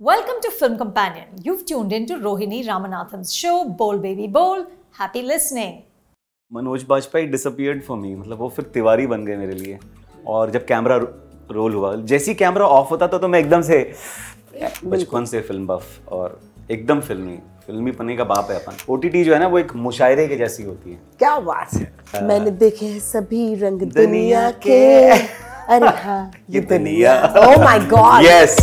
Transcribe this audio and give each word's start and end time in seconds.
Welcome 0.00 0.40
to 0.42 0.50
Film 0.50 0.78
Companion. 0.78 1.26
You've 1.44 1.66
tuned 1.66 1.92
into 1.92 2.16
Rohini 2.16 2.64
Ramanathan's 2.66 3.34
show 3.34 3.68
Bowl 3.80 3.98
Baby 3.98 4.26
Bowl. 4.36 4.62
Happy 5.00 5.22
listening. 5.22 5.74
Manoj 6.52 6.82
Bajpayee 6.88 7.26
disappeared 7.26 7.82
for 7.82 7.98
me 7.98 8.14
मतलब 8.16 8.38
वो 8.38 8.48
फिर 8.56 8.64
तिवारी 8.74 9.06
बन 9.06 9.24
गए 9.26 9.36
मेरे 9.36 9.54
लिए। 9.54 9.78
और 10.26 10.50
जब 10.50 10.64
कैमरा 10.66 10.96
रोल 11.50 11.74
हुआ 11.74 11.94
जैसे 12.12 12.30
ही 12.30 12.34
कैमरा 12.34 12.66
ऑफ़ 12.78 12.88
होता 12.90 13.08
था 13.08 13.18
तो 13.18 13.28
मैं 13.28 13.38
एकदम 13.40 13.62
से 13.62 13.82
बचपन 14.84 15.24
से 15.24 15.40
फ़िल्म 15.40 15.66
बफ 15.66 16.08
और 16.12 16.40
एकदम 16.70 17.00
फिल्मी 17.10 17.38
फिल्मी 17.66 17.92
पन्ने 18.00 18.16
का 18.16 18.24
बाप 18.32 18.50
है 18.50 18.58
अपन। 18.64 18.92
ओटीटी 18.92 19.24
जो 19.24 19.34
है 19.34 19.40
ना 19.40 19.46
वो 19.46 19.58
एक 19.58 19.74
मुशायरे 19.88 20.28
के 20.28 20.36
जैसी 20.36 20.62
होती 20.62 20.92
है। 20.92 21.00
क्या 21.18 21.38
बात 21.52 21.74
है? 21.74 22.26
मैंने 22.28 22.50
देखे 22.64 22.86
हैं 22.86 23.00
सभी 23.12 23.54
रंग 23.66 23.82
दुनिया। 23.92 24.50
के। 24.66 24.82
अरे 25.10 25.96
हाँ 26.04 26.30
ये 26.50 26.60
दुनिया। 26.74 27.22
Oh 27.38 27.64
my 27.64 27.78
God 27.96 28.24
yes 28.24 28.58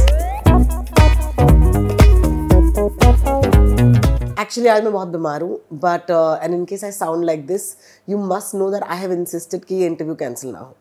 actually 4.47 4.69
आज 4.69 4.83
मैं 4.83 4.91
बहुत 4.93 5.07
बीमार 5.07 5.41
हूँ 5.41 5.55
but 5.73 6.11
and 6.43 6.53
in 6.53 6.63
case 6.65 6.83
I 6.83 6.91
sound 6.91 7.23
like 7.25 7.45
this 7.47 7.61
you 8.09 8.17
must 8.17 8.53
know 8.55 8.69
that 8.71 8.83
I 8.83 8.97
have 8.97 9.11
insisted 9.13 9.63
कि 9.63 9.75
ये 9.75 9.85
इंटरव्यू 9.85 10.15
कैंसिल 10.15 10.51
ना 10.51 10.59
हो। 10.59 10.75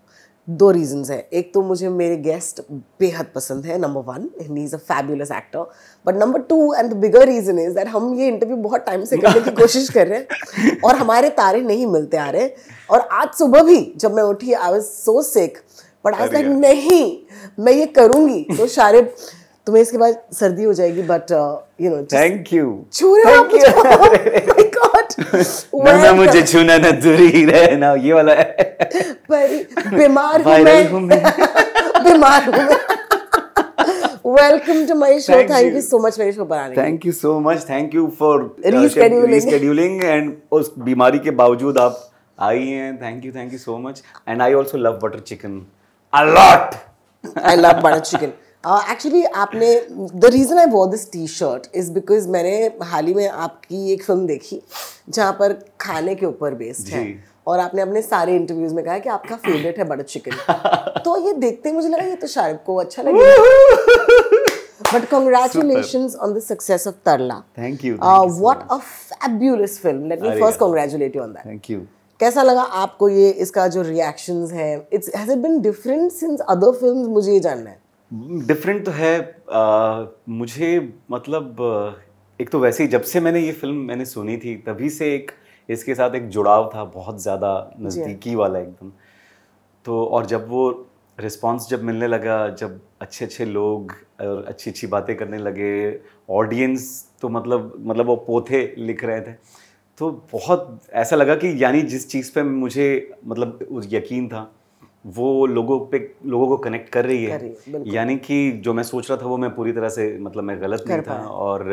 दो 0.49 0.71
रीजंस 0.71 1.11
है। 1.11 1.19
एक 1.33 1.53
तो 1.55 1.63
मुझे 1.63 1.89
मेरे 1.89 2.17
गेस्ट 2.17 2.61
बेहद 3.01 3.27
पसंद 3.35 3.65
है 3.67 3.79
number 3.79 4.01
one 4.03 4.29
he 4.41 4.65
is 4.65 4.75
a 4.75 4.79
fabulous 4.79 5.31
actor 5.31 5.71
but 6.07 6.17
number 6.17 6.41
two 6.41 6.75
and 6.75 6.91
the 6.91 6.97
bigger 6.97 7.27
reason 7.29 7.59
is 7.59 7.75
that 7.75 7.89
हम 7.89 8.15
ये 8.15 8.29
इंटरव्यू 8.29 8.57
बहुत 8.57 8.85
टाइम 8.87 9.05
से 9.05 9.17
करने 9.17 9.41
की 9.41 9.51
कोशिश 9.51 9.89
कर 9.89 10.07
रहे 10.07 10.19
हैं 10.19 10.81
और 10.81 10.97
हमारे 10.97 11.31
तारे 11.41 11.61
नहीं 11.63 11.87
मिलते 11.87 12.17
आ 12.17 12.29
रहे। 12.31 12.49
और 12.91 13.01
आज 13.01 13.35
सुबह 13.39 13.63
भी 13.63 13.81
जब 13.97 14.15
मैं 14.15 14.23
उठी 14.25 14.53
I 14.53 14.73
was 14.73 14.83
so 14.83 15.23
sick 15.23 15.59
but 16.05 16.15
I 16.15 16.29
like 16.29 16.47
नहीं 16.47 17.17
मैं 17.65 17.73
ये 17.73 17.87
करूँगी। 17.99 18.43
तो 18.59 18.67
शारिब 18.67 19.15
तुम्हें 19.67 19.83
इसके 19.83 19.99
बाद 19.99 20.17
सर्दी 20.33 20.65
हो 20.65 20.73
जाएगी 20.81 21.03
but 21.03 21.31
you 21.81 21.91
know 21.91 22.03
thank 22.13 22.53
you 22.53 22.67
छू 22.93 23.15
रहे 23.17 23.37
हो 23.37 23.45
Oh 24.57 24.67
God. 24.77 25.15
न 25.87 26.01
मैं 26.01 26.11
मुझे 26.17 26.43
छूना 26.43 26.77
न 26.79 26.91
दूरी 27.01 27.27
ही 27.31 27.45
रहना 27.45 27.93
ये 28.03 28.13
वाला 28.13 28.33
है। 28.33 28.45
पर 29.31 29.57
बीमार 29.97 30.43
हूँ 30.43 31.01
मैं। 31.01 31.23
बीमार 32.05 32.45
हूँ 32.45 32.53
मैं। 32.53 32.79
Welcome 34.37 34.87
to 34.87 34.95
my 34.95 35.19
show 35.21 35.33
Thank 35.33 35.51
thank 35.51 35.67
you. 35.69 35.75
You 35.75 35.81
so 35.83 35.99
much 36.07 36.19
मेरे 36.19 36.33
शो 36.33 36.45
पर 36.45 36.57
आने 36.57 36.75
के 36.75 36.81
लिए। 36.81 36.85
Thank 36.85 37.07
you 37.07 37.13
so 37.13 37.39
much 37.41 37.69
thank 37.71 37.95
you 37.95 38.07
for 38.19 38.43
Rescheduling. 38.67 39.29
Rescheduling 39.33 40.03
and 40.03 40.33
उस 40.59 40.73
बीमारी 40.79 41.19
के 41.19 41.31
बावजूद 41.43 41.79
आप 41.79 42.01
आई 42.39 42.67
हैं। 42.67 42.97
Thank 43.03 43.25
you 43.25 43.33
thank 43.33 43.53
you 43.53 43.59
so 43.59 43.79
much 43.79 44.03
and 44.29 44.43
I 44.43 44.55
also 44.55 44.79
love 44.79 44.99
butter 45.03 45.21
chicken 45.29 45.63
a 46.13 46.23
lot 46.33 46.75
I 47.45 47.57
love 47.57 47.81
butter 47.85 47.99
chicken 48.01 48.33
actually 48.67 49.23
uh, 49.23 49.29
आपने 49.35 49.75
the 49.91 50.25
reason 50.33 50.59
I 50.59 50.67
wore 50.67 50.89
this 50.91 51.11
T 51.13 51.27
shirt 51.27 51.67
is 51.75 51.91
because 51.93 52.29
मैंने 52.29 52.71
हाल 52.83 53.07
ही 53.07 53.15
में 53.15 53.29
आपकी 53.29 53.93
एक 53.93 54.03
फ़िल्म 54.05 54.27
देखी 54.27 54.61
जहाँ 55.09 55.33
पर 55.33 55.53
खाने 55.81 56.15
के 56.15 56.27
ऊपर 56.27 56.55
बेस्ड 56.55 56.89
है। 56.89 57.05
और 57.47 57.59
आपने 57.61 57.83
अपने 57.83 58.03
सारे 58.03 58.35
इंटरव्यूज़ 58.37 58.75
में 58.75 58.85
कहा 58.85 58.99
कि 58.99 59.09
आपका 59.09 59.37
फेवरेट 59.37 59.79
है 59.79 59.85
बटर 59.85 60.03
चिकन 60.03 61.01
तो 61.05 61.17
ये 61.27 61.33
देखते 61.33 61.69
ही 61.69 61.75
मुझे 61.75 61.89
लगा 61.89 62.05
ये 62.05 62.17
तो 62.17 62.27
शाहरुख 62.27 62.63
को 62.67 62.77
अच्छा 62.77 63.03
लगेगा 63.03 64.45
but 64.95 65.09
congratulations 65.11 66.17
on 66.25 66.35
the 66.35 66.41
success 66.41 66.87
of 66.87 66.99
Tarla. 67.05 67.37
Thank 67.61 67.85
you, 67.85 67.95
Uh, 67.95 68.19
thank 68.19 68.29
you 68.29 68.35
so 68.35 68.43
what 68.43 68.67
a 68.71 68.81
fabulous 68.81 69.79
film. 69.79 70.05
Let 70.09 70.21
me 70.21 70.29
अरे 70.29 70.41
first 70.41 70.59
congratulate 70.59 71.17
you 71.17 71.23
on 71.23 71.33
that. 71.37 71.47
Thank 71.47 71.71
you 71.71 71.81
कैसा 72.21 72.43
लगा 72.43 72.63
आपको 72.83 73.09
ये 73.09 73.31
इसका 73.47 73.67
जो 73.69 73.83
रिएक्शंस 73.83 74.53
है? 74.53 74.89
It's 74.93 75.11
has 75.17 75.33
it 75.33 75.39
been 75.39 75.61
different 75.61 76.13
since 76.13 76.41
other 76.41 76.73
films 76.73 77.09
मुझे 77.09 77.33
ये 77.33 77.41
जानना 77.41 77.71
है। 77.71 77.86
डिफरेंट 78.11 78.85
तो 78.85 78.91
है 78.91 79.15
आ, 79.53 80.05
मुझे 80.29 80.95
मतलब 81.11 81.57
एक 82.41 82.51
तो 82.51 82.59
वैसे 82.59 82.83
ही 82.83 82.89
जब 82.89 83.03
से 83.03 83.21
मैंने 83.21 83.41
ये 83.41 83.53
फ़िल्म 83.53 83.77
मैंने 83.87 84.05
सुनी 84.05 84.37
थी 84.37 84.55
तभी 84.57 84.91
से 84.91 85.15
एक 85.15 85.31
इसके 85.69 85.95
साथ 85.95 86.15
एक 86.15 86.29
जुड़ाव 86.29 86.71
था 86.75 86.85
बहुत 86.85 87.23
ज़्यादा 87.23 87.51
नज़दीकी 87.81 88.35
वाला 88.35 88.59
एकदम। 88.59 88.93
तो 89.87 90.05
और 90.07 90.27
जब 90.27 90.49
वो 90.49 90.69
रिस्पांस 91.19 91.67
जब 91.71 91.83
मिलने 91.83 92.07
लगा 92.07 92.49
जब 92.51 92.81
अच्छे 93.01 93.25
अच्छे 93.25 93.45
लोग 93.45 93.93
और 94.21 94.45
अच्छी 94.49 94.71
अच्छी 94.71 94.87
बातें 94.87 95.15
करने 95.17 95.39
लगे 95.39 96.01
ऑडियंस 96.31 96.89
तो 97.23 97.29
मतलब 97.29 97.73
मतलब 97.79 98.07
वो 98.07 98.17
पोथे 98.17 98.63
लिख 98.79 99.05
रहे 99.05 99.21
थे। 99.21 99.33
तो 100.01 100.11
बहुत 100.33 100.81
ऐसा 100.93 101.17
लगा 101.17 101.35
कि 101.35 101.57
यानी 101.65 101.83
जिस 101.83 102.09
चीज़ 102.11 102.33
पे 102.35 102.43
मुझे 102.43 102.89
मतलब 103.25 103.59
यकीन 103.93 104.29
था 104.29 104.51
वो 105.07 105.47
लोगों 105.47 105.79
पे 105.87 105.99
लोगों 106.27 106.47
को 106.49 106.57
कनेक्ट 106.57 106.89
कर 106.89 107.05
रही 107.05 107.25
है, 107.25 107.39
है 107.39 107.83
यानी 107.87 108.17
कि 108.17 108.53
जो 108.53 108.75
मैं 108.75 108.83
सोच 108.83 109.11
रहा 109.11 109.23
था 109.23 109.27
वो 109.27 109.37
मैं 109.37 109.55
पूरी 109.55 109.73
तरह 109.73 109.89
से 109.89 110.19
मतलब 110.19 110.45
मैं 110.45 110.61
गलत 110.63 110.85
नहीं 110.89 111.03
था 111.03 111.19
और 111.27 111.65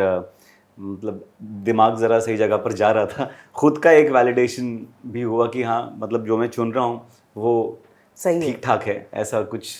मतलब 0.80 1.26
दिमाग 1.42 1.98
ज़रा 1.98 2.20
सही 2.20 2.38
जगह 2.38 2.58
पर 2.58 2.74
जा 2.74 2.92
रहा 2.92 3.06
था। 3.06 3.30
खुद 3.56 3.78
का 3.78 3.92
एक 3.92 4.12
वैलिडेशन 4.12 4.88
भी 5.08 5.22
हुआ 5.22 5.48
कि 5.48 5.64
हाँ 5.64 5.96
मतलब 6.00 6.26
जो 6.26 6.38
मैं 6.38 6.48
चुन 6.48 6.74
रहा 6.74 6.84
हूँ 6.84 7.02
वो 7.38 7.80
सही 8.18 8.42
ठीक 8.42 8.62
ठाक 8.64 8.84
है 8.84 9.10
ऐसा 9.14 9.42
कुछ 9.42 9.76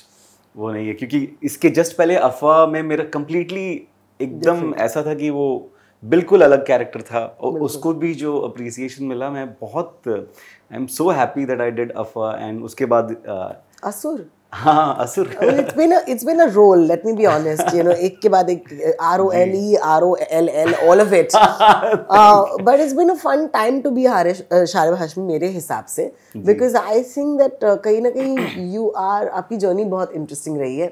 वो 0.56 0.72
नहीं 0.72 0.88
है। 0.88 0.94
क्योंकि 0.94 1.28
इसके 1.44 1.70
जस्ट 1.70 1.98
पहले 1.98 2.16
अफवाह 2.16 2.66
में 2.68 2.84
मेरा 2.84 3.04
कम्प्लीटली 3.04 3.88
एकदम 4.20 4.74
ऐसा 4.74 5.06
था 5.06 5.14
कि 5.14 5.30
वो 5.30 5.73
बिल्कुल 6.04 6.42
अलग 6.42 6.66
कैरेक्टर 6.68 7.02
था। 7.02 7.20
और 7.42 7.60
उसको 7.60 7.94
भी 7.94 8.14
जो 8.14 8.38
अप्रिसिएशन 8.40 9.06
मिला 9.06 9.30
मैं 9.30 9.48
बहुत 9.62 10.08
I 10.08 10.76
am 10.76 10.86
so 10.88 11.10
happy 11.10 11.46
that 11.46 11.62
I 11.62 11.72
did 11.72 11.92
Afwaah 11.92 12.46
and 12.46 12.64
उसके 12.64 12.86
बाद 12.86 13.16
अ, 13.28 13.64
असुर। 13.84 14.26
हाँ 14.54 14.96
Asur. 15.00 15.28
It's 15.44 15.76
been 15.78 15.94
it's 15.94 16.26
been 16.26 16.40
a 16.40 16.46
role 16.54 16.86
let 16.88 17.06
me 17.06 17.14
be 17.14 17.26
honest 17.26 17.74
you 17.76 17.84
know 17.84 17.92
एक 18.08 18.20
के 18.22 18.30
बाद 18.30 18.50
एक 18.50 18.96
R 19.02 19.20
O 19.20 19.30
L 19.32 19.54
E 19.56 19.76
R 19.84 20.04
O 20.04 20.16
L 20.32 20.50
L 20.50 20.74
all 20.90 21.02
of 21.02 21.14
it 21.16 21.36
but 21.36 22.80
it's 22.80 22.94
been 22.96 23.10
a 23.10 23.14
fun 23.24 23.46
time 23.54 23.82
to 23.82 23.90
be 23.92 24.06
Harish 24.06 24.44
Sharib 24.54 24.94
Hashmi 25.00 25.26
मेरे 25.26 25.48
हिसाब 25.50 25.86
से 25.96 26.12
because 26.38 26.78
I 26.78 27.04
think 27.06 27.38
that 27.40 27.60
कहीं 27.64 28.02
ना 28.02 28.10
कहीं 28.10 28.72
यू 28.74 28.88
आर 28.98 29.28
आपकी 29.28 29.58
जर्नी 29.58 29.86
बहुत 29.86 30.12
इंटरेस्टिंग 30.16 30.58
रही 30.60 30.78
है। 30.78 30.88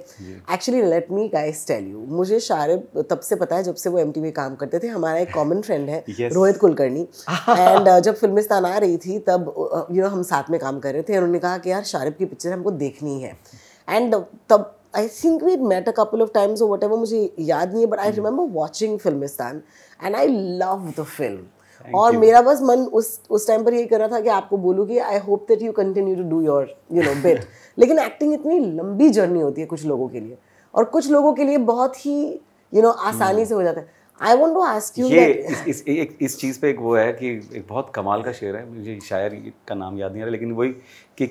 Actually 0.53 0.81
let 0.89 1.07
me 1.11 1.27
guys 1.33 1.65
tell 1.67 1.87
you 1.91 2.05
मुझे 2.17 2.39
शारिब 2.39 3.03
तब 3.09 3.19
से 3.29 3.35
पता 3.35 3.55
है 3.55 3.63
जब 3.63 3.75
से 3.75 3.89
वो 3.89 3.99
एम 3.99 4.13
में 4.17 4.31
काम 4.33 4.55
करते 4.55 4.79
थे 4.79 4.87
हमारा 4.87 5.19
एक 5.19 5.33
कॉमन 5.33 5.61
फ्रेंड 5.61 5.89
है 5.89 6.03
Yes. 6.11 6.33
रोहित 6.33 6.57
कुलकर्णी। 6.57 7.01
एंड 7.49 7.89
जब 8.03 8.15
फिल्मिस्तान 8.15 8.65
आ 8.65 8.77
रही 8.77 8.97
थी 8.97 9.17
तब 9.27 9.53
यू 9.91 10.01
नो 10.03 10.07
हम 10.09 10.21
साथ 10.23 10.49
में 10.51 10.59
काम 10.59 10.79
कर 10.79 10.93
रहे 10.93 11.03
थे 11.09 11.17
उन्होंने 11.17 11.39
कहा 11.39 11.57
कि 11.57 11.71
यार 11.71 11.83
शारिब 11.83 12.13
की 12.19 12.25
पिक्चर 12.25 12.51
हमको 12.51 12.71
देखनी 12.81 13.19
है। 13.21 13.31
एंड 13.91 14.15
तब 14.49 14.73
I 14.95 15.07
think 15.07 15.43
we 15.43 15.55
met 15.57 15.89
a 15.89 15.91
couple 15.97 16.21
of 16.21 16.31
times 16.33 16.61
whatever 16.83 16.97
मुझे 16.97 17.33
याद 17.39 17.71
नहीं 17.71 17.81
है 17.81 17.89
but 17.89 17.99
I 17.99 18.11
remember 18.11 18.53
watching 18.53 18.99
Filmistaan 18.99 19.61
and 20.03 20.15
I 20.15 20.27
love 20.57 20.91
the 20.99 21.03
film 21.03 21.95
और 21.95 22.17
मेरा 22.17 22.41
बस 22.41 22.59
मन 22.61 22.79
उस 22.93 23.19
उस 23.29 23.47
टाइम 23.47 23.63
पर 23.65 23.73
यही 23.73 23.85
कर 23.85 23.99
रहा 23.99 24.07
था 24.07 24.19
कि 24.19 24.29
आपको 24.29 24.57
बोलूँ 24.57 24.87
कि 24.87 24.97
I 24.97 25.17
hope 25.19 25.45
that 25.47 25.61
you 25.61 25.71
continue 25.71 26.15
to 26.15 26.23
do 26.29 26.41
your 26.41 26.75
you 26.91 27.03
know 27.03 27.13
bit 27.23 27.45
लेकिन 27.77 27.99
एक्टिंग 27.99 28.33
इतनी 28.33 28.59
लंबी 28.59 29.09
जर्नी 29.09 29.41
होती 29.41 29.61
है 29.61 29.67
कुछ 29.67 29.85
लोगों 29.85 30.07
के 30.09 30.19
लिए. 30.19 30.37
और 30.73 30.83
कुछ 30.85 31.09
लोगों 31.11 31.33
के 31.33 31.43
लिए 31.43 31.57
बहुत 31.69 32.05
ही 32.05 32.15
यू 32.73 32.81
नो 32.81 32.89
आसानी 32.89 33.45
से 33.45 33.53
हो 33.53 33.63
जाता 33.63 33.81
है. 33.81 33.87
I 34.21 34.35
want 34.35 34.53
to 34.53 34.61
ask 34.61 34.99
you 34.99 35.07
ये 35.07 35.25
इस 35.51 35.63
इस 35.67 35.83
एक 35.87 36.17
इस 36.21 36.37
चीज़ 36.39 36.59
पे 36.59 36.69
एक 36.69 36.79
वो 36.79 36.95
है 36.95 37.11
कि 37.13 37.29
एक 37.29 37.65
बहुत 37.69 37.91
कमाल 37.95 38.23
का 38.23 38.31
शेर 38.31 38.55
है. 38.55 38.65
मुझे 38.69 38.99
शायर 39.09 39.41
का 39.67 39.75
नाम 39.75 39.97
याद 39.99 40.11
नहीं 40.11 40.21
आ 40.21 40.25
रहा 40.25 40.31
लेकिन 40.31 40.51
वही 40.51 40.69
कि 41.17 41.27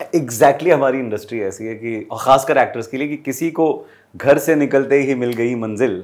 एग्जैक्टली 0.00 0.48
exactly 0.48 0.72
हमारी 0.72 0.98
इंडस्ट्री 0.98 1.40
ऐसी 1.40 1.64
है 1.64 1.74
कि 1.74 2.08
और 2.12 2.18
ख़ासकर 2.18 2.58
एक्टर्स 2.58 2.86
के 2.86 2.96
लिए 2.96 3.08
कि 3.08 3.16
किसी 3.16 3.50
को 3.50 3.86
घर 4.16 4.38
से 4.38 4.54
निकलते 4.54 5.00
ही 5.02 5.14
मिल 5.14 5.32
गई 5.32 5.54
मंजिल 5.54 6.02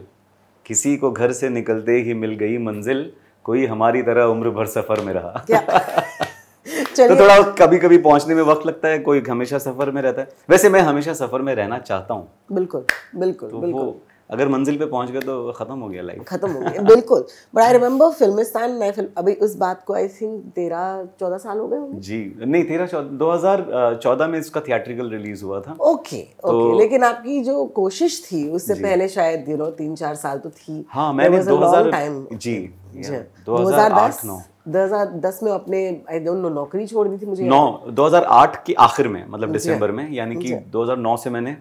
किसी 0.66 0.96
को 0.96 1.10
घर 1.10 1.32
से 1.32 1.48
निकलते 1.48 1.92
ही 1.92 2.14
मिल 2.14 2.34
गई 2.34 2.58
मंजिल 2.58 3.10
कोई 3.44 3.66
हमारी 3.66 4.02
तरह 4.02 4.24
उम्र 4.24 4.50
भर 4.50 4.66
सफ़र 4.66 5.00
में 5.00 5.12
रहा। 5.12 5.44
क्या 5.46 5.60
तो 7.08 7.16
थोड़ा 7.20 7.40
कभी 7.58 7.78
कभी 7.78 7.98
पहुँचने 7.98 8.34
में 8.34 8.42
वक्त 8.42 8.66
लगता 8.66 8.88
है 8.88 8.98
कोई 8.98 9.20
हमेशा 9.20 9.58
सफ़र 9.58 9.90
में 9.90 10.00
रहता 10.02 10.22
है। 10.22 10.28
वैसे 10.50 10.68
मैं 10.68 10.80
हमेशा 10.80 11.12
सफ़र 11.12 11.42
में 11.42 11.54
रहना 11.54 11.78
चाहता 11.78 12.14
हूँ। 12.14 12.28
बिल्कुल 12.52 12.84
बिल्कुल 13.16 13.50
तो 13.50 13.60
बिल्कुल। 13.60 13.94
अगर 14.30 14.48
मंजिल 14.48 14.76
पे 14.78 14.86
पहुँच 14.86 15.10
गए 15.10 15.20
तो 15.20 15.52
ख़त्म 15.56 15.78
हो 15.78 15.88
गया 15.88 16.02
लाइफ 16.02 16.22
खत्म 16.28 16.50
हो 16.50 16.60
गया 16.60 16.82
बिल्कुल. 16.84 17.24
बट 17.54 17.62
आई 17.62 17.72
रिमेम्बर 17.72 18.10
फिल्मिस्तान 18.12 18.76
नए 18.78 18.90
फ़िल्म 18.92 19.08
अभी 19.18 19.32
उस 19.46 19.56
बात 19.56 19.82
को 19.86 19.94
आई 19.94 20.08
थिंक 20.10 20.44
तेरह 20.54 21.04
चौदह 21.20 21.38
साल 21.38 21.58
हो 21.58 21.66
गए 21.68 21.78
होंगे. 21.78 22.00
जी 22.00 22.18
नहीं 22.40 22.64
तेरह 22.64 23.00
दो 23.14 23.30
हज़ार 23.32 23.98
चौदह 24.02 24.26
में 24.28 24.38
इसका 24.38 24.60
थिएट्रिकल 24.68 25.10
रिलीज़ 25.10 25.44
हुआ 25.44 25.60
था. 25.60 25.76
ओके 25.82 26.22
ओके 26.44 26.78
लेकिन 26.78 27.04
आपकी 27.04 27.40
जो 27.44 27.64
कोशिश 27.76 28.22
थी 28.24 28.48
उससे 28.50 28.74
पहले 28.76 29.08
शायद 29.08 29.48
यू 29.48 29.56
नो 29.56 29.70
तीन 29.82 29.94
चार 29.96 30.14
साल 30.16 30.38
तो 30.38 30.50
थी. 30.52 30.84
हाँ 30.90 31.12
मैंने 31.12 31.42
long 31.42 31.60
2000 31.60 31.92
time. 31.92 32.16
जी। 32.34 32.56
दो 33.46 33.56
हज़ार 33.56 33.92
आठ 33.92 34.12
2010 34.12 34.24
नौ 34.24 34.40
2010 34.72 35.42
में 35.42 35.50
अपने 35.52 35.78
आई 36.10 36.18
डोंट 36.20 36.42
नो 36.42 36.48
नौकरी 36.50 36.86
छोड़ 36.86 37.06
दी 37.08 37.16
थी 37.18 37.26
मुझे 37.26 37.44
नौ 37.44 37.62
2008 37.96 38.56
के 38.66 38.74
आखिर 38.80 39.08
में 39.08 39.24
मतलब 39.28 39.52
दिसंबर 39.52 39.90
में 39.90 40.10
यानी 40.12 40.36
कि 40.36 40.54
2009 40.72 41.16
से 41.18 41.30
मैंने 41.30 41.56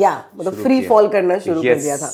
या 0.00 0.24
मतलब 0.36 0.52
फ्री 0.54 0.86
फॉल 0.86 1.08
करना 1.08 1.38
शुरू 1.38 1.62
कर 1.62 1.78
दिया 1.78 1.96
था। 1.96 2.12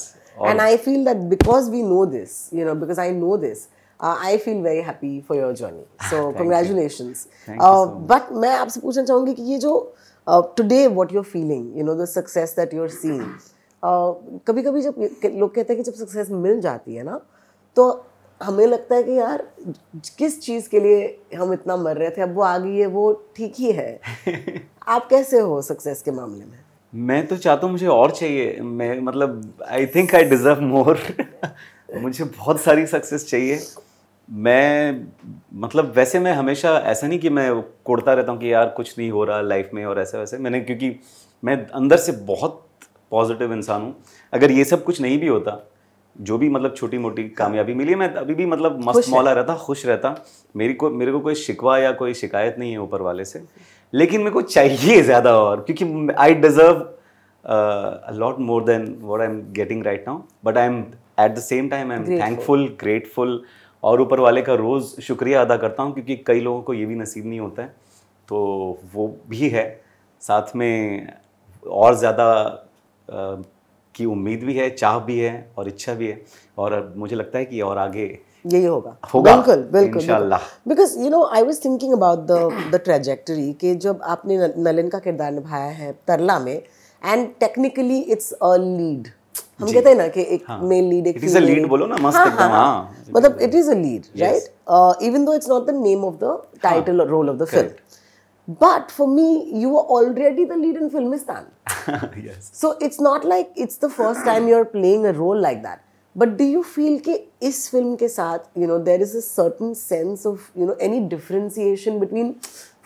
And 0.50 0.60
I 0.60 0.76
feel 0.76 1.04
that 1.04 1.16
because 1.16 1.70
we 1.70 1.82
know 1.82 2.06
this 2.06 2.54
you 2.54 2.66
know 2.66 2.74
because 2.74 3.00
I 3.00 3.10
know 3.10 3.36
this 3.36 3.66
I 4.00 4.38
feel 4.38 4.62
very 4.62 4.80
happy 4.80 5.20
for 5.28 5.38
your 5.38 5.52
journey 5.52 6.08
so 6.10 6.30
congratulation 6.32 7.14
but 8.10 8.32
मैं 8.32 8.54
आपसे 8.56 8.80
पूछना 8.80 9.04
चाहूँगी 9.04 9.34
कि 9.34 9.42
ये 9.42 9.58
जो 9.58 9.94
today 10.28 10.86
what 10.86 11.12
you 11.12 11.18
are 11.18 11.24
feeling 11.24 11.78
you 11.78 11.84
know 11.84 11.94
the 11.94 12.04
success 12.04 12.54
that 12.56 12.74
you 12.74 12.82
are 12.82 12.88
seeing 12.88 14.40
कभी 14.46 14.62
कभी 14.62 14.80
जब 14.80 14.94
लोग 15.24 15.54
कहते 15.54 15.74
हैं 15.74 15.82
कि 15.82 15.90
जब 15.90 16.06
सक्सेस 16.06 16.30
मिल 16.30 16.60
जाती 16.60 16.94
है 16.94 17.02
ना 17.02 17.20
तो 17.76 18.04
हमें 18.42 18.66
लगता 18.66 18.94
है 18.94 19.02
कि 19.02 19.12
यार 19.12 19.48
किस 20.18 20.40
चीज़ 20.40 20.68
के 20.68 20.80
लिए 20.80 21.20
हम 21.36 21.52
इतना 21.52 21.76
मर 21.76 21.96
रहे 21.96 22.10
थे 22.10 22.22
अब 22.22 22.34
वो 22.34 22.42
आ 22.42 22.58
गई 22.58 22.76
है 22.76 22.86
वो 22.86 23.12
ठीक 23.36 23.54
ही 23.58 23.72
है। 23.72 24.00
आप 24.88 25.08
कैसे 25.08 25.38
हो 25.38 25.62
सक्सेस 25.62 26.02
के 26.02 26.10
मामले 26.10 26.44
में? 26.44 26.58
मैं 26.92 27.26
तो 27.26 27.36
चाहता 27.36 27.66
हूँ 27.66 27.72
मुझे 27.72 27.86
और 27.86 28.10
चाहिए। 28.10 28.60
मैं 28.60 28.98
मतलब 29.00 29.52
I 29.68 29.86
think 29.86 30.14
I 30.14 30.24
deserve 30.24 30.60
more 30.62 30.98
मुझे 31.94 32.24
बहुत 32.24 32.60
सारी 32.60 32.86
सक्सेस 32.86 33.28
चाहिए। 33.30 33.60
मैं 34.28 35.06
मतलब 35.60 35.92
वैसे 35.96 36.18
मैं 36.18 36.32
हमेशा 36.32 36.76
ऐसा 36.86 37.06
नहीं 37.06 37.18
कि 37.18 37.30
मैं 37.30 37.50
कोड़ता 37.84 38.12
रहता 38.12 38.32
हूँ 38.32 38.40
कि 38.40 38.52
यार 38.52 38.68
कुछ 38.76 38.94
नहीं 38.98 39.10
हो 39.10 39.24
रहा 39.24 39.40
लाइफ 39.40 39.70
में 39.74 39.84
और 39.84 40.00
ऐसे 40.00 40.18
वैसे 40.18 40.38
मैंने 40.38 40.60
क्योंकि 40.60 40.94
मैं 41.42 41.56
अंदर 41.66 41.96
से 41.96 42.12
बहुत 42.12 42.64
पॉजिटिव 43.10 43.52
इंसान 43.52 43.82
हूँ। 43.82 43.94
अगर 44.32 44.50
ये 44.50 44.64
सब 44.64 44.84
कुछ 44.84 45.00
नहीं 45.00 45.18
भी 45.18 45.26
होता 45.26 45.60
जो 46.16 46.38
भी 46.38 46.48
मतलब 46.48 46.74
छोटी 46.76 46.98
मोटी 46.98 47.28
कामयाबी 47.30 47.74
मिली 47.74 47.94
मैं 47.94 48.08
अभी 48.14 48.34
भी 48.34 48.46
मतलब 48.46 48.80
मस्त 48.84 49.08
मौला 49.10 49.32
रहता 49.32 49.54
खुश 49.56 49.84
रहता। 49.86 50.14
मेरी 50.54 50.74
को 50.74 50.90
मेरे 50.90 51.12
को 51.12 51.20
कोई 51.20 51.34
शिकवा 51.34 51.78
या 51.78 51.92
कोई 51.92 52.14
शिकायत 52.14 52.56
नहीं 52.58 52.72
है 52.72 52.78
ऊपर 52.78 53.02
वाले 53.02 53.24
से। 53.24 53.42
लेकिन 53.92 54.20
मेरे 54.20 54.30
को 54.30 54.42
चाहिए 54.42 55.02
ज़्यादा 55.02 55.36
और 55.38 55.60
क्योंकि 55.68 56.14
I 56.18 56.34
deserve 56.36 56.86
lot 58.18 58.38
more 58.40 58.64
than 58.64 58.94
what 59.00 59.20
I 59.20 59.26
am 59.26 59.40
getting 59.52 59.84
right 59.84 60.04
now 60.08 60.22
but 60.44 60.58
I 60.58 60.66
am 60.66 60.78
at 61.20 61.32
the 61.32 61.38
same 61.40 61.68
time 61.68 61.92
I 61.92 61.98
am 61.98 62.04
thankful 62.20 62.66
grateful 62.80 63.42
और 63.82 64.00
ऊपर 64.00 64.20
वाले 64.20 64.42
का 64.42 64.54
रोज़ 64.54 65.00
शुक्रिया 65.00 65.40
अदा 65.40 65.56
करता 65.56 65.82
हूँ 65.82 65.92
क्योंकि 65.94 66.16
कई 66.26 66.40
लोगों 66.40 66.62
को 66.62 66.74
ये 66.74 66.86
भी 66.86 66.94
नसीब 66.94 67.26
नहीं 67.26 67.40
होता 67.40 67.62
है। 67.62 67.68
तो 68.28 68.38
वो 68.94 69.06
भी 69.28 69.48
है। 69.48 69.64
साथ 70.22 70.54
में 70.56 71.12
और 71.66 71.94
ज़्यादा 71.94 72.26
की 73.94 74.04
उम्मीद 74.04 74.42
भी 74.44 74.54
है 74.54 74.68
चाह 74.70 74.98
भी 75.00 75.18
है 75.18 75.50
और 75.58 75.68
इच्छा 75.68 75.94
भी 75.94 76.06
है। 76.06 76.20
और 76.58 76.92
मुझे 76.96 77.16
लगता 77.16 77.38
है 77.38 77.44
कि 77.44 77.60
और 77.60 77.78
आगे 77.78 78.06
यही 78.46 78.64
होगा। 78.64 78.96
होगा 79.14 79.34
बिल्कुल 79.34 79.62
बिल्कुल 79.72 80.38
because 80.68 80.98
you 81.00 81.10
know 81.10 81.24
I 81.34 81.42
was 81.42 81.64
thinking 81.64 81.92
about 81.92 82.18
the 82.30 82.70
the 82.72 82.80
trajectory 82.84 83.52
कि 83.60 83.74
जब 83.86 84.00
आपने 84.14 84.38
नलिन 84.58 84.88
का 84.88 84.98
किरदार 84.98 85.32
निभाया 85.32 85.70
है 85.80 85.92
तरला 86.08 86.38
में 86.38 86.54
and 86.54 87.28
technically 87.40 87.98
it's 87.98 88.32
a 88.32 88.54
lead 88.56 89.08
हम 89.60 89.72
कहते 89.72 89.88
हैं 89.88 89.96
ना 89.96 90.06
कि 90.08 90.22
एक 90.34 90.44
मेल 90.62 90.84
लीड 90.84 91.06
एक 91.06 91.16
इट 91.16 91.24
इज़ 91.24 91.36
अ 91.36 91.40
लीड 91.40 91.66
बोलो 91.68 91.86
ना 91.86 91.96
मस्त 92.02 92.16
हाँ, 92.16 92.24
हाँ, 92.24 92.32
एकदम 92.32 92.50
हाँ 92.50 92.64
हाँ। 92.64 93.04
मतलब 93.16 93.38
it 93.42 93.54
is 93.54 93.70
a 93.70 93.74
lead 93.74 94.06
right 94.20 95.02
even 95.02 95.24
though 95.24 95.34
it's 95.34 95.48
not 95.48 95.66
the 95.66 95.74
name 95.82 96.04
of 96.04 96.14
the 96.24 96.40
title 96.62 97.00
और 97.00 97.08
role 97.08 97.30
of 97.30 97.36
the 97.36 97.46
film 97.46 97.70
but 98.48 98.90
for 98.90 99.06
me 99.06 99.50
you 99.52 99.68
were 99.68 99.82
already 99.96 100.44
the 100.44 100.56
lead 100.56 100.76
in 100.76 100.90
filmistan. 100.90 101.44
Yes. 102.16 102.50
So 102.52 102.76
it's 102.80 103.00
not 103.00 103.24
like 103.24 103.50
it's 103.56 103.76
the 103.76 103.90
first 103.90 104.24
time 104.24 104.48
you're 104.48 104.64
playing 104.64 105.04
a 105.06 105.12
role 105.12 105.38
like 105.38 105.62
that. 105.62 105.82
But 106.18 106.36
do 106.38 106.44
you 106.44 106.62
feel 106.62 106.98
कि 106.98 107.14
इस 107.42 107.70
film 107.70 107.96
के 107.96 108.08
साथ 108.08 108.38
you 108.60 108.68
know 108.70 108.78
there 108.88 109.02
is 109.06 109.14
a 109.14 109.22
certain 109.26 109.74
sense 109.82 110.26
of 110.30 110.50
you 110.60 110.66
know 110.68 110.76
any 110.88 111.00
differentiation 111.14 112.00
between 112.04 112.34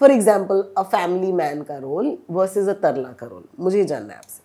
for 0.02 0.10
example 0.16 0.62
a 0.76 0.84
family 0.94 1.32
man 1.40 1.64
का 1.70 1.80
role 1.82 2.10
versus 2.38 2.68
a 2.68 2.74
तरला 2.82 3.12
का 3.20 3.28
role? 3.30 3.46
मुझे 3.60 3.78
ये 3.78 3.84
जानना 3.84 4.12
है 4.12 4.18
आपसे। 4.18 4.40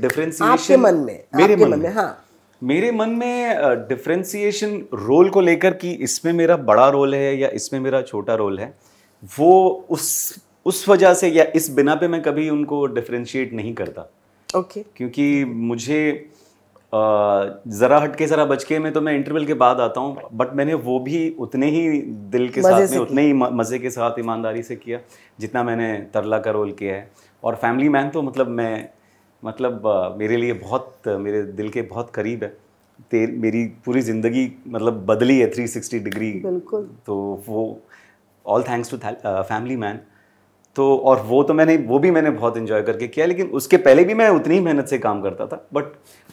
डिफरेंशिएशन 0.00 0.80
मन 0.80 0.94
में 0.94 1.24
मेरे 1.36 1.56
मन, 1.56 1.68
मन 1.70 1.78
में 1.80 1.92
हाँ। 1.92 2.24
मेरे 2.62 2.90
मन 2.92 3.08
में 3.08 3.86
डिफरेंशिएशन 3.88 4.76
रोल 4.94 5.30
को 5.30 5.40
लेकर 5.40 5.74
कि 5.74 5.92
इसमें 6.06 6.32
मेरा 6.32 6.56
बड़ा 6.56 6.88
रोल 6.88 7.14
है 7.14 7.36
या 7.38 7.48
इसमें 7.48 7.80
मेरा 7.80 8.00
छोटा 8.02 8.34
रोल 8.34 8.58
है 8.60 8.74
वो 9.38 9.86
उस 9.90 10.38
उस 10.66 10.88
वजह 10.88 11.14
से 11.14 11.28
या 11.28 11.44
इस 11.56 11.70
बिना 11.70 11.94
पे 11.94 12.08
मैं 12.08 12.22
कभी 12.22 12.48
उनको 12.50 12.86
डिफ्रेंशिएट 12.86 13.52
नहीं 13.52 13.74
करता। 13.74 14.02
Okay 14.56 14.80
okay. 14.80 14.96
क्योंकि 14.96 15.44
मुझे 15.44 16.00
ज़रा 16.92 17.98
हटके 18.00 18.26
ज़रा 18.26 18.44
बचके 18.46 18.78
में 18.78 18.92
तो 18.92 19.00
मैं 19.00 19.12
इंटरवल 19.14 19.44
के 19.46 19.54
बाद 19.54 19.80
आता 19.80 20.00
हूँ 20.00 20.28
बट 20.34 20.52
मैंने 20.56 20.74
वो 20.84 20.98
भी 21.00 21.18
उतने 21.40 21.70
ही 21.70 22.00
दिल 22.32 22.48
के 22.48 22.62
साथ 22.62 22.90
में 22.90 22.98
उतने 22.98 23.22
ही 23.22 23.32
मज़े 23.32 23.78
के 23.78 23.90
साथ 23.90 24.18
ईमानदारी 24.18 24.62
से 24.62 24.76
किया 24.76 24.98
जितना 25.40 25.62
मैंने 25.64 25.92
तरला 26.14 26.38
का 26.38 26.50
रोल 26.50 26.72
किया 26.72 26.94
है। 26.94 27.10
और 27.42 27.54
फैमिली 27.56 27.88
मैन 27.88 28.08
तो 28.10 28.22
मतलब 28.22 28.48
मैं 28.50 28.88
मतलब 29.42 29.82
मेरे 30.18 30.36
लिए 30.36 30.52
बहुत 30.54 31.08
मेरे 31.20 31.42
दिल 31.54 31.68
के 31.70 31.82
बहुत 31.84 32.10
करीब 32.10 32.42
है। 32.44 32.48
ते 33.10 33.26
मेरी 33.38 33.64
पूरी 33.84 34.00
ज़िंदगी 34.02 34.50
मतलब 34.68 35.04
बदली 35.06 35.38
है 35.38 35.50
360 35.52 35.98
डिग्री 36.04 36.30
बिल्कुल। 36.44 36.88
तो 37.06 37.16
वो 37.46 37.80
all 38.46 38.62
thanks 38.62 38.90
to 38.90 38.96
family 38.96 39.76
man 39.76 40.00
तो 40.78 40.84
और 41.04 41.20
वो 41.26 41.42
तो 41.42 41.54
मैंने 41.54 41.76
वो 41.86 41.98
भी 41.98 42.10
मैंने 42.10 42.30
बहुत 42.32 42.56
इन्जॉय 42.56 42.82
करके 42.82 43.06
किया 43.08 43.26
लेकिन 43.26 43.46
उसके 43.52 43.76
पहले 43.78 44.04
भी 44.04 44.14
मैं 44.14 44.28
उतनी 44.30 44.54
ही 44.54 44.60
मेहनत 44.62 44.88
से 44.88 44.98
काम 44.98 45.22
करता 45.22 45.46
था 45.46 45.64
बट 45.74 45.84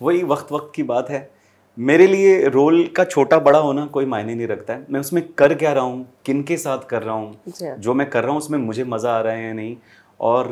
वही 0.02 0.24
वक्त 0.26 0.52
वक्त 0.52 0.72
की 0.76 0.84
बात 0.86 1.10
है। 1.10 1.30
मेरे 1.78 2.06
लिए 2.08 2.48
रोल 2.50 2.86
का 2.88 3.04
छोटा 3.06 3.40
बड़ा 3.40 3.60
होना 3.60 3.86
कोई 3.88 4.06
मायने 4.06 4.36
नहीं 4.36 4.48
रखता 4.48 4.74
है। 4.74 4.86
मैं 4.90 5.00
उसमें 5.00 5.22
कर 5.34 5.54
क्या 5.56 5.72
रहा 5.74 5.84
हूँ 5.84 6.06
किन 6.26 6.44
के 6.44 6.58
साथ 6.58 6.86
कर 6.90 7.04
रहा 7.04 7.16
हूँ 7.16 7.32
अच्छा। 7.48 7.74
जो 7.78 7.94
मैं 7.94 8.10
कर 8.10 8.24
रहा 8.24 8.32
हूँ 8.32 8.38
उसमें 8.38 8.58
मुझे 8.60 8.84
मज़ा 8.86 9.12
आ 9.12 9.22
रहा 9.22 9.34
है 9.34 9.48
या 9.48 9.54
नहीं 9.54 9.76
और 10.20 10.52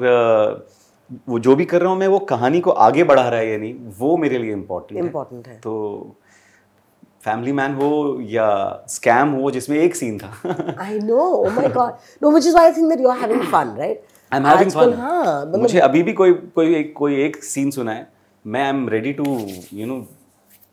वो 1.27 1.39
जो 1.39 1.55
भी 1.55 1.65
कर 1.65 1.81
रहा 1.81 1.91
हूँ 1.91 1.99
मैं 1.99 2.07
वो 2.07 2.19
कहानी 2.27 2.59
को 2.59 2.71
आगे 2.81 3.03
बढ़ा 3.03 3.27
रहा 3.29 3.39
है 3.39 3.51
या 3.51 3.57
नहीं 3.57 3.73
वो 3.99 4.15
मेरे 4.17 4.37
लिए 4.37 4.51
इम्पोर्टेंट 4.53 4.99
इम्पोर्टेंट 4.99 5.47
है। 5.47 5.57
तो 5.57 6.15
फैमिली 7.25 7.51
मैन 7.51 7.73
हो 7.73 8.19
या 8.29 8.47
स्कैम 8.89 9.29
हो 9.33 9.51
जिसमें 9.51 9.77
एक 9.77 9.95
सीन 9.95 10.17
था। 10.19 10.75
I 10.79 10.99
know 10.99 11.17
oh 11.17 11.49
my 11.55 11.67
god 11.69 11.93
no 12.23 12.31
which 12.31 12.47
is 12.47 12.53
why 12.53 12.65
I 12.65 12.73
think 12.77 12.89
that 12.89 13.01
you 13.01 13.09
are 13.09 13.19
having 13.19 13.41
fun 13.51 13.75
right 13.77 14.03
I 14.31 14.39
am 14.39 14.47
having 14.47 14.71
fun 14.71 14.93
हाँ 14.93 15.45
मुझे 15.57 15.79
अभी 15.79 16.03
भी 16.03 16.13
कोई 16.13 16.33
कोई 16.55 16.75
एक 16.75 16.93
कोई 16.97 17.21
एक 17.25 17.43
सीन 17.43 17.71
सुना 17.71 17.91
है। 17.91 18.07
मैं 18.45 18.63
I 18.63 18.69
am 18.69 18.87
ready 18.89 19.13
to 19.13 19.37
you 19.73 19.85
know 19.87 20.05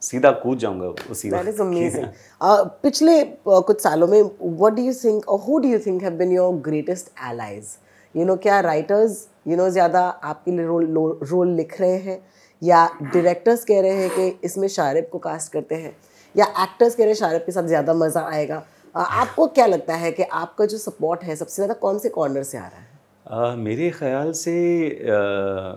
सीधा 0.03 0.31
कूद 0.43 0.59
जाऊँगा 0.59 0.87
उसी 1.11 1.31
दैट 1.31 1.49
इज़ 1.49 1.61
अमेजिंग 1.63 2.07
पिछले 2.43 3.21
uh, 3.23 3.63
कुछ 3.65 3.83
सालों 3.83 4.07
में 4.07 4.23
व्हाट 4.23 4.73
डू 4.73 4.83
यू 4.83 4.93
थिंक 5.05 5.29
और 5.29 5.41
who 5.41 5.59
do 5.59 5.69
you 5.69 5.79
think 5.79 6.03
have 6.03 6.13
been 6.19 6.33
your 6.33 6.55
greatest 6.69 7.11
allies 7.31 7.77
you 8.15 8.25
know 8.25 8.37
क्या 8.37 8.61
राइटर्स 8.61 9.27
यू 9.49 9.57
नो 9.57 9.69
ज़्यादा 9.71 10.01
आपके 10.01 10.51
लिए 10.51 10.67
रोल 10.67 11.19
रोल 11.23 11.49
लिख 11.57 11.81
रहे 11.81 11.97
हैं? 11.97 12.19
या 12.63 12.89
डायरेक्टर्स 13.03 13.65
कह 13.65 13.81
रहे 13.81 13.91
हैं 13.93 14.11
कि 14.11 14.47
इसमें 14.47 14.67
शारिब 14.69 15.09
को 15.13 15.19
कास्ट 15.19 15.53
करते 15.53 15.75
हैं? 15.75 15.97
या 16.37 16.45
एक्टर्स 16.63 16.95
कह 16.95 17.03
रहे 17.03 17.13
हैं 17.13 17.19
शारिब 17.19 17.43
के 17.47 17.53
साथ 17.53 17.67
ज़्यादा 17.67 17.95
मज़ा 17.95 18.21
आएगा? 18.29 18.63
आपको 18.95 19.47
क्या 19.47 19.67
लगता 19.67 19.95
है 19.95 20.11
कि 20.13 20.23
आपका 20.23 20.67
जो 20.67 20.79
सपोर्ट 20.79 21.23
है 21.25 21.37
सबसे 21.37 21.55
ज़्यादा 21.55 21.75
कौन 21.81 21.99
से 21.99 22.09
कॉर्नर 22.09 22.43
से 22.43 22.59
आ 22.59 22.67
रहा 22.67 22.81
है? 22.81 22.89
आ, 23.27 23.55
मेरे 23.57 23.91
ख्याल 23.91 24.33
से 24.33 24.55
आ, 24.89 25.75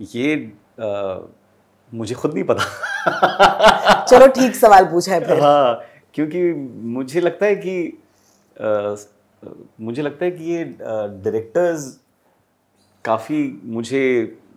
ये 0.00 0.34
आ, 0.80 1.18
मुझे 1.92 2.14
खुद 2.14 2.34
नहीं 2.34 2.44
पता। 2.44 4.04
चलो 4.10 4.26
ठीक 4.26 4.54
सवाल 4.56 4.84
पूछा 4.90 5.12
है 5.14 5.20
फिर। 5.24 5.40
हाँ 5.40 5.80
क्योंकि 6.14 6.52
मुझे 6.96 7.20
लगता 7.20 7.46
है 7.46 7.54
कि 7.56 7.98
आ, 8.56 8.94
मुझे 9.80 10.02
लगता 10.02 10.24
है 10.24 10.30
कि 10.30 10.44
ये 10.44 10.64
डायरेक्टर्स 10.80 11.86
काफ़ी 13.04 13.60
मुझे 13.64 14.02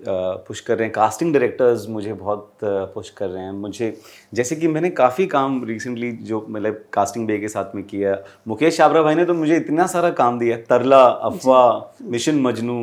पुश 0.08 0.60
कर 0.60 0.78
रहे 0.78 0.86
हैं। 0.86 0.94
कास्टिंग 0.94 1.34
डायरेक्टर्स 1.34 1.88
मुझे 1.90 2.14
बहुत 2.14 2.58
पुश 2.64 3.10
कर 3.10 3.30
रहे 3.30 3.44
हैं। 3.44 3.52
मुझे 3.52 3.98
जैसे 4.34 4.56
कि 4.56 4.68
मैंने 4.68 4.90
काफ़ी 4.90 5.26
काम 5.28 5.64
रिसेंटली 5.66 6.12
जो 6.12 6.46
मतलब 6.50 6.84
कास्टिंग 6.94 7.28
बे 7.28 7.38
के 7.38 7.48
साथ 7.48 7.76
में 7.76 7.84
किया 7.84 8.18
मुकेश 8.48 8.78
छाबरा 8.78 9.04
भाई 9.04 9.16
ने 9.16 9.26
तो 9.26 9.34
मुझे 9.34 9.58
इतना 9.58 9.88
सारा 9.88 10.10
काम 10.14 10.40
दिया। 10.40 10.58
तरला 10.70 11.04
अफवाह 11.06 12.04
मिशन 12.10 12.42
मजनू 12.42 12.80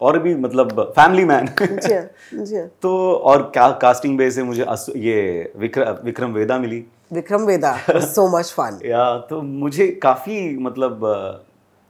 और 0.00 0.18
भी 0.18 0.34
मतलब 0.34 0.80
फैमिली 0.96 1.24
मैन 1.24 1.46
तो 2.82 2.90
और 3.12 3.42
का, 3.54 3.70
कास्टिंग 3.72 4.16
बे 4.18 4.30
से 4.30 4.42
मुझे 4.42 4.66
ये 4.96 5.52
विक्र, 5.56 5.90
विक्रम 6.04 6.32
वेदा 6.32 6.58
मिली। 6.58 6.84
Vikram 7.12 7.42
Vedha 7.42 7.76
so 7.88 8.26
much 8.28 8.52
fun 8.52 8.78
या 8.84 9.18
तो 9.30 9.40
मुझे 9.42 9.86
काफ़ी 10.02 10.56
मतलब 10.58 11.00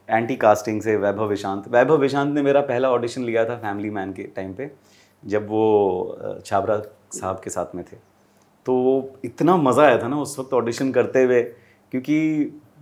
एंटी 0.08 0.36
कास्टिंग 0.36 0.80
से 0.82 0.96
वैभव 0.96 1.28
विशांत 1.28 1.68
वैभव 1.68 1.96
विशांत 1.98 2.34
ने 2.34 2.42
मेरा 2.42 2.60
पहला 2.62 2.90
ऑडिशन 2.90 3.24
लिया 3.24 3.44
था 3.44 3.56
फैमिली 3.58 3.90
मैन 3.90 4.12
के 4.12 4.22
टाइम 4.36 4.52
पे 4.54 4.70
जब 5.22 5.48
वो 5.48 6.40
छाबरा 6.46 6.80
साहब 7.12 7.40
के 7.44 7.50
साथ 7.50 7.74
में 7.74 7.84
थे। 7.84 7.96
तो 8.66 8.76
इतना 9.24 9.56
मज़ा 9.58 9.82
आया 9.82 9.98
था 10.02 10.08
ना 10.08 10.20
उस 10.20 10.38
वक्त 10.38 10.52
ऑडिशन 10.54 10.92
करते 10.92 11.22
हुए 11.22 11.42
क्योंकि 11.42 12.18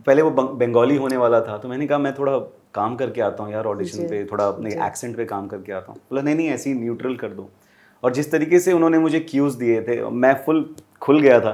पहले 0.06 0.22
वो 0.22 0.30
बंगाली 0.30 0.96
होने 0.96 1.16
वाला 1.16 1.40
था 1.40 1.58
तो 1.58 1.68
मैंने 1.68 1.86
कहा 1.86 1.98
मैं 1.98 2.14
थोड़ा 2.14 2.38
काम 2.74 2.96
करके 2.96 3.20
आता 3.20 3.42
हूँ 3.42 3.52
यार 3.52 3.66
ऑडिशन 3.66 4.08
पे 4.08 4.24
थोड़ा 4.32 4.46
अपने 4.48 4.70
एक्सेंट 4.86 5.16
पे 5.16 5.24
काम 5.24 5.46
करके 5.48 5.72
आता 5.72 5.92
हूँ। 5.92 6.00
बोला 6.10 6.22
नहीं 6.22 6.34
नहीं 6.34 6.48
ऐसी 6.50 6.74
न्यूट्रल 6.74 7.16
कर 7.16 7.28
दो। 7.30 7.48
और 8.02 8.12
जिस 8.14 8.30
तरीके 8.32 8.58
से 8.60 8.72
उन्होंने 8.72 8.98
मुझे 8.98 9.20
क्यूज़ 9.20 9.58
दिए 9.58 9.80
थे 9.82 10.00
मैं 10.10 10.34
फुल 10.44 10.64
खुल 11.02 11.20
गया 11.20 11.40
था। 11.40 11.52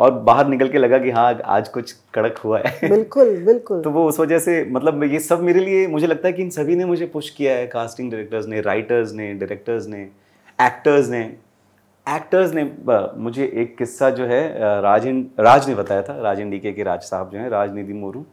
और 0.00 0.10
बाहर 0.24 0.46
निकल 0.48 0.68
के 0.68 0.78
लगा 0.78 0.98
कि 0.98 1.10
हाँ 1.10 1.32
आज 1.46 1.68
कुछ 1.68 1.92
कड़क 2.14 2.38
हुआ 2.38 2.58
है। 2.58 2.88
बिल्कुल 2.88 3.36
बिल्कुल। 3.46 3.82
तो 3.82 3.90
वो 3.90 4.06
उस 4.08 4.20
वजह 4.20 4.38
से 4.38 4.64
मतलब 4.70 5.02
ये 5.04 5.20
सब 5.20 5.42
मेरे 5.42 5.60
लिए 5.60 5.86
मुझे 5.86 6.06
लगता 6.06 6.28
है 6.28 6.32
कि 6.32 6.42
इन 6.42 6.50
सभी 6.50 6.76
ने 6.76 6.84
मुझे 6.84 7.06
पुश 7.06 7.30
किया 7.30 7.54
है। 7.56 7.66
कास्टिंग 7.66 8.10
डायरेक्टर्स 8.10 8.46
ने 8.46 8.60
राइटर्स 8.60 9.12
ने 9.12 9.32
डायरेक्टर्स 9.34 9.86
ने 9.86 10.02
एक्टर्स 10.58 11.08
ने। 11.08 11.20
एक्टर्स 12.06 12.54
ने 12.54 12.64
मुझे 13.18 13.44
एक 13.54 13.76
किस्सा 13.78 14.10
जो 14.10 14.26
है 14.26 14.42
राज 14.82 15.06
राज 15.40 15.68
ने 15.68 15.74
बताया 15.74 16.02
था। 16.02 16.20
राज 16.22 16.40
इंडिके 16.40 16.72
के 16.72 16.82
राज 16.82 17.02
साहब 17.02 17.30
जो 17.30 17.38
हैं 17.38 17.48
राजनिधि 17.50 17.92
मोरू 17.92 18.24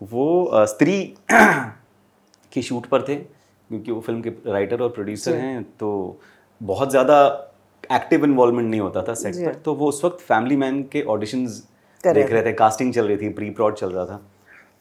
वो 0.00 0.66
स्त्री 0.66 1.00
की 2.52 2.62
शूट 2.62 2.86
पर 2.86 3.02
थे 3.02 3.14
क्योंकि 3.14 3.92
वो 3.92 4.00
फ़िल्म 4.00 4.20
के 4.20 4.30
राइटर 4.52 4.80
और 4.80 4.88
प्रोड्यूसर 4.88 5.34
हैं। 5.34 5.62
तो 5.80 6.20
बहुत 6.60 6.90
ज़्यादा 6.90 7.45
एक्टिव 7.92 8.24
इन्वॉल्वमेंट 8.24 8.70
नहीं 8.70 8.80
होता 8.80 9.02
था 9.02 9.14
सेट 9.14 9.34
पर 9.46 9.54
तो 9.54 9.74
वो 9.74 9.88
उस 9.88 10.04
वक्त 10.04 10.20
फैमिली 10.20 10.56
मैन 10.56 10.82
के 10.82 11.02
ऑडिशंस 11.02 11.62
देख 12.04 12.32
रहे 12.32 12.42
थे 12.42 12.52
कास्टिंग 12.52 12.92
चल 12.94 13.06
रही 13.08 13.16
थी 13.16 13.28
प्री 13.28 13.50
प्रॉड 13.50 13.74
चल 13.74 13.90
रहा 13.90 14.04
था 14.04 14.20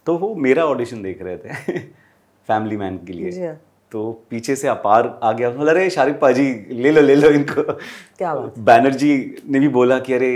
तो 0.05 0.17
वो 0.17 0.35
मेरा 0.35 0.65
ऑडिशन 0.65 1.01
देख 1.01 1.21
रहे 1.21 1.37
थे 1.37 1.79
फैमिली 2.47 2.77
मैन 2.77 2.97
के 2.97 3.13
लिए। 3.13 3.45
हाँ। 3.47 3.55
तो 3.91 4.11
पीछे 4.29 4.55
से 4.55 4.67
अपार 4.67 5.19
आ 5.23 5.31
गया 5.31 5.49
बोला 5.49 5.71
अरे 5.71 5.89
शारिक 5.89 6.19
पाजी 6.19 6.65
ले 6.69 6.91
लो 6.91 7.01
ले 7.01 7.15
लो 7.15 7.29
इनको। 7.29 7.63
क्या 8.17 8.33
बात 8.35 8.59
बैनर्जी 8.59 9.35
ने 9.49 9.59
भी 9.59 9.67
बोला 9.67 9.99
कि 9.99 10.13
अरे 10.13 10.29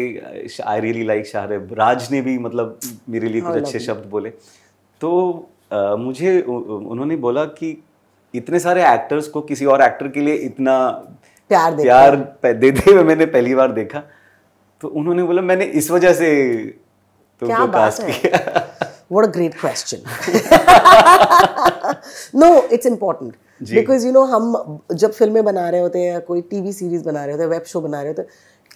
आई 0.66 0.80
रियली 0.80 1.04
लाइक 1.04 1.28
शाहरेब 1.28 1.74
राज 1.74 2.08
ने 2.12 2.22
भी 2.22 2.38
मतलब 2.38 2.80
मेरे 3.10 3.30
लिए 3.30 3.42
कुछ 3.42 3.56
अच्छे 3.56 3.80
शब्द 3.80 4.06
बोले। 4.10 4.30
तो 5.02 5.12
अ, 5.72 5.96
मुझे 5.96 6.42
उन्होंने 6.42 7.16
बोला 7.16 7.46
कि 7.46 7.84
इतने 8.36 8.60
सारे 8.60 8.94
एक्टर्स 8.94 9.28
को 9.28 9.42
किसी 9.42 9.66
और 9.66 9.82
एक्टर 9.82 10.08
के 10.08 10.20
लिए 10.20 10.34
इतना 10.36 10.76
प्यार 11.50 11.74
देखा। 11.74 12.12
प्यार 12.12 12.54
देते 12.54 12.92
हुए 12.92 13.04
मैंने 13.04 13.26
पहली 13.26 13.56
बार 13.56 13.72
देखा। 13.72 14.04
तो 14.82 14.88
उन्होंने 14.88 15.24
बोला 15.24 15.42
मैंने 15.42 15.66
इस 15.66 15.92
वजह 15.92 16.14
से 16.14 16.56
क्या 17.42 17.58
तुमको 17.58 17.72
बात 17.72 18.00
है? 18.00 18.12
किया। 18.12 18.66
What 19.14 19.28
a 19.28 19.32
great 19.38 19.56
question. 19.66 20.00
No 22.36 22.50
it's 22.74 22.92
important. 22.92 23.32
Because 23.64 24.08
you 24.08 24.14
know 24.14 24.24
हम 24.24 24.80
जब 24.94 25.12
फ़िल्में 25.12 25.44
बना 25.44 25.70
रहे 25.70 25.82
होते 25.82 26.00
हैं 26.00 26.14
या 26.14 26.20
कोई 26.20 26.42
टीवी 26.42 26.74
सीरीज़ 26.74 27.04
बना 27.04 27.24
रहे 27.24 27.32
होते 27.32 27.44
हैं 27.44 27.50
वेब 27.52 27.64
शो 27.64 27.82
बना 27.82 28.00
रहे 28.00 28.08
होते 28.08 28.22
हैं 28.22 28.30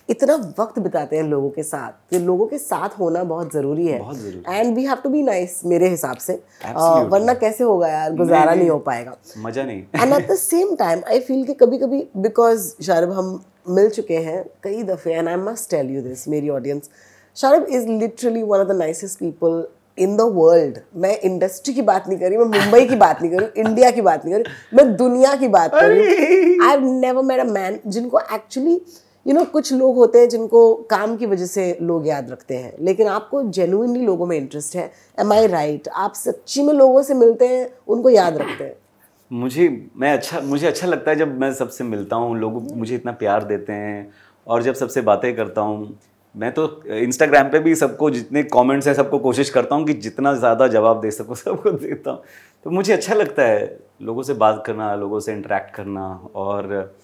इतना 0.10 0.36
वक्त 0.60 0.80
बिताते 0.80 1.16
हैं 1.16 1.24
लोगों 1.24 1.50
के 1.50 1.64
साथ 1.64 1.92
तो 2.12 2.20
लोगों 2.20 2.46
के 2.46 2.58
साथ 2.58 3.00
होना 3.00 3.24
बहुत 3.24 3.54
ज़रूरी 3.54 3.88
है। 3.88 4.00
And 4.50 4.76
we 4.76 4.84
have 4.86 4.98
to 5.04 5.10
be 5.10 5.22
nice 5.24 5.62
मेरे 5.66 5.90
हिसाब 5.90 6.18
से। 6.18 6.34
Absolutely. 6.34 7.12
वरना 7.12 7.34
कैसे 7.34 7.64
होगा 7.64 7.88
यार? 7.88 8.14
गुजारा 8.14 8.46
नहीं 8.46 8.60
नहीं 8.60 8.70
हो 8.70 8.80
पाएगा। 8.80 9.16
मज़ा 9.38 9.64
नहीं। 9.64 9.84
And 9.96 10.14
at 10.14 10.32
the 10.32 10.36
same 10.36 10.76
time 10.76 11.02
I 11.10 11.20
feel 11.20 11.44
कि 11.44 11.54
कभी 11.54 11.78
कभी 11.78 12.08
बिकॉज़ 12.18 12.84
शारब 12.84 13.12
हम 13.12 13.44
मिल 13.70 13.90
चुके 13.90 14.18
हैं 14.18 14.44
कई 14.64 14.84
दफ़े 14.84 15.14
and 15.14 15.30
I 15.30 15.36
must 15.36 15.70
tell 15.70 15.90
you 15.90 16.02
this 16.02 16.28
मेरी 16.28 16.50
audience 16.50 16.90
Sharib 17.36 17.68
is 17.70 17.88
literally 17.88 18.44
one 18.44 18.60
of 18.60 18.68
the 18.68 18.72
nicest 18.72 19.20
people 19.20 19.68
in 19.98 20.18
the 20.18 20.22
world 20.22 20.78
मैं 20.96 21.20
इंडस्ट्री 21.20 21.74
की 21.74 21.82
बात 21.82 22.08
नहीं 22.08 22.20
कर 22.20 22.30
रही 22.30 22.38
मैं 22.38 22.60
मुंबई 22.60 22.86
की 22.86 22.96
बात 22.96 23.22
नहीं 23.22 23.32
कर 23.32 23.42
रही 23.42 23.62
इंडिया 23.66 23.92
की 23.92 24.02
बात 24.02 24.26
नहीं 24.26 24.36
कर 24.36 24.42
रही 24.42 24.78
मैं 24.78 24.96
दुनिया 24.96 25.36
की 25.36 25.48
बात 25.48 25.72
कर 25.72 25.90
रही 25.90 26.60
I 26.60 26.70
have 26.70 26.86
never 26.86 27.24
met 27.24 27.40
a 27.40 27.44
man 27.44 27.80
जिनको 27.88 28.20
एक्चुअली 28.20 28.82
यू 29.26 29.34
नो 29.34 29.44
कुछ 29.46 29.72
लोग 29.74 29.96
होते 29.96 30.20
हैं 30.20 30.30
जिनको 30.30 30.74
काम 30.90 31.16
की 31.18 31.26
वजह 31.26 31.46
से 31.46 31.78
लोग 31.82 32.08
याद 32.08 32.32
रखते 32.32 32.56
हैं, 32.56 32.74
लेकिन 32.80 33.08
आपको 33.08 33.44
जेनुइनली 33.44 34.06
लोगों 34.06 34.26
में 34.26 34.38
इंटरेस्ट 34.38 34.76
है। 34.76 34.92
एम 35.20 35.34
आई 35.34 35.48
राइट 35.48 35.88
आप 35.88 36.14
सच्ची 36.16 36.64
में 36.64 36.74
लोगों 36.74 37.04
से 37.04 37.14
मिलते 37.14 37.48
हैं, 37.48 37.68
उनको 37.88 38.10
याद 38.10 38.38
रखते 38.38 38.64
हैं। 38.64 38.76
मुझे, 39.32 39.90
मैं 39.98 40.12
अच्छा 40.14 40.40
मुझे 40.42 40.68
अच्छा 40.68 40.88
लगता 40.88 41.12
है 41.12 41.18
जब 41.18 41.38
मैं 41.40 41.54
सबसे 41.54 41.84
मिलता 41.84 42.16
हूँ, 42.16 42.38
लोग 42.38 42.72
मुझे 42.72 42.96
इतना 42.96 43.12
प्यार 43.14 43.44
देते 43.44 43.74
हैं, 43.74 44.12
और 44.48 44.64
जब 44.64 44.74
सबसे 44.74 45.02
बातें 45.02 45.36
करता 45.36 45.62
हूँ। 45.62 45.98
मैं 46.36 46.52
तो 46.52 46.66
इंस्टाग्राम 46.88 47.50
पे 47.50 47.60
भी 47.60 47.74
सबको 47.76 48.10
जितने 48.10 48.44
कमेंट्स 48.44 48.88
हैं, 48.88 48.94
सबको 48.94 49.20
कोशिश 49.20 49.50
करता 49.50 49.76
हूँ 49.76 49.86
कि 49.86 49.94
जितना 49.96 50.34
ज़्यादा 50.36 50.68
जवाब 50.68 51.02
दे 51.02 51.12
सकूँ, 51.12 51.36
सबको 51.36 51.72
देता 51.72 52.12
हूँ। 52.12 52.22
तो 52.66 52.70
मुझे 52.70 52.94
अच्छा 52.94 53.14
लगता 53.14 53.44
है 53.44 53.80
लोगों 54.02 54.24
से 54.24 54.34
बात 54.36 54.64
करना, 54.66 54.94
लोगों 54.96 55.20
से 55.20 55.34
इंटरेक्ट 55.34 55.76
करना, 55.76 56.08
और 56.36 56.96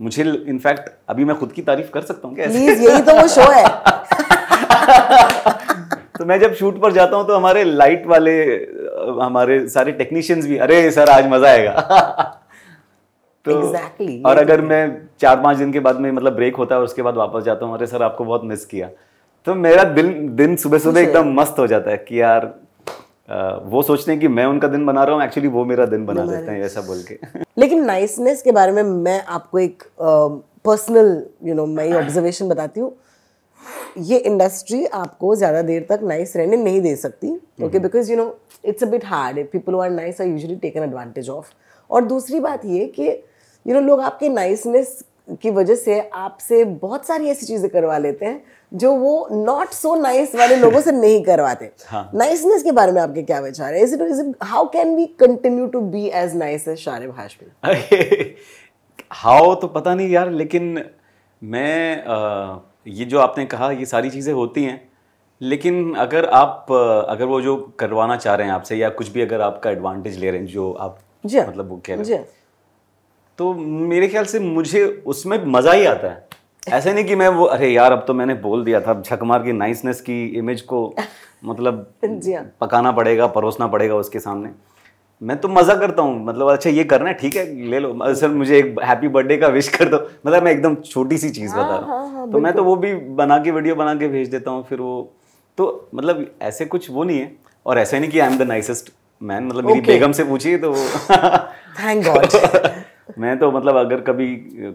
मुझे 0.00 0.22
इनफैक्ट 0.22 0.90
अभी 1.08 1.24
मैं 1.24 1.36
खुद 1.38 1.52
की 1.52 1.62
तारीफ़ 1.62 1.90
कर 1.90 2.00
सकता 2.02 2.28
हूँ 2.28 2.36
क्या 2.36 2.46
प्लीज़ 2.46 2.82
यही 2.82 3.02
तो 3.02 3.14
वो 3.20 3.26
शो 3.28 3.50
है। 3.52 3.64
तो 6.18 6.24
मैं 6.24 6.38
जब 6.40 6.54
शूट 6.54 6.80
पर 6.80 6.92
जाता 6.92 7.16
हूँ 7.16 7.26
तो 7.26 7.36
हमारे 7.36 7.64
लाइट 7.64 8.06
वाले 8.06 8.32
हमारे 9.20 9.66
सारे 9.68 9.92
टेक्नीशियंस 9.92 10.46
भी 10.46 10.56
अरे 10.58 10.90
सर 10.90 11.08
आज 11.10 11.26
मज़ा 11.30 11.48
आएगा। 11.48 11.72
तो 13.46 13.52
Exactly, 13.52 14.24
और 14.26 14.38
अगर 14.38 14.60
मैं 14.60 15.08
चार 15.20 15.36
पाँच 15.42 15.56
दिन 15.56 15.72
के 15.72 15.80
बाद 15.80 16.00
में 16.00 16.10
मतलब 16.12 16.34
ब्रेक 16.36 16.56
होता 16.56 16.74
है 16.74 16.78
और 16.78 16.84
उसके 16.84 17.02
बाद 17.02 17.14
वापस 17.14 17.42
जाता 17.44 17.66
हूँ 17.66 17.74
अरे 17.74 17.86
सर 17.86 18.02
आपको 18.02 18.24
बहुत 18.24 18.44
मिस 18.44 18.64
किया। 18.64 18.88
तो 19.46 19.54
मेरा 19.54 19.84
दिन 19.84 20.34
दिन 20.36 20.56
सुबह 20.56 20.78
सुबह 20.78 21.00
एकदम 21.00 21.32
मस्त 21.40 21.58
हो 21.58 21.66
जाता 21.66 21.90
है 21.90 21.96
कि 21.98 22.20
यार 22.20 22.54
वो 23.28 23.82
सोचते 23.82 24.12
हैं 24.12 24.20
कि 24.20 24.28
मैं 24.28 24.44
उनका 24.46 24.68
दिन 24.68 24.86
बना 24.86 25.04
रहा 25.04 25.14
हूँ 25.14 25.24
एक्चुअली 25.24 25.48
वो 25.48 25.64
मेरा 25.64 25.86
दिन 25.86 26.04
बना 26.06 26.24
देते 26.26 26.50
हैं 26.50 26.64
ऐसा 26.64 26.80
बोल 26.80 27.02
के। 27.02 27.18
लेकिन 27.58 27.84
नाइसनेस 27.84 28.42
के 28.42 28.52
बारे 28.52 28.72
में 28.72 28.82
मैं 28.82 29.22
आपको 29.24 29.58
एक 29.58 29.82
पर्सनल 30.00 31.26
यू 31.44 31.54
नो 31.54 31.66
मैं 31.66 31.92
ऑब्जर्वेशन 31.94 32.48
बताती 32.48 32.80
हूँ। 32.80 32.94
ये 33.98 34.18
इंडस्ट्री 34.18 34.84
आपको 34.86 35.34
ज़्यादा 35.36 35.62
देर 35.62 35.86
तक 35.90 36.00
नाइस 36.02 36.36
रहने 36.36 36.56
नहीं 36.56 36.80
दे 36.80 36.94
सकती 36.96 37.30
okay 37.64 37.78
because 37.78 38.10
you 38.12 38.16
know 38.16 38.36
it's 38.64 38.82
a 38.82 38.86
bit 38.86 39.04
hard 39.04 39.44
people 39.52 39.74
are 39.74 39.90
nice 39.90 40.20
are 40.20 40.26
usually 40.26 40.56
taken 40.56 40.82
advantage 40.82 41.30
of 41.30 41.50
और 41.90 42.04
दूसरी 42.04 42.40
बात 42.40 42.64
ये 42.64 42.86
कि 42.96 43.08
यू 43.66 43.74
नो 43.74 43.80
लोग 43.80 44.00
आपके 44.00 44.28
नाइसनेस 44.28 44.98
की 45.42 45.50
वजह 45.50 45.74
से 45.74 46.00
आपसे 46.14 46.64
बहुत 46.64 47.06
सारी 47.06 47.28
ऐसी 47.28 47.46
चीज़ें 47.46 47.68
करवा 47.70 47.98
लेते 47.98 48.26
हैं 48.26 48.42
जो 48.76 48.92
वो 48.94 49.28
नॉट 49.32 49.68
सो 49.70 49.94
नाइस 49.96 50.34
वाले 50.34 50.56
लोगों 50.56 50.80
से 50.80 50.92
नहीं 50.92 51.22
करवाते। 51.24 51.70
नाइसनेस 51.92 52.62
के 52.62 52.72
बारे 52.72 52.92
में 52.92 53.00
आपके 53.02 53.22
क्या 53.22 53.38
विचार 53.40 53.74
है? 53.74 53.82
Is 53.82 53.94
it 53.94 54.00
is 54.02 54.20
it 54.20 54.34
how 54.42 54.68
can 54.70 54.94
we 54.96 55.06
continue 55.20 55.66
to 55.66 55.80
be 55.92 56.06
as 56.14 56.36
nice 56.36 56.68
as 56.68 56.78
Sharib 56.78 57.14
Hashmi 57.18 58.34
how 59.14 59.54
तो 59.54 59.66
पता 59.68 59.94
नहीं 59.94 60.08
यार 60.10 60.30
लेकिन 60.32 60.84
मैं 61.42 62.04
ये 62.88 63.04
जो 63.04 63.18
आपने 63.18 63.46
कहा 63.46 63.70
ये 63.72 63.84
सारी 63.86 64.10
चीज़ें 64.10 64.32
होती 64.34 64.64
हैं। 64.64 64.80
लेकिन 65.40 65.94
अगर 65.96 66.24
आप 66.26 66.66
अगर 66.72 67.24
वो 67.24 67.40
जो 67.40 67.56
करवाना 67.78 68.16
चाह 68.16 68.34
रहे 68.34 68.46
हैं 68.46 68.54
आपसे 68.54 68.76
या 68.76 68.88
कुछ 68.90 69.08
भी 69.08 69.22
अगर 69.22 69.40
आपका 69.40 69.70
एडवांटेज 69.70 70.18
ले 70.18 70.30
रहे 70.30 70.40
हैं 70.40 70.46
जो 70.46 70.72
आप 70.72 70.98
जी 71.24 71.38
हाँ, 71.38 71.46
मतलब 71.48 71.68
वो 71.70 71.80
कह 71.86 71.94
रहे 71.94 72.04
हैं। 72.04 72.18
हाँ। 72.18 72.26
तो 73.38 73.52
मेरे 73.54 74.08
ख्याल 74.08 74.24
से 74.24 74.38
मुझे 74.40 74.84
उसमें 75.06 75.44
मज़ा 75.46 75.72
ही 75.72 75.84
आता 75.86 76.08
है। 76.08 76.25
ऐसे 76.66 76.92
नहीं 76.92 77.04
कि 77.04 77.14
मैं 77.14 77.28
वो 77.28 77.44
अरे 77.44 77.68
यार 77.68 77.92
अब 77.92 78.04
तो 78.06 78.14
मैंने 78.14 78.34
बोल 78.34 78.64
दिया 78.64 78.80
था 78.80 79.00
झकमार 79.00 79.42
की 79.42 79.52
नाइसनेस 79.52 80.00
की 80.00 80.24
इमेज 80.38 80.60
को 80.62 80.94
मतलब 81.44 81.74
हाँ। 82.04 82.44
पकाना 82.60 82.92
पड़ेगा 82.92 83.26
परोसना 83.26 83.66
पड़ेगा 83.66 83.94
उसके 83.94 84.20
सामने। 84.20 84.50
मैं 85.22 85.36
तो 85.40 85.48
मज़ा 85.48 85.74
करता 85.74 86.02
हूँ 86.02 86.24
मतलब 86.24 86.50
अच्छा 86.52 86.70
ये 86.70 86.84
करना 86.84 87.08
है 87.08 87.14
ठीक 87.14 87.36
है 87.36 87.44
ले 87.70 87.78
लो। 87.80 88.14
सर 88.14 88.28
मुझे 88.30 88.58
एक 88.58 88.74
हैप्पी 88.84 89.08
बर्थडे 89.08 89.36
का 89.36 89.48
विश 89.48 89.68
कर 89.76 89.88
दो। 89.88 89.96
मतलब 90.26 90.42
मैं 90.42 90.52
एकदम 90.52 90.74
छोटी 90.82 91.18
सी 91.18 91.30
चीज़ 91.30 91.52
बता 91.52 91.76
रहा 91.76 91.96
हूँ। 91.96 92.32
तो 92.32 92.38
मैं 92.38 92.52
तो 92.52 92.64
वो 92.64 92.76
भी 92.76 92.94
बना 92.94 93.38
के 93.38 93.50
वीडियो 93.50 93.74
बना 93.74 93.94
के 93.94 94.08
भेज 94.08 94.28
देता 94.30 94.50
हूँ 94.50 94.64
फिर 94.68 94.80
वो 94.80 95.12
तो 95.58 95.88
मतलब 95.94 96.26
ऐसे 96.42 96.64
कुछ 96.66 96.90
वो 96.90 97.04
नहीं 97.04 97.18
है। 97.18 97.32
और 97.66 97.78
ऐसा 97.78 97.98
नहीं 97.98 98.10
कि 98.10 98.18
I 98.18 98.32
am 98.32 98.38
the 98.38 98.42
nicest 98.48 98.92
man 99.22 99.46
मतलब 99.46 99.66
मेरी. 99.66 99.80
बेगम 99.82 100.12
से 100.12 100.24
पूछिए 100.24 100.58
तो 100.58 100.74
थैंक 101.80 102.04
गॉड 102.06 102.26
मैं 103.18 103.38
तो 103.38 103.50
मतलब 103.52 103.76
अगर 103.76 104.00
कभी 104.00 104.26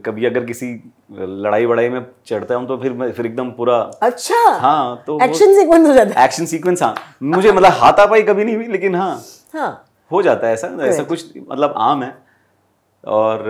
कभी 0.06 0.26
अगर 0.26 0.46
किसी 0.46 0.68
लड़ाई 1.12 1.66
वड़ाई 1.66 1.90
में 1.90 2.06
चढ़ता 2.28 2.56
हूँ 2.56 2.68
तो 2.68 2.78
फिर 2.78 2.94
मैं 2.94 3.12
फिर 3.12 3.26
एकदम 3.26 3.52
पूरा 3.52 3.78
अच्छा? 4.04 4.36
हाँ 4.60 5.04
तो 5.08 5.20
एक्शन 5.24 5.54
सीक्वेंस 5.56 5.88
हो 5.88 5.94
जाता 5.94 6.20
है। 6.20 6.26
एक्शन 6.26 6.46
सीक्वेंस 6.46 6.84
हाँ। 6.84 6.94
मुझे 7.24 7.52
मतलब 7.52 7.72
हाथापाई 7.82 8.24
कभी 8.24 8.44
नहीं 8.44 8.56
हुई 8.56 8.68
लेकिन 8.68 8.96
हाँ। 8.96 9.14
हाँ। 9.54 9.72
हो 10.12 10.22
जाता 10.22 10.48
है 10.48 10.54
ऐसा 10.54 10.68
ऐसा 10.86 11.04
कुछ 11.04 11.26
मतलब 11.50 11.74
आम 11.78 12.04
है। 12.04 12.16
और 13.04 13.44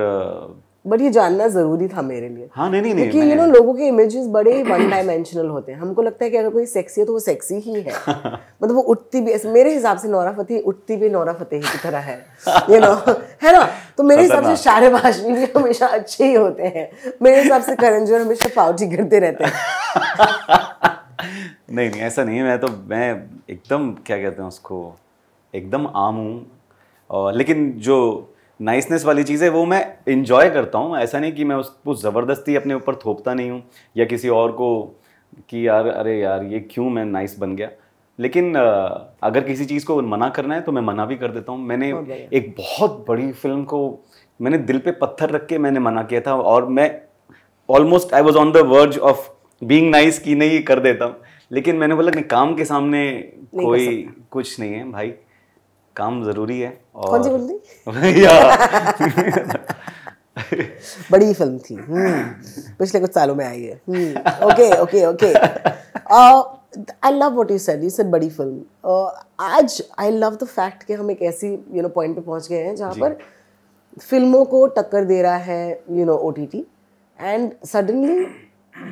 बट 0.85 1.01
ये 1.01 1.09
जानना 1.09 1.47
ज़रूरी 1.47 1.87
था 1.87 2.01
मेरे 2.01 2.29
लिए। 2.29 2.49
हाँ 2.53 2.69
नहीं 2.69 2.81
नहीं 2.81 2.95
क्योंकि 2.95 3.31
यू 3.31 3.35
नो 3.35 3.45
लोगों 3.45 3.73
के 3.73 3.87
इमेजेस 3.87 4.27
बड़े 4.27 4.63
वन 4.63 4.89
डायमेंशनल 4.89 5.47
होते 5.47 5.71
हैं। 5.71 5.79
हमको 5.79 6.01
लगता 6.01 6.25
है 6.25 6.31
कि 6.31 6.37
अगर 6.37 6.49
कोई 6.49 6.65
सेक्सी 6.65 7.01
है 7.01 7.07
तो 7.07 7.13
वो 7.13 7.19
सेक्सी 7.19 7.55
ही 7.55 7.73
है। 7.73 7.93
मतलब 8.63 8.75
वो 8.75 8.81
उठती 8.81 9.21
भी 9.21 9.35
मेरे 9.45 9.73
हिसाब 9.73 9.97
से 9.97 10.07
नौरा 10.07 10.31
फतेही 10.31 10.59
उठती 10.59 10.95
भी 10.95 11.09
नौरा 11.09 11.33
फतेही 11.33 11.61
की 11.61 11.77
तरह 11.83 11.97
है। 11.97 12.25
यू 12.69 12.79
नो 12.79 12.93
है 13.43 13.51
ना? 13.51 13.69
तो 13.97 14.03
मेरे 14.03 14.21
हिसाब 14.21 14.43
से 14.43 14.55
शारे 14.55 14.89
भाषणी 14.89 15.33
भी 15.33 15.47
हमेशा 15.57 15.87
अच्छे 15.87 16.25
ही 16.25 16.33
होते 16.33 16.63
हैं। 16.63 16.91
मेरे 17.21 17.41
हिसाब 17.41 17.61
से 17.61 17.75
करण 17.75 18.05
जोहर 18.05 18.21
हमेशा 18.21 18.49
पाउटी 18.55 18.95
करते 18.95 19.19
रहते 19.19 19.43
हैं। 19.43 19.51
नहीं 21.71 21.89
नहीं 21.89 22.01
ऐसा 22.01 22.23
नहीं 22.23 22.37
है। 22.37 22.43
मैं 22.43 22.59
तो 22.59 22.67
मैं 22.67 23.29
एकदम 23.49 23.97
क्या 24.05 24.17
कहते 24.17 24.41
हैं 24.41 24.47
उसको 24.47 24.95
एकदम 25.55 25.87
आम 25.87 26.15
हूँ। 26.15 26.51
और 27.09 27.33
लेकिन 27.33 27.71
जो 27.71 28.30
नाइसनेस 28.61 29.05
वाली 29.05 29.23
चीज़ 29.23 29.43
है 29.43 29.49
वो 29.49 29.63
मैं 29.65 29.85
इंजॉय 30.09 30.49
करता 30.49 30.77
हूँ। 30.77 30.97
ऐसा 30.97 31.19
नहीं 31.19 31.31
कि 31.31 31.43
मैं 31.43 31.55
उसको 31.55 31.95
ज़बरदस्ती 31.95 32.55
अपने 32.55 32.73
ऊपर 32.73 32.95
थोपता 32.95 33.33
नहीं 33.33 33.49
हूँ 33.49 33.63
या 33.95 34.05
किसी 34.05 34.29
और 34.31 34.51
को 34.51 34.67
कि 35.49 35.67
यार 35.67 35.87
अरे 35.87 36.19
यार 36.19 36.43
ये 36.43 36.59
क्यों 36.71 36.89
मैं 36.89 37.05
नाइस 37.05 37.37
बन 37.39 37.55
गया? 37.55 37.69
लेकिन 38.19 38.55
अगर 38.55 39.43
किसी 39.43 39.65
चीज़ 39.65 39.85
को 39.85 40.01
मना 40.03 40.29
करना 40.29 40.55
है 40.55 40.61
तो 40.61 40.71
मैं 40.71 40.81
मना 40.81 41.05
भी 41.05 41.15
कर 41.15 41.31
देता 41.31 41.51
हूँ। 41.51 41.65
मैंने 41.67 41.89
एक 42.33 42.53
बहुत 42.57 43.03
बड़ी 43.07 43.31
फ़िल्म 43.31 43.63
को 43.63 43.79
मैंने 44.39 44.57
दिल 44.59 44.79
पे 44.79 44.91
पत्थर 45.01 45.29
रख 45.29 45.45
के 45.47 45.57
मैंने 45.57 45.79
मना 45.79 46.03
किया 46.03 46.21
था 46.21 46.35
और 46.35 46.65
मैं 46.69 46.89
almost 47.69 48.13
I 48.13 48.21
was 48.21 48.37
on 48.37 48.51
the 48.51 48.65
verge 48.67 48.97
of 48.99 49.29
being 49.61 49.89
nice 49.91 50.19
की 50.19 50.35
नहीं 50.35 50.61
कर 50.63 50.79
देता 50.79 51.05
हूँ। 51.05 51.15
लेकिन 51.51 51.75
मैंने 51.75 51.95
बोला 51.95 52.11
कि 52.11 52.21
काम 52.29 52.55
के 52.55 52.65
सामने 52.65 53.09
कोई 53.55 53.87
कुछ 54.31 54.59
नहीं 54.59 54.73
है 54.73 54.89
भाई। 54.91 55.13
काम 55.95 56.23
ज़रूरी 56.25 56.59
है 56.59 56.77
और 56.95 57.09
कौन 57.09 57.47
सी 57.47 58.21
या। 58.23 58.33
बड़ी 61.11 61.33
फ़िल्म 61.33 61.57
थी। 61.59 61.75
हम्म, 61.75 62.21
पिछले 62.79 62.99
कुछ 62.99 63.13
सालों 63.13 63.35
में 63.35 63.45
आई 63.45 63.61
है। 63.61 63.75
Okay 64.45 64.69
okay 64.81 65.05
okay 65.05 65.33
I 67.05 67.11
love 67.11 67.33
what 67.33 67.51
you 67.51 67.57
said 67.57 67.83
you 67.83 67.89
said 67.89 68.07
बड़ी 68.11 68.29
फ़िल्म 68.29 69.01
आज 69.39 69.81
आई 69.99 70.11
लव 70.11 70.35
द 70.35 70.45
फैक्ट 70.45 70.83
कि 70.83 70.93
हम 70.93 71.11
एक 71.11 71.21
ऐसी 71.21 71.47
यू 71.47 71.81
नो 71.81 71.89
पॉइंट 71.89 72.15
पे 72.15 72.21
पहुँच 72.21 72.47
गए 72.49 72.63
हैं 72.63 72.75
जहाँ 72.75 72.93
पर 72.93 73.17
फ़िल्मों 74.01 74.43
को 74.45 74.65
टक्कर 74.77 75.05
दे 75.05 75.21
रहा 75.21 75.37
है 75.37 75.83
you 75.91 76.05
know 76.05 76.13
O 76.17 76.31
T 76.31 76.45
T 76.45 76.65
and 77.19 77.51
suddenly 77.65 78.25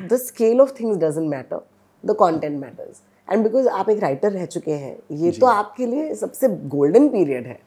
the 0.08 0.16
scale 0.16 0.60
of 0.60 0.72
things 0.80 0.96
doesn't 0.98 1.28
matter 1.30 1.60
the 2.04 2.14
content 2.16 2.60
matters 2.60 3.00
and 3.32 3.42
because 3.44 3.68
आप 3.68 3.90
एक 3.90 4.00
राइटर 4.02 4.32
रह 4.32 4.46
चुके 4.46 4.72
हैं 4.72 4.96
ये 5.18 5.30
तो 5.32 5.46
आपके 5.46 5.86
लिए 5.86 6.14
सबसे 6.14 6.48
गोल्डन 6.48 7.08
पीरियड 7.08 7.46
है। 7.46 7.58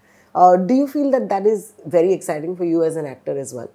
Do 0.68 0.76
you 0.76 0.86
feel 0.88 1.12
that 1.12 1.24
that 1.30 1.48
is 1.48 1.66
very 1.88 2.14
exciting 2.14 2.56
for 2.58 2.68
you 2.68 2.84
as 2.84 2.98
an 2.98 3.08
actor 3.08 3.38
as 3.38 3.54
well 3.56 3.68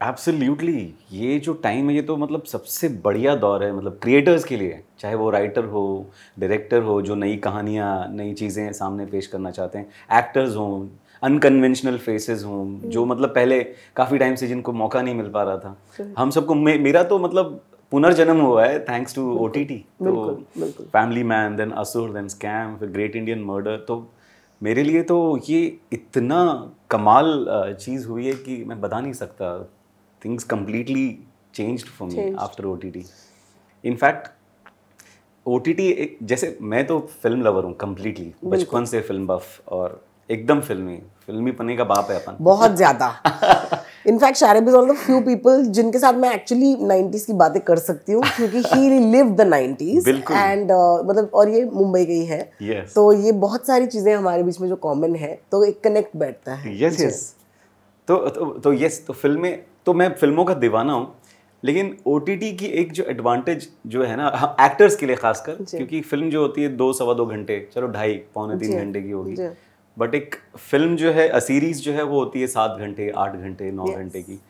absolutely 0.00 0.94
ये 1.12 1.38
जो 1.38 1.52
टाइम 1.62 1.88
है 1.90 1.94
ये 1.94 2.02
तो 2.02 2.16
मतलब 2.16 2.44
सबसे 2.44 2.88
बढ़िया 3.04 3.34
दौर 3.36 3.64
है 3.64 3.72
मतलब 3.72 3.98
क्रिएटर्स 4.02 4.44
के 4.44 4.56
लिए। 4.56 4.80
चाहे 5.00 5.14
वो 5.14 5.28
राइटर 5.30 5.64
हो 5.64 5.82
डायरेक्टर 6.38 6.82
हो 6.82 7.00
जो 7.02 7.14
नई 7.14 7.36
कहानियाँ 7.36 7.90
नई 8.12 8.32
चीज़ें 8.34 8.72
सामने 8.72 9.06
पेश 9.06 9.26
करना 9.26 9.50
चाहते 9.50 9.78
हैं। 9.78 10.18
एक्टर्स 10.18 10.56
हों 10.56 10.86
अनकन्वेंशनल 11.22 11.96
फेसेस 11.98 12.44
हों 12.44 12.90
जो 12.90 13.04
मतलब 13.04 13.28
पहले 13.28 13.62
काफ़ी 13.96 14.18
टाइम 14.18 14.34
से 14.34 14.46
जिनको 14.48 14.72
मौका 14.72 15.02
नहीं 15.02 15.14
मिल 15.14 15.28
पा 15.30 15.42
रहा 15.42 15.56
था। 15.58 15.76
हम 16.18 16.30
सबको 16.30 16.54
मे, 16.54 16.76
मेरा 16.78 17.02
तो 17.02 17.18
मतलब 17.18 17.60
पुनर्जन्म 17.92 18.40
हुआ 18.40 18.64
है 18.64 18.78
thanks 18.84 19.14
to 19.14 19.22
O 19.34 19.46
T 19.48 19.64
T 19.64 19.76
तो 20.02 20.12
family 20.92 21.22
man 21.24 21.56
then 21.56 21.70
Asur 21.82 22.10
then 22.12 22.28
scam 22.28 22.76
फिर 22.76 22.88
ग्रेट 22.90 23.16
इंडियन 23.16 23.42
मर्डर 23.44 23.76
तो 23.88 23.96
मेरे 24.60 24.82
लिए 24.82 25.02
तो 25.02 25.18
ये 25.48 25.60
इतना 25.92 26.40
कमाल 26.90 27.46
चीज़ 27.80 28.06
हुई 28.08 28.26
है 28.26 28.34
कि 28.34 28.56
मैं 28.64 28.80
बता 28.80 29.00
नहीं 29.00 29.12
सकता। 29.12 29.52
Things 30.22 30.44
completely 30.44 31.06
change 31.54 31.84
for 31.86 32.08
me 32.08 32.32
after 32.40 32.64
O 32.66 32.74
T 32.76 32.90
T 32.90 33.04
in fact 33.84 34.28
O 35.46 35.58
T 35.58 35.72
T 35.74 35.88
एक 35.92 36.18
जैसे 36.22 36.56
मैं 36.62 36.86
तो 36.86 36.98
फ़िल्म 37.22 37.42
लवर 37.42 37.64
हूँ 37.64 37.74
कम्प्लीटली 37.80 38.32
बचपन 38.44 38.84
से 38.84 39.00
फ़िल्म 39.00 39.26
बफ 39.26 39.68
और 39.68 40.00
एकदम 40.30 40.60
फिल्मी 40.60 40.98
फिल्मी 41.26 41.52
पने 41.52 41.76
का 41.76 41.84
बाप 41.84 42.10
है 42.10 42.20
अपन। 42.22 42.36
बहुत 42.44 42.76
ज़्यादा। 42.76 43.08
In fact 44.04 44.38
Sharib 44.38 44.68
is 44.68 44.74
all 44.76 44.88
the 44.88 44.94
few 44.96 45.20
people 45.20 45.64
जिनके 45.68 45.98
साथ 45.98 46.14
मैं 46.14 46.32
एक्चुअली 46.34 46.74
90s 46.82 47.24
की 47.24 47.32
बातें 47.32 47.60
कर 47.62 47.78
सकती 47.78 48.12
हूँ 48.12 48.22
क्योंकि 48.36 48.62
he 48.68 49.00
live 49.00 49.30
the 49.30 49.48
90s 49.50 50.08
and 50.08 50.70
मतलब 51.06 51.30
और 51.34 51.48
ये 51.48 51.64
मुंबई 51.64 52.04
के 52.04 52.12
ही 52.12 52.26
yes. 52.70 52.94
तो 52.94 53.12
ये 53.12 53.32
बहुत 53.44 53.66
सारी 53.66 53.86
चीज़ें 53.86 54.14
हमारे 54.14 54.42
बीच 54.42 54.60
में 54.60 54.68
जो 54.68 54.76
कॉमन 54.76 55.14
है 55.16 55.38
तो 55.52 55.64
एक 55.64 55.80
कनेक्ट 55.84 56.16
बैठता 56.16 56.54
है। 56.54 56.82
यस 56.82 57.00
यस 57.00 57.22
तो 58.08 58.16
तो 58.28 58.50
तो 58.58 58.72
यस 58.72 59.04
तो 59.06 59.12
फ़िल्में 59.12 59.64
तो 59.86 59.94
मैं 59.94 60.08
फ़िल्मों 60.14 60.44
का 60.44 60.54
दीवाना 60.54 60.92
हूँ 60.92 61.14
लेकिन 61.62 61.96
ओटीटी 62.06 62.52
की 62.56 62.66
एक 62.80 62.92
जो 62.92 63.04
एडवांटेज 63.08 63.68
जो 63.86 64.04
है 64.04 64.16
ना 64.16 64.56
एक्टर्स 64.60 64.96
के 64.96 65.06
लिए 65.06 65.16
खासकर 65.16 65.64
क्योंकि 65.64 66.00
फ़िल्म 66.00 66.30
जो 66.30 66.42
होती 66.42 66.62
है 66.62 66.68
दो 66.76 66.92
सवा 66.92 67.14
दो 67.14 67.26
घंटे 67.26 67.66
चलो 67.74 67.88
ढाई 67.88 68.14
पौने 68.34 68.58
तीन 68.58 68.78
घंटे 68.78 69.02
की 69.02 69.10
होगी। 69.10 69.36
बट 70.00 70.14
एक 70.14 70.34
फ़िल्म 70.58 70.96
जो 70.96 71.10
है 71.12 71.28
अ 71.28 71.38
सीरीज़ 71.40 71.80
जो 71.82 71.92
है 71.92 72.02
वो 72.02 72.18
होती 72.18 72.40
है 72.40 72.46
सात 72.48 72.78
घंटे 72.78 73.10
आठ 73.16 73.36
घंटे 73.36 73.70
नौ 73.72 73.84
घंटे 73.86 74.22
की। 74.22 74.40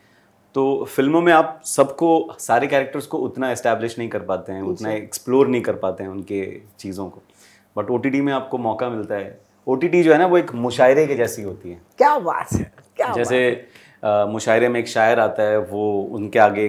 तो 0.55 0.63
फ़िल्मों 0.85 1.21
में 1.21 1.31
आप 1.33 1.61
सबको 1.65 2.07
सारे 2.39 2.67
कैरेक्टर्स 2.67 3.05
को 3.07 3.17
उतना 3.19 3.51
एस्टेब्लिश 3.51 3.97
नहीं 3.99 4.09
कर 4.09 4.19
पाते 4.23 4.53
हैं 4.53 4.61
उतना 4.63 4.91
एक्सप्लोर 4.91 5.47
नहीं 5.47 5.61
कर 5.61 5.75
पाते 5.75 6.03
हैं 6.03 6.09
उनके 6.09 6.41
चीज़ों 6.79 7.07
को। 7.09 7.21
बट 7.75 7.89
ओ 7.91 7.99
में 8.23 8.31
आपको 8.33 8.57
मौका 8.57 8.89
मिलता 8.89 9.15
है। 9.15 9.39
ओ 9.67 9.77
जो 9.77 10.11
है 10.11 10.17
ना 10.17 10.25
वो 10.25 10.37
एक 10.37 10.53
मुशायरे 10.55 11.05
के 11.07 11.15
जैसी 11.15 11.41
होती 11.43 11.69
है। 11.69 11.81
क्या 11.97 12.17
बात 12.19 12.53
है 12.53 12.71
क्या 12.97 13.11
जैसे 13.13 13.39
मुशायरे 14.05 14.69
में 14.69 14.79
एक 14.79 14.87
शायर 14.87 15.19
आता 15.19 15.43
है 15.43 15.57
वो 15.59 15.83
उनके 16.13 16.39
आगे 16.39 16.67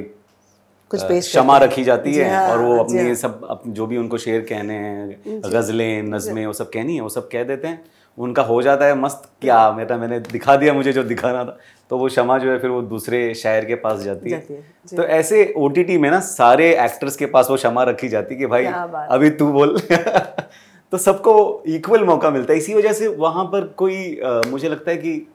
कुछ 0.91 1.03
पेश 1.03 1.29
क्षमा 1.29 1.57
रखी 1.59 1.85
जाती 1.85 2.15
है 2.15 2.31
हाँ, 2.31 2.49
और 2.49 2.59
वो 2.59 2.77
अपने 2.79 3.03
हाँ। 3.03 3.15
सब 3.15 3.63
जो 3.69 3.87
भी 3.87 3.97
उनको 3.97 4.19
शेर 4.19 4.41
कहने 4.49 4.75
हैं 4.75 5.41
गज़लें 5.45 6.03
नज़में 6.05 6.47
वो 6.47 6.53
सब 6.53 6.71
कहनी 6.71 6.95
है 6.95 7.01
वो 7.01 7.09
सब 7.09 7.29
कह 7.29 7.45
देते 7.45 7.69
हैं। 7.69 7.85
उनका 8.19 8.43
हो 8.43 8.61
जाता 8.63 8.87
है 8.87 8.95
मस्त 8.95 9.23
क्या 9.41 9.71
मेरा 9.73 9.97
मैंने 9.97 10.19
दिखा 10.21 10.57
दिया 10.57 10.73
मुझे 10.75 10.93
जो 10.93 11.03
दिखाना 11.05 11.45
था। 11.45 11.59
तो 11.91 11.99
वो 11.99 12.09
क्षमा 12.09 12.39
जो 12.39 12.51
है 12.51 12.59
फिर 12.59 12.71
वो 12.71 12.81
दूसरे 12.83 13.35
शायर 13.35 13.65
के 13.65 13.75
पास 13.75 14.01
जाती 14.01 14.31
है, 14.31 14.39
जाती 14.39 14.55
है 14.55 14.97
तो 14.97 15.03
ऐसे 15.05 15.53
ओटीटी 15.57 15.99
में 15.99 16.11
ना 16.11 16.21
सारे 16.21 16.69
एक्टर्स 16.85 17.17
के 17.17 17.27
पास 17.27 17.51
वो 17.51 17.57
क्षमा 17.57 17.83
रखी 17.83 18.09
जाती 18.09 18.37
कि 18.37 18.47
भाई 18.47 18.65
अभी 18.65 19.31
तू 19.31 19.53
बोल। 19.53 19.79
तो 20.93 20.99
सबको 20.99 21.63
इक्वल 21.67 22.05
मौका 22.05 22.31
मिलता 22.31 22.53
है। 22.53 22.59
इसी 22.59 22.75
वजह 22.75 22.93
से 22.93 23.07
वहाँ 23.09 23.45
पर 23.45 23.65
कोई 23.77 24.21
आ, 24.21 24.41
मुझे 24.49 24.69
लगता 24.69 24.91
है 24.91 24.97
कि 24.97 25.27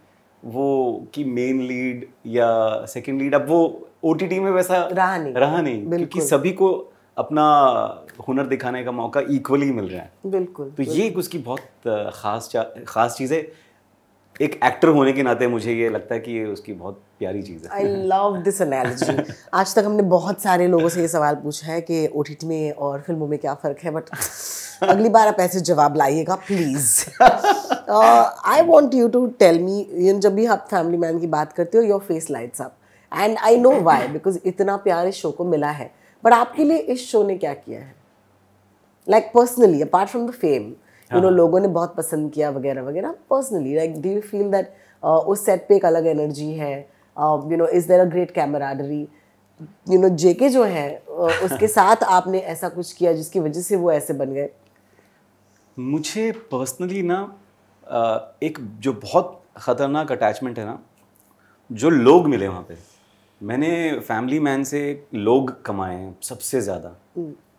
वो 0.46 1.08
कि 1.13 1.24
मेन 1.24 1.62
लीड 1.62 2.06
या 2.26 2.86
सेकंड 2.86 3.22
लीड 3.22 3.36
अब 3.36 3.48
वो 3.50 3.88
ओटीटी 4.04 4.40
में 4.40 4.52
वैसा 4.52 4.78
रहा 4.92 5.18
नहीं। 5.18 5.34
रहा 5.34 5.62
नहीं 5.62 5.88
क्योंकि 5.90 6.22
सभी 6.22 6.52
को 6.52 6.70
अपना 7.18 7.46
हुनर 8.28 8.48
दिखाने 8.48 8.84
का 8.84 8.92
मौका 8.94 9.22
इक्वली 9.32 9.72
मिल 9.72 9.88
रहा 9.88 10.02
है। 10.02 10.32
बिल्कुल 10.32 10.70
तो 10.78 10.84
ये 10.84 11.10
उसकी 11.18 11.38
बहुत 11.40 12.12
खास 12.16 12.52
खास 12.88 13.16
चीज़ 13.18 13.34
है। 13.34 13.40
एक 14.42 14.60
एक्टर 14.64 14.88
होने 14.96 15.12
के 15.14 15.24
नाते 15.24 15.48
मुझे 15.48 15.74
ये 15.74 15.90
लगता 15.90 16.16
है 16.16 16.22
कि 16.22 16.32
ये 16.32 16.46
उसकी 16.46 16.74
बहुत 16.74 17.02
प्यारी 17.20 17.42
चीज़ 17.42 17.64
है। 17.64 17.70
आई 17.76 17.84
लव 18.08 18.38
दिस 18.44 18.62
एनालॉजी 18.62 19.34
आज 19.54 19.76
तक 19.76 19.86
हमने 19.86 20.04
बहुत 20.12 20.42
सारे 20.42 20.68
लोगों 20.68 20.90
से 20.90 21.02
ये 21.02 21.08
सवाल 21.08 21.36
पूछा 21.36 21.68
है 21.68 21.80
कि 21.82 22.06
ओ 22.08 22.24
में 22.44 22.72
और 22.72 23.02
फ़िल्मों 23.02 23.28
में 23.28 23.38
क्या 23.40 23.54
फ़र्क 23.54 23.78
है 23.84 23.92
बट 23.92 24.10
अगली 24.84 25.10
बार 25.10 25.28
आप 25.28 25.40
ऐसे 25.40 25.60
जवाब 25.62 25.96
लाइएगा 25.98 26.36
please 26.48 26.94
I 27.22 28.62
want 28.62 28.94
you 28.94 29.08
to 29.08 29.26
tell 29.40 29.60
me 29.60 30.14
जब 30.14 30.36
भी 30.36 30.46
आप 30.46 30.68
फैमिली 30.72 30.98
मैन 30.98 31.20
की 31.20 31.28
बात 31.28 31.54
करते 31.54 31.78
हो 31.78 31.84
your 31.84 32.00
face 32.08 32.30
lights 32.32 32.62
up 32.62 32.76
and 33.12 33.38
I 33.38 33.58
know 33.58 33.80
why 33.82 34.08
because 34.08 34.40
इतना 34.46 34.78
प्यार 34.78 35.08
इस 35.08 35.16
शो 35.16 35.32
को 35.32 35.46
मिला 35.46 35.72
है। 35.72 35.92
बट 36.24 36.34
आपके 36.34 36.64
लिए 36.64 36.78
इस 36.78 37.08
शो 37.12 37.24
ने 37.24 37.38
क्या 37.38 37.54
किया 37.54 37.80
है? 37.80 37.96
Like 39.10 39.32
personally 39.34 39.82
apart 39.82 40.10
from 40.10 40.28
the 40.28 40.32
fame 40.32 40.64
you 41.12 41.22
know 41.22 41.30
लोगों 41.30 41.60
ने 41.60 41.68
बहुत 41.68 41.96
पसंद 41.96 42.32
किया 42.32 42.50
वगैरह 42.50 42.82
वगैरह 42.82 43.16
personally 43.30 43.76
like 43.76 44.02
do 44.02 44.10
you 44.10 44.22
feel 44.22 44.52
that 44.52 44.74
उस 45.04 45.46
सेट 45.46 45.68
पे 45.70 45.76
एक 45.76 45.86
अलग 45.86 46.08
एनर्जी 46.08 46.54
है? 46.54 46.80
You 47.18 47.58
know 47.58 47.68
is 47.68 47.88
there 47.88 48.00
a 48.00 48.06
great 48.06 48.32
camaraderie 48.32 49.08
you 49.90 50.00
know 50.00 50.10
JK 50.10 50.50
जो 50.50 50.64
है 50.64 51.04
uh, 51.04 51.44
उसके 51.44 51.68
साथ 51.68 52.04
आपने 52.04 52.40
ऐसा 52.40 52.70
कुछ 52.70 52.94
किया 52.94 53.14
जिसकी 53.14 53.40
वजह 53.40 53.62
से 53.62 53.76
वो 53.76 53.92
ऐसे 53.92 54.14
बन 54.14 54.34
गए? 54.34 54.50
मुझे 55.80 56.32
पर्सनली 56.32 57.02
ना 57.02 57.22
एक 58.44 58.58
जो 58.80 58.94
बहुत 58.94 59.42
ख़तरनाक 59.58 60.12
अटैचमेंट 60.12 60.60
है 60.60 60.66
ना 60.66 60.80
जो 61.72 61.90
लोग 61.90 62.28
मिले 62.28 62.48
वहाँ 62.48 62.62
पे 62.62 62.97
मैंने 63.41 63.69
फैमिली 64.00 64.39
मैन 64.39 64.63
से 64.63 64.80
लोग 65.15 65.52
कमाए 65.65 65.95
हैं 65.95 66.15
सबसे 66.23 66.62
ज़्यादा। 66.62 66.95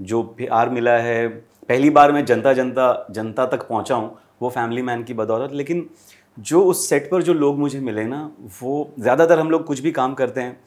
जो 0.02 0.22
प्यार 0.38 0.68
मिला 0.68 0.96
है 0.98 1.28
पहली 1.28 1.90
बार 1.90 2.12
मैं 2.12 2.24
जनता 2.24 2.52
जनता 2.52 3.06
जनता 3.10 3.46
तक 3.46 3.66
पहुँचा 3.68 3.94
हूँ 3.94 4.16
वो 4.42 4.48
फैमिली 4.50 4.82
मैन 4.82 5.02
की 5.04 5.14
बदौलत। 5.14 5.52
लेकिन 5.52 5.88
जो 6.36 6.62
उस 6.62 6.88
सेट 6.88 7.10
पर 7.10 7.22
जो 7.22 7.34
लोग 7.34 7.58
मुझे 7.58 7.80
मिले 7.80 8.04
ना 8.04 8.22
वो 8.60 8.90
ज़्यादातर 9.00 9.38
हम 9.38 9.50
लोग 9.50 9.64
कुछ 9.66 9.80
भी 9.80 9.92
काम 9.92 10.14
करते 10.14 10.40
हैं 10.40 10.58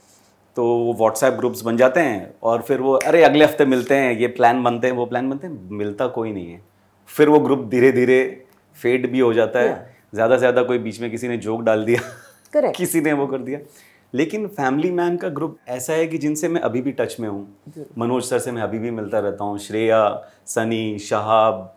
तो 0.58 0.66
वो 0.66 0.94
व्हाट्सएप 0.94 1.34
ग्रुप्स 1.34 1.62
बन 1.62 1.78
जाते 1.78 2.00
हैं 2.00 2.34
और 2.44 2.62
फिर 2.62 2.82
वो 2.82 2.94
अरे 3.08 3.24
अगले 3.24 3.46
हफ़्ते 3.46 3.66
मिलते 3.66 3.96
हैं 3.96 4.18
ये 4.20 4.28
प्लान 4.30 4.64
बनते 4.64 4.88
हैं 4.88 4.96
वो 4.96 5.06
प्लान 5.06 5.30
बनते 5.30 5.48
हैं 5.48 5.70
मिलता 5.72 6.08
कोई 6.10 6.32
नहीं 6.32 6.52
है। 6.52 6.62
फिर 7.10 7.30
वो 7.30 7.40
ग्रुप 7.40 7.68
धीरे 7.72 7.92
धीरे 7.92 8.20
फेड 8.78 9.12
भी 9.12 9.20
हो 9.20 9.34
जाता 9.34 9.60
है। 9.60 9.96
ज़्यादा 10.14 10.36
से 10.36 10.40
ज़्यादा 10.40 10.64
कोई 10.64 10.78
बीच 10.80 11.00
में 11.02 11.10
किसी 11.12 11.28
ने 11.28 11.38
जोक 11.38 11.62
डाल 11.62 11.86
दिया। 11.86 12.72
किसी 12.72 13.02
ने 13.02 13.14
वो 13.14 13.28
कर 13.28 13.38
दिया। 13.40 13.60
लेकिन 14.14 14.48
फैमिली 14.48 14.92
मैन 14.92 15.18
का 15.18 15.30
ग्रुप 15.30 15.58
ऐसा 15.70 15.94
है 15.94 16.08
कि 16.08 16.18
जिनसे 16.18 16.48
मैं 16.48 16.62
अभी 16.62 16.82
भी 16.82 16.92
टच 16.92 17.16
में 17.20 17.28
हूँ। 17.30 17.86
मनोज 17.98 18.24
सर 18.24 18.40
से 18.40 18.52
मैं 18.52 18.62
अभी 18.62 18.80
भी 18.80 18.92
मिलता 18.92 19.20
रहता 19.20 19.44
हूँ 19.44 19.58
श्रेया 19.60 20.02
सनी 20.48 20.98
शहाब 21.00 21.74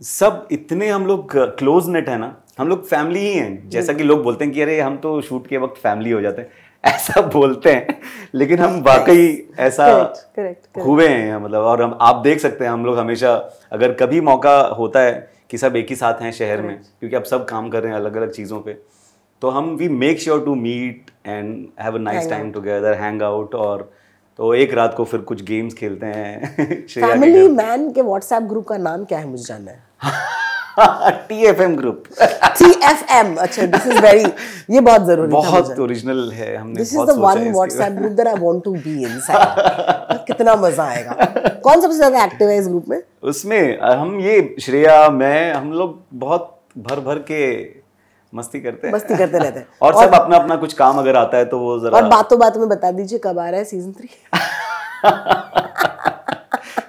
सब 0.00 0.48
इतने 0.52 0.88
हम 0.88 1.06
लोग 1.06 1.32
क्लोज 1.58 1.88
नेट 1.88 2.08
है 2.08 2.18
ना 2.18 2.34
हम 2.58 2.68
लोग 2.68 2.86
फैमिली 2.88 3.20
ही 3.20 3.32
हैं। 3.34 3.68
जैसा 3.70 3.92
कि 3.92 4.04
लोग 4.04 4.22
बोलते 4.22 4.44
हैं 4.44 4.54
कि 4.54 4.62
अरे 4.62 4.80
हम 4.80 4.96
तो 4.96 5.20
शूट 5.20 5.46
के 5.46 5.58
वक्त 5.58 5.80
फैमिली 5.82 6.10
हो 6.10 6.20
जाते 6.20 6.42
हैं 6.42 6.70
ऐसा 6.84 7.20
बोलते 7.20 7.72
हैं 7.72 8.00
लेकिन 8.34 8.58
हम 8.58 8.80
वाकई 8.82 9.26
ऐसा 9.58 9.86
correct, 9.86 10.16
correct, 10.38 10.62
correct. 10.64 10.86
हुए 10.86 11.08
हैं 11.08 11.36
मतलब 11.36 11.62
और 11.62 11.82
हम 11.82 11.96
आप 12.00 12.16
देख 12.16 12.40
सकते 12.40 12.64
हैं 12.64 12.70
हम 12.70 12.84
लोग 12.86 12.98
हमेशा 12.98 13.34
अगर 13.72 13.92
कभी 13.92 14.20
मौका 14.20 14.58
होता 14.78 15.00
है 15.00 15.12
कि 15.50 15.58
सब 15.58 15.76
एक 15.76 15.88
ही 15.90 15.96
साथ 15.96 16.22
हैं 16.22 16.32
शहर 16.32 16.62
में 16.62 16.76
क्योंकि 16.78 17.16
अब 17.16 17.24
सब 17.24 17.44
काम 17.44 17.68
कर 17.70 17.82
रहे 17.82 17.92
हैं 17.92 17.98
अलग 17.98 18.16
अलग 18.16 18.30
चीज़ों 18.30 18.60
पे 18.60 18.76
तो 19.42 19.50
हम 19.50 19.64
we 19.76 19.88
make 19.88 20.20
sure 20.20 20.44
to 20.44 20.54
meet 20.54 21.10
and 21.26 21.66
have 21.80 21.94
a 21.94 21.98
nice 21.98 22.28
time 22.30 22.50
together 22.52 22.94
hang 22.94 23.22
out 23.22 23.54
और 23.54 23.92
तो 24.36 24.54
एक 24.54 24.74
रात 24.74 24.94
को 24.96 25.04
फिर 25.04 25.20
कुछ 25.20 25.42
गेम्स 25.44 25.74
खेलते 25.74 26.06
हैं 26.06 26.54
फैमिली 26.88 27.48
मैन 27.48 27.90
के 27.92 28.02
व्हाट्सएप 28.02 28.42
ग्रुप 28.42 28.68
का 28.68 28.76
नाम 28.76 29.04
क्या 29.04 29.18
है 29.18 29.28
मुझे 29.28 29.44
जानना 29.44 29.70
है? 29.70 29.80
टीएफएम 31.28 31.76
ग्रुप 31.76 32.04
टीएफएम 32.22 33.34
अच्छा 33.36 33.66
दिस 33.66 33.86
इज़ 33.86 34.00
वेरी 34.00 34.24
ये 34.74 34.80
बहुत 34.80 35.06
ज़रूरी 35.06 35.32
बहुत 35.32 35.78
ओरिजिनल 35.78 36.30
है 36.32 36.56
हमने 36.56 36.74
this 36.74 36.94
is 36.94 37.00
the 37.00 37.18
one 37.18 37.52
WhatsApp 37.52 37.92
group 37.92 38.12
that 38.12 38.26
I 38.26 38.34
want 38.34 38.64
to 38.64 38.74
be 38.74 39.04
inside 39.04 40.24
कितना 40.26 40.54
मज़ा 40.54 40.84
आएगा। 40.84 41.12
कौन 41.64 41.80
सबसे 41.80 41.96
ज़्यादा 41.96 42.24
एक्टिव 42.24 42.48
है 42.48 42.58
इस 42.58 42.68
ग्रुप 42.68 42.88
में? 42.88 43.02
उसमें 43.22 43.80
हम 43.80 44.18
ये 44.20 44.56
श्रेया 44.60 45.08
मैं 45.10 45.52
हम 45.54 45.72
लोग 45.72 46.02
बहुत 46.14 46.60
भर 46.78 47.00
भर 47.00 47.18
के 47.30 47.81
मस्ती 48.34 48.60
करते 48.60 48.86
हैं। 48.86 48.94
मस्ती 48.94 49.16
करते 49.16 49.38
रहते 49.38 49.58
हैं। 49.58 49.66
और, 49.82 49.92
और 49.94 50.04
सब 50.04 50.14
अपना 50.14 50.36
अपना 50.36 50.56
कुछ 50.56 50.72
काम 50.72 50.98
अगर 50.98 51.16
आता 51.16 51.38
है 51.38 51.44
तो 51.44 51.58
वो 51.58 51.78
जरा 51.80 51.96
और 51.98 52.08
बातों 52.08 52.38
बातों 52.38 52.60
में 52.60 52.68
बता 52.68 52.90
दीजिए 52.90 53.18
कब 53.24 53.38
आ 53.38 53.48
रहा 53.48 53.58
है 53.58 53.64
सीज़न 53.64 53.92
थ्री 53.92 54.08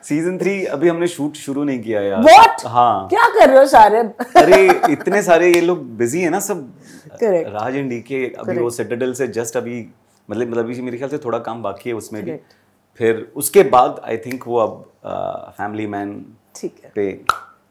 सीज़न 0.03 0.37
थ्री 0.37 0.63
अभी 0.65 0.89
हमने 0.89 1.07
शूट 1.07 1.35
शुरू 1.35 1.63
नहीं 1.63 1.79
किया 1.83 2.01
यार। 2.01 2.23
What? 2.23 2.65
हाँ। 2.67 3.07
क्या 3.09 3.23
कर 3.35 3.49
रहे 3.49 3.57
हो 3.57 3.65
शारिब 3.67 4.13
अरे 4.37 4.63
इतने 4.93 5.21
सारे 5.23 5.51
ये 5.53 5.61
लोग 5.61 5.85
बिज़ी 5.97 6.21
है 6.21 6.29
ना 6.29 6.39
सब। 6.39 6.67
Correct. 7.23 7.47
राज 7.53 7.75
एंड 7.75 7.89
डीके 7.89 8.25
अभी 8.39 8.57
वो 8.57 8.69
सेटेडल 8.69 9.13
से 9.13 9.27
जस्ट 9.27 9.57
अभी 9.57 9.79
मतलब 10.29 10.47
मतलब 10.47 10.65
अभी 10.65 10.81
मेरे 10.81 10.97
ख्याल 10.97 11.09
से 11.09 11.17
थोड़ा 11.17 11.39
काम 11.39 11.63
बाकी 11.63 11.89
है 11.89 11.95
उसमें 11.95 12.23
भी। 12.25 12.35
फिर 12.99 13.31
उसके 13.35 13.63
बाद 13.75 14.01
आई 14.05 14.17
थिंक 14.17 14.43
वो 14.47 14.57
अब 14.57 14.83
फैमिली 15.57 15.87
मैन 15.87 16.25
ठीक 16.55 16.75
है। 16.83 16.91
पे 16.95 17.07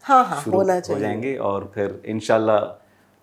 हाँ 0.04 0.24
हाँ 0.24 0.42
होना 0.52 0.80
हो 0.90 0.98
जाएँगे 0.98 1.36
और 1.50 1.70
फिर 1.74 2.00
इनशाला 2.06 2.58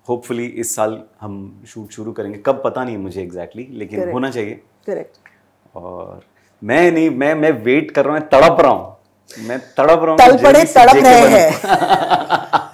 होपफुली 0.09 0.45
इस 0.63 0.75
साल 0.75 1.01
हम 1.21 1.35
शूट 1.67 1.91
शुरू 1.91 2.11
करेंगे 2.19 2.37
कब 2.45 2.61
पता 2.65 2.83
नहीं 2.83 2.97
मुझे 2.97 3.21
एग्जैक्टली 3.21 3.63
exactly, 3.63 3.79
लेकिन 3.79 3.99
Correct. 3.99 4.13
होना 4.13 4.29
चाहिए 4.31 4.59
करेक्ट 4.85 5.77
और 5.77 6.21
मैं 6.61 6.91
नहीं 6.91 7.09
मैं 7.23 7.33
मैं 7.41 7.51
वेट 7.63 7.91
कर 7.91 8.05
रहा 8.05 8.17
हूँ 8.17 8.27
तड़प 8.31 8.61
रहा 8.61 8.71
हूँ 8.71 9.47
मैं 9.47 9.59
तड़प 9.77 10.03
रहा 10.03 10.11
हूँ 10.11 10.17
तल 10.19 10.37
पड़े 10.43 10.63
तड़प 10.73 11.03
रहे 11.05 11.29
हैं 11.37 12.67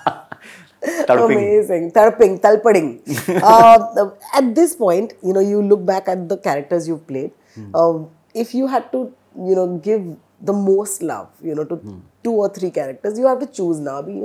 Amazing. 1.07 1.91
Tarping, 1.91 2.39
talpading. 2.41 3.01
uh, 3.43 4.09
at 4.33 4.53
this 4.55 4.75
point, 4.75 5.13
you 5.23 5.33
know, 5.33 5.39
you 5.39 5.61
look 5.61 5.85
back 5.85 6.07
at 6.07 6.27
the 6.29 6.37
characters 6.37 6.87
you've 6.87 7.05
played. 7.07 7.31
Um, 7.73 8.09
if 8.33 8.53
you 8.53 8.67
had 8.67 8.91
to, 8.91 9.11
you 9.35 9.55
know, 9.55 9.77
give 9.77 10.03
the 10.41 10.53
most 10.53 11.01
love, 11.01 11.29
you 11.41 11.55
know, 11.55 11.65
to 11.65 11.79
two 12.25 12.33
or 12.43 12.49
three 12.49 12.69
characters, 12.71 13.17
you 13.19 13.27
have 13.27 13.39
to 13.39 13.47
choose 13.59 13.79
now. 13.79 13.95
Abhi, 14.01 14.15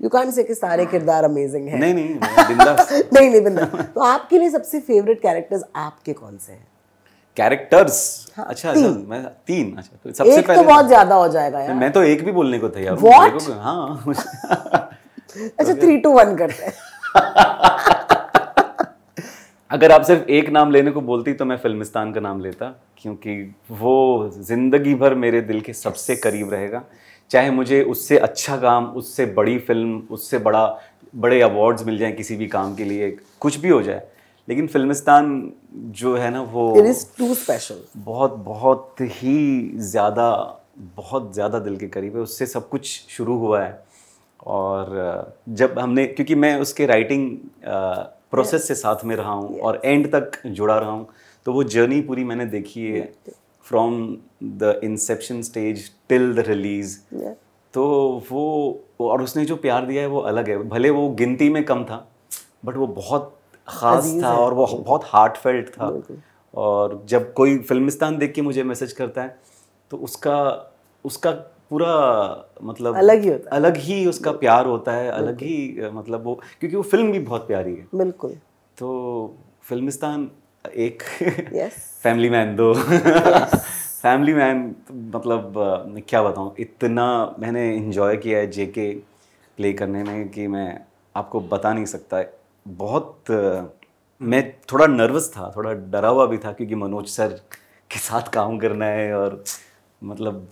you 0.00 0.10
can't 0.14 0.34
say 0.38 0.44
कि 0.46 0.54
सारे 0.54 0.86
किरदार 0.86 1.28
amazing 1.28 1.68
हैं. 1.68 1.78
नहीं 1.80 1.94
नहीं 1.94 2.14
बिंदास 2.48 2.92
नहीं 3.14 3.30
नहीं 3.30 3.40
बिंदा. 3.44 3.64
तो 3.94 4.00
आपके 4.00 4.38
लिए 4.38 4.50
सबसे 4.50 4.80
favorite 4.90 5.22
characters 5.26 5.62
आपके 5.86 6.12
कौन 6.12 6.36
से 6.46 6.52
हैं? 6.52 6.66
कैरेक्टर्स 7.36 7.98
अच्छा 8.38 8.70
अच्छा 8.70 8.88
मैं 9.08 9.22
तीन 9.46 9.74
अच्छा 9.78 9.96
तो 10.04 10.12
सबसे 10.12 10.38
एक 10.38 10.50
तो 10.50 10.62
बहुत 10.62 10.86
ज़्यादा 10.86 11.14
हो 11.14 11.28
जाएगा 11.28 11.60
यार. 11.60 11.74
मैं 11.74 11.90
तो 11.92 12.02
एक 12.02 12.24
भी 12.24 12.32
बोलने 12.32 12.58
को 12.58 12.68
तैयार 12.68 12.96
हूँ 12.98 13.30
को- 13.38 13.52
हाँ 13.58 14.04
अच्छा 15.60 15.72
थ्री 15.74 15.96
टू 15.98 16.10
वन 16.12 16.36
करते 16.36 16.64
हैं. 16.64 16.72
अगर 19.70 19.92
आप 19.92 20.02
सिर्फ़ 20.04 20.22
एक 20.38 20.48
नाम 20.50 20.70
लेने 20.70 20.90
को 20.90 21.00
बोलती 21.08 21.32
तो 21.40 21.44
मैं 21.44 21.56
फिल्मिस्तान 21.56 22.12
का 22.12 22.20
नाम 22.20 22.40
लेता 22.40 22.66
क्योंकि 22.98 23.34
वो 23.80 23.94
ज़िंदगी 24.36 24.94
भर 25.02 25.14
मेरे 25.24 25.40
दिल 25.50 25.60
के 25.66 25.72
सबसे 25.72 26.16
करीब 26.16 26.52
रहेगा 26.52 26.82
चाहे 27.30 27.50
मुझे 27.50 27.82
उससे 27.82 28.18
अच्छा 28.18 28.56
काम 28.60 28.86
उससे 28.96 29.26
बड़ी 29.34 29.58
फ़िल्म 29.58 29.98
उससे 30.10 30.38
बड़ा 30.38 30.64
बड़े 31.14 31.40
अवार्ड्स 31.42 31.84
मिल 31.86 31.98
जाएँ 31.98 32.12
किसी 32.12 32.36
भी 32.36 32.46
काम 32.48 32.74
के 32.74 32.84
लिए 32.84 33.10
कुछ 33.40 33.56
भी 33.56 33.68
हो 33.68 33.82
जाए 33.82 34.02
लेकिन 34.48 34.66
फिल्मिस्तान 34.66 35.52
जो 35.98 36.16
है 36.16 36.30
ना 36.30 36.42
वो 36.52 36.64
It 36.78 36.86
is 36.86 37.04
too 37.18 37.34
special. 37.36 37.78
बहुत 37.96 38.34
बहुत 38.46 38.96
ही 39.00 39.70
ज़्यादा 39.90 40.30
बहुत 40.96 41.32
ज़्यादा 41.34 41.58
दिल 41.58 41.76
के 41.76 41.86
करीब 41.88 42.16
है। 42.16 42.22
उससे 42.22 42.46
सब 42.46 42.68
कुछ 42.68 42.86
शुरू 43.10 43.36
हुआ 43.38 43.62
है। 43.62 43.72
और 44.46 45.34
जब 45.48 45.78
हमने 45.78 46.06
क्योंकि 46.06 46.34
मैं 46.34 46.54
उसके 46.60 46.86
राइटिंग 46.86 47.28
प्रोसेस 47.64 48.66
से 48.68 48.74
साथ 48.74 49.04
में 49.04 49.14
रहा 49.16 49.32
हूँ 49.32 49.58
और 49.60 49.80
एंड 49.84 50.06
तक 50.14 50.40
जुड़ा 50.46 50.78
रहा 50.78 50.90
हूँ 50.90 51.06
तो 51.46 51.52
वो 51.52 51.64
जर्नी 51.64 52.00
पूरी 52.00 52.24
मैंने 52.24 52.46
देखी 52.46 52.86
है। 52.86 53.12
From 53.70 54.16
the 54.42 54.80
inception 54.84 55.42
stage 55.42 55.90
till 56.08 56.32
the 56.34 56.44
release 56.46 56.98
तो 57.74 57.82
वो 58.30 58.44
और 59.00 59.22
उसने 59.22 59.44
जो 59.44 59.56
प्यार 59.58 59.84
दिया 59.86 60.02
है 60.02 60.08
वो 60.08 60.20
अलग 60.30 60.48
है। 60.48 60.56
भले 60.68 60.90
वो 60.90 61.08
गिनती 61.14 61.48
में 61.48 61.64
कम 61.64 61.84
था 61.84 62.06
बट 62.64 62.76
वो 62.76 62.86
बहुत 62.96 63.36
खास 63.68 64.12
था 64.22 64.34
और 64.36 64.54
वो 64.54 64.66
बहुत 64.66 65.04
हार्टफेल्ट 65.06 65.68
था। 65.68 65.88
और 66.54 67.02
जब 67.08 67.32
कोई 67.32 67.58
फिल्मिस्तान 67.60 68.18
देख 68.18 68.32
के 68.34 68.42
मुझे 68.42 68.62
मैसेज 68.64 68.92
करता 68.92 69.22
है 69.22 69.38
तो 69.90 69.96
उसका 69.98 70.38
उसका 71.04 71.30
पूरा 71.70 71.94
मतलब 72.62 72.96
अलग 72.96 73.22
ही 73.22 73.28
होता 73.28 73.50
है। 73.50 73.56
अलग 73.56 73.76
ही 73.78 74.04
उसका 74.06 74.32
प्यार 74.34 74.66
होता 74.66 74.92
है 74.92 75.10
अलग 75.10 75.42
ही 75.42 75.90
मतलब 75.92 76.24
वो 76.24 76.34
क्योंकि 76.60 76.76
वो 76.76 76.82
फ़िल्म 76.84 77.12
भी 77.12 77.18
बहुत 77.20 77.46
प्यारी 77.46 77.74
है। 77.74 77.86
बिल्कुल. 77.94 78.30
तो 78.78 79.34
फिल्मिस्तान 79.62 80.30
एक 80.64 81.02
फैमिली 82.02 82.30
मैन 82.30 82.54
दो। 82.56 82.72
फैमिली 82.74 84.34
मैन 84.34 84.58
मतलब 85.14 85.52
क्या 86.08 86.22
बताऊँ 86.22 86.54
इतना 86.58 87.06
मैंने 87.38 87.74
इन्जॉय 87.76 88.16
किया 88.16 88.38
है 88.38 88.46
जे 88.50 88.66
के 88.66 88.90
प्ले 89.58 89.72
करने 89.72 90.02
में 90.02 90.28
कि 90.28 90.46
मैं 90.46 90.80
आपको 91.14 91.40
बता 91.40 91.72
नहीं 91.72 91.84
सकता। 91.84 92.22
बहुत 92.66 93.30
मैं 94.20 94.42
थोड़ा 94.72 94.86
नर्वस 94.86 95.30
था 95.36 95.52
थोड़ा 95.56 95.72
डरा 95.72 96.08
हुआ 96.08 96.26
भी 96.26 96.38
था 96.38 96.52
क्योंकि 96.52 96.74
मनोज 96.74 97.06
सर 97.08 97.40
के 97.90 97.98
साथ 97.98 98.28
काम 98.32 98.58
करना 98.58 98.86
है 98.86 99.14
और 99.14 99.42
मतलब 100.02 100.48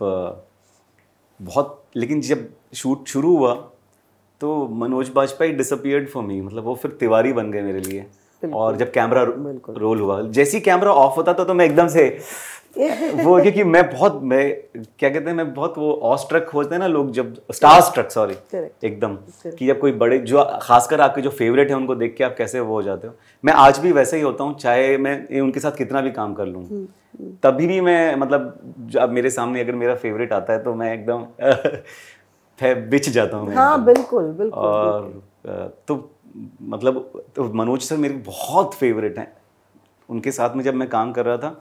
बहुत 1.40 1.82
लेकिन 1.96 2.20
जब 2.20 2.48
शूट 2.74 3.08
शुरू 3.08 3.36
हुआ 3.36 3.54
तो 4.40 4.66
Manoj 4.68 5.08
Bajpayee 5.08 5.52
disappeared 5.52 6.08
for 6.08 6.22
me 6.24 6.40
मतलब 6.40 6.64
वो 6.64 6.74
फिर 6.74 6.90
तिवारी 6.90 7.32
बन 7.32 7.50
गए 7.52 7.62
मेरे 7.62 7.80
लिए। 7.80 8.06
और 8.46 8.76
जब 8.76 8.90
कैमरा 8.92 9.22
रोल 9.78 10.00
हुआ 10.00 10.22
जैसे 10.22 10.56
ही 10.56 10.60
कैमरा 10.60 10.92
ऑफ़ 10.92 11.16
होता 11.16 11.34
था 11.34 11.44
तो 11.44 11.54
मैं 11.54 11.64
एकदम 11.64 11.88
से 11.88 12.20
वो 12.78 13.40
क्योंकि 13.42 13.64
मैं 13.64 13.90
बहुत 13.90 14.20
मैं 14.22 14.56
क्या 14.98 15.10
कहते 15.10 15.30
हैं 15.30 15.36
मैं 15.36 15.54
बहुत 15.54 15.74
वो 15.78 15.92
ऑस्ट्रक 16.02 16.48
होते 16.48 16.74
हैं 16.74 16.78
ना 16.78 16.86
लोग 16.86 17.10
जब 17.10 17.34
स्टार 17.52 17.80
स्ट्रक 17.80 18.10
सॉरी 18.10 18.34
एकदम 18.84 19.14
कि 19.58 19.66
जब 19.66 19.80
कोई 19.80 19.92
बड़े 19.92 20.18
जो 20.18 20.58
खासकर 20.62 21.00
आपके 21.00 21.22
जो 21.22 21.30
फेवरेट 21.30 21.70
है 21.70 21.76
उनको 21.76 21.94
देख 21.94 22.14
के 22.18 22.24
आप 22.24 22.34
कैसे 22.38 22.60
वो 22.60 22.74
हो 22.74 22.82
जाते 22.82 23.08
हो। 23.08 23.14
मैं 23.44 23.52
आज 23.52 23.78
भी 23.78 23.92
वैसे 23.92 24.16
ही 24.16 24.22
होता 24.22 24.44
हूँ 24.44 24.58
चाहे 24.58 24.98
मैं 24.98 25.40
उनके 25.40 25.60
साथ 25.60 25.72
कितना 25.72 26.00
भी 26.00 26.10
काम 26.10 26.34
कर 26.34 26.46
लूँ। 26.46 26.86
तभी 27.42 27.66
भी 27.66 27.80
मैं 27.80 28.16
मतलब 28.16 28.74
अब 28.98 29.10
मेरे 29.10 29.30
सामने 29.30 29.60
अगर 29.60 29.74
मेरा 29.74 29.94
फेवरेट 29.94 30.32
आता 30.32 30.52
है 30.52 30.62
तो 30.64 30.74
मैं 30.74 30.94
एकदम 30.94 31.24
बिछ 32.90 33.08
जाता 33.08 33.36
हूँ 33.36 33.54
हाँ 33.54 33.84
बिल्कुल 33.84 34.24
बिल्कुल. 34.24 34.60
और 34.60 35.22
तो 35.88 36.10
मतलब 36.62 37.22
तो 37.36 37.44
मनोज 37.54 37.82
सर 37.82 37.96
मेरे 37.96 38.14
बहुत 38.26 38.74
फेवरेट 38.74 39.18
हैं। 39.18 39.32
उनके 40.08 40.32
साथ 40.32 40.56
में 40.56 40.64
जब 40.64 40.74
मैं 40.74 40.88
काम 40.88 41.12
कर 41.12 41.26
रहा 41.26 41.36
था 41.36 41.60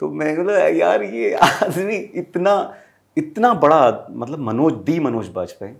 तो 0.00 0.08
मैं 0.10 0.36
बोला, 0.36 0.58
यार, 0.58 1.02
ये 1.02 1.32
आदमी 1.34 1.94
इतना 1.94 2.74
इतना 3.16 3.52
बड़ा 3.54 4.06
मतलब 4.10 4.38
मनोज 4.38 4.72
दी 4.84 4.98
मनोज 5.00 5.28
बाजपेयी। 5.28 5.74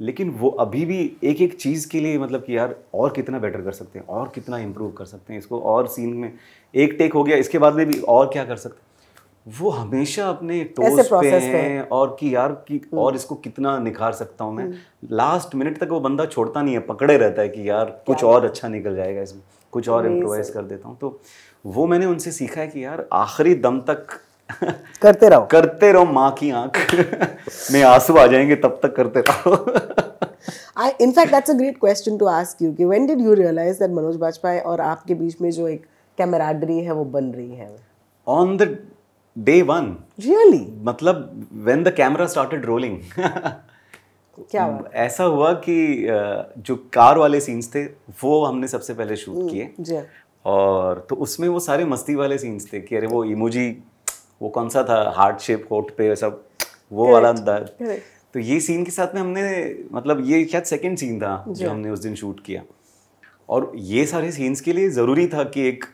लेकिन 0.00 0.30
वो 0.30 0.48
अभी 0.50 0.84
भी 0.84 1.00
एक 1.24 1.40
एक 1.42 1.56
चीज़ 1.56 1.88
के 1.88 2.00
लिए 2.00 2.18
मतलब 2.18 2.44
कि 2.44 2.56
यार, 2.56 2.74
और 2.94 3.12
कितना 3.12 3.38
बेटर 3.38 3.62
कर 3.62 3.72
सकते 3.72 3.98
हैं, 3.98 4.06
और 4.06 4.30
कितना 4.34 4.58
इम्प्रूव 4.58 4.90
कर 4.90 5.04
सकते 5.04 5.32
हैं 5.32 5.40
इसको, 5.40 5.60
और 5.60 5.86
सीन 5.88 6.14
में 6.14 6.32
एक 6.74 6.94
टेक 6.98 7.12
हो 7.12 7.24
गया, 7.24 7.36
इसके 7.36 7.58
बाद 7.58 7.74
में 7.74 7.86
भी 7.86 7.98
और 8.00 8.30
क्या 8.32 8.44
कर 8.44 8.56
सकते 8.56 8.76
हैं? 8.76 8.89
वो 9.58 9.70
हमेशा 9.70 10.28
अपने 10.28 10.62
टोज 10.76 11.00
पे 11.06 11.20
पे। 11.20 11.36
हैं 11.36 11.88
और 11.88 12.16
कि 12.20 12.34
यार 12.34 12.52
कि 12.68 12.80
और 12.94 13.14
इसको 13.14 13.34
कितना 13.34 13.78
निखार 13.78 14.12
सकता 14.12 14.44
हूँ 14.44 14.54
मैं। 14.54 14.72
लास्ट 15.12 15.54
मिनट 15.54 15.78
तक 15.78 15.88
वो 15.90 16.00
बंदा 16.00 16.26
छोड़ता 16.26 16.62
नहीं 16.62 16.74
है 16.74 16.80
पकड़े 16.80 17.16
रहता 17.16 17.42
है 17.42 17.48
कि 17.48 17.68
यार 17.68 18.02
कुछ 18.06 18.24
और 18.24 18.44
अच्छा 18.44 18.68
निकल 18.68 18.96
जाएगा 18.96 19.22
इसमें 19.22 19.42
कुछ 19.72 19.88
और 19.88 20.06
इम्प्रोवाइज 20.06 20.50
कर 20.50 20.62
देता 20.62 20.88
हूँ। 20.88 20.96
तो 21.00 21.20
वो 21.66 21.86
मैंने 21.86 22.06
उनसे 22.06 22.32
सीखा 22.32 22.60
है 22.60 22.68
कि 22.68 22.84
यार 22.84 23.06
आखिरी 23.12 23.54
दम 23.54 23.80
तक 23.90 24.06
करते 25.02 25.28
रहो। 25.28 25.46
करते 25.50 25.92
रहो 25.92 26.04
माँ 26.04 26.30
की 26.38 26.50
आँख। 26.50 26.94
में 27.72 27.82
आँसू 27.82 28.16
आ 28.16 28.26
जाएँगे 28.26 28.56
तब 28.56 28.80
तक 28.82 28.96
करते 28.96 29.20
रहो। 29.20 29.56
In 31.04 31.12
fact, 31.12 31.30
that's 31.30 31.50
a 31.50 31.54
great 31.54 31.78
question 31.80 32.18
to 32.18 32.28
ask 32.28 32.60
you. 32.60 32.72
कि 32.76 32.84
when 32.84 33.06
did 33.06 33.20
you 33.20 33.34
realize 33.34 33.78
that 33.78 33.90
Manoj 33.96 34.16
Bajpayee 34.16 34.60
और 34.60 34.80
आपके 34.80 35.14
बीच 35.14 35.40
में 35.40 35.50
जो 35.50 35.68
एक 35.68 35.84
कैमराडरी 36.18 36.78
है 36.78 36.92
वो 36.92 37.04
बन 37.04 37.24
रही 37.24 37.54
है? 37.54 37.76
On 38.26 38.56
the 38.56 38.78
day 39.36 39.60
one 39.62 39.96
Really? 40.20 40.62
मतलब 40.84 41.46
when 41.52 41.82
the 41.84 41.92
camera 41.96 42.26
started 42.26 42.64
rolling 42.66 42.98
क्या 44.40 44.66
बात? 44.68 44.90
ऐसा 44.94 45.24
हुआ 45.24 45.52
कि 45.64 46.06
जो 46.58 46.76
कार 46.94 47.18
वाले 47.18 47.40
सीन्स 47.40 47.74
थे 47.74 47.84
वो 48.22 48.44
हमने 48.44 48.68
सबसे 48.68 48.94
पहले 48.94 49.16
शूट 49.16 49.50
किए। 49.50 49.62
हाँ. 49.62 50.02
और 50.44 51.06
तो 51.10 51.16
उसमें 51.16 51.48
वो 51.48 51.60
सारे 51.60 51.84
मस्ती 51.84 52.14
वाले 52.14 52.38
सीन्स 52.38 52.72
थे 52.72 52.80
कि 52.80 52.96
अरे 52.96 53.06
वो 53.06 53.24
इमोजी 53.26 53.70
वो 54.42 54.48
कौन 54.48 54.68
सा 54.68 54.82
था? 54.82 55.12
हार्ट 55.16 55.40
शेप 55.40 55.66
होट 55.72 55.90
पे 55.96 56.14
सब 56.16 56.42
वो 56.92 57.12
वाला 57.12 57.28
अंदाज 57.28 57.68
तो 58.34 58.40
ये 58.40 58.60
सीन 58.60 58.84
के 58.84 58.90
साथ 58.90 59.14
में 59.14 59.20
हमने 59.20 59.44
मतलब 59.92 60.24
ये 60.26 60.44
शायद 60.44 60.64
सेकंड 60.64 60.98
सीन 60.98 61.18
था 61.20 61.44
जो 61.48 61.70
हमने 61.70 61.90
उस 61.90 62.00
दिन 62.00 62.14
शूट 62.14 62.40
किया। 62.44 62.62
और 63.48 63.72
ये 63.76 64.04
सारे 64.06 64.30
सीन्स 64.32 64.60
के 64.60 64.72
लिए 64.72 64.88
ज़रूरी 64.90 65.26
था 65.28 65.44
कि 65.44 65.68
एक 65.68 65.84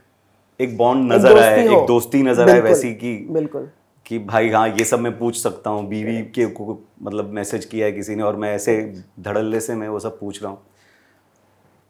एक 0.60 0.76
बॉन्ड 0.78 1.12
नज़र 1.12 1.38
आए 1.38 1.56
दोस्ती 1.56 1.74
एक 1.74 1.86
दोस्ती 1.86 2.22
नज़र 2.22 2.50
आए 2.50 2.60
वैसी 2.60 2.92
की 2.94 3.16
बिल्कुल। 3.30 3.68
कि 4.06 4.18
भाई 4.20 4.48
हाँ 4.50 4.68
ये 4.68 4.84
सब 4.84 5.00
मैं 5.00 5.18
पूछ 5.18 5.36
सकता 5.36 5.70
हूँ 5.70 5.86
बीवी 5.88 6.16
के 6.34 6.46
को 6.48 6.78
मतलब 7.02 7.30
मैसेज 7.32 7.64
किया 7.64 7.86
है 7.86 7.92
किसी 7.92 8.14
ने 8.14 8.22
और 8.22 8.36
मैं 8.36 8.54
ऐसे 8.54 8.76
धड़ल्ले 9.20 9.60
से 9.60 9.74
मैं 9.74 9.88
वो 9.88 9.98
सब 10.00 10.18
पूछ 10.20 10.42
रहा 10.42 10.50
हूँ। 10.52 10.58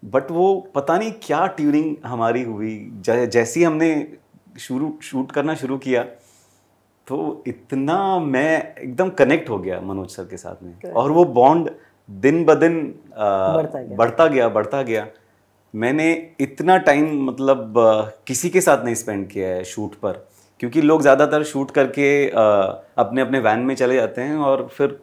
बट 0.02 0.31
वो 0.31 0.55
पता 0.74 0.96
नहीं 0.98 1.12
क्या 1.22 1.46
ट्यूनिंग 1.57 1.94
हमारी 2.07 2.42
हुई। 2.42 2.74
जैसी 3.07 3.62
हमने 3.64 3.90
शुरू 4.61 4.92
शूट 5.02 5.33
करना 5.33 5.55
शुरू 5.55 5.79
किया 5.79 6.02
तो 7.07 7.44
इतना 7.46 8.18
मैं 8.20 8.74
एकदम 8.74 9.11
कनेक्ट 9.18 9.50
हो 9.50 9.59
गया 9.59 9.81
मनोज 9.83 10.09
सर 10.11 10.24
के 10.24 10.37
साथ 10.37 10.62
में। 10.62 10.92
और 10.92 11.11
वो 11.11 11.24
बॉन्ड 11.35 11.70
दिन 12.09 12.44
ब 12.44 12.55
दिन 12.55 12.79
बढ़ता 13.12 13.83
गया। 13.83 13.96
बढ़ता 13.96 14.26
गया 14.26 14.48
बढ़ता 14.48 14.83
गया। 14.83 15.07
मैंने 15.74 16.12
इतना 16.40 16.76
टाइम 16.76 17.24
मतलब 17.24 17.74
किसी 18.26 18.50
के 18.50 18.61
साथ 18.61 18.85
नहीं 18.85 18.94
स्पेंड 18.94 19.29
किया 19.29 19.48
है 19.48 19.64
शूट 19.64 19.94
पर 19.94 20.26
क्योंकि 20.61 20.83
लोग 20.83 21.02
ज़्यादातर 21.02 21.42
शूट 21.44 21.70
करके 21.70 22.07
अपने 22.29 23.20
अपने 23.20 23.38
वैन 23.38 23.61
में 23.61 23.74
चले 23.74 23.94
जाते 23.94 24.20
हैं 24.20 24.37
और 24.37 24.66
फिर 24.68 24.98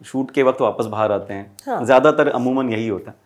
शूट 0.00 0.30
के 0.30 0.42
वक्त 0.42 0.60
वापस 0.60 0.86
बाहर 0.86 1.12
आते 1.12 1.34
हैं 1.34 1.56
हाँ। 1.66 1.84
ज़्यादातर 1.84 2.28
अमूमन 2.28 2.70
यही 2.70 2.88
होता 2.88 3.10
है 3.10 3.16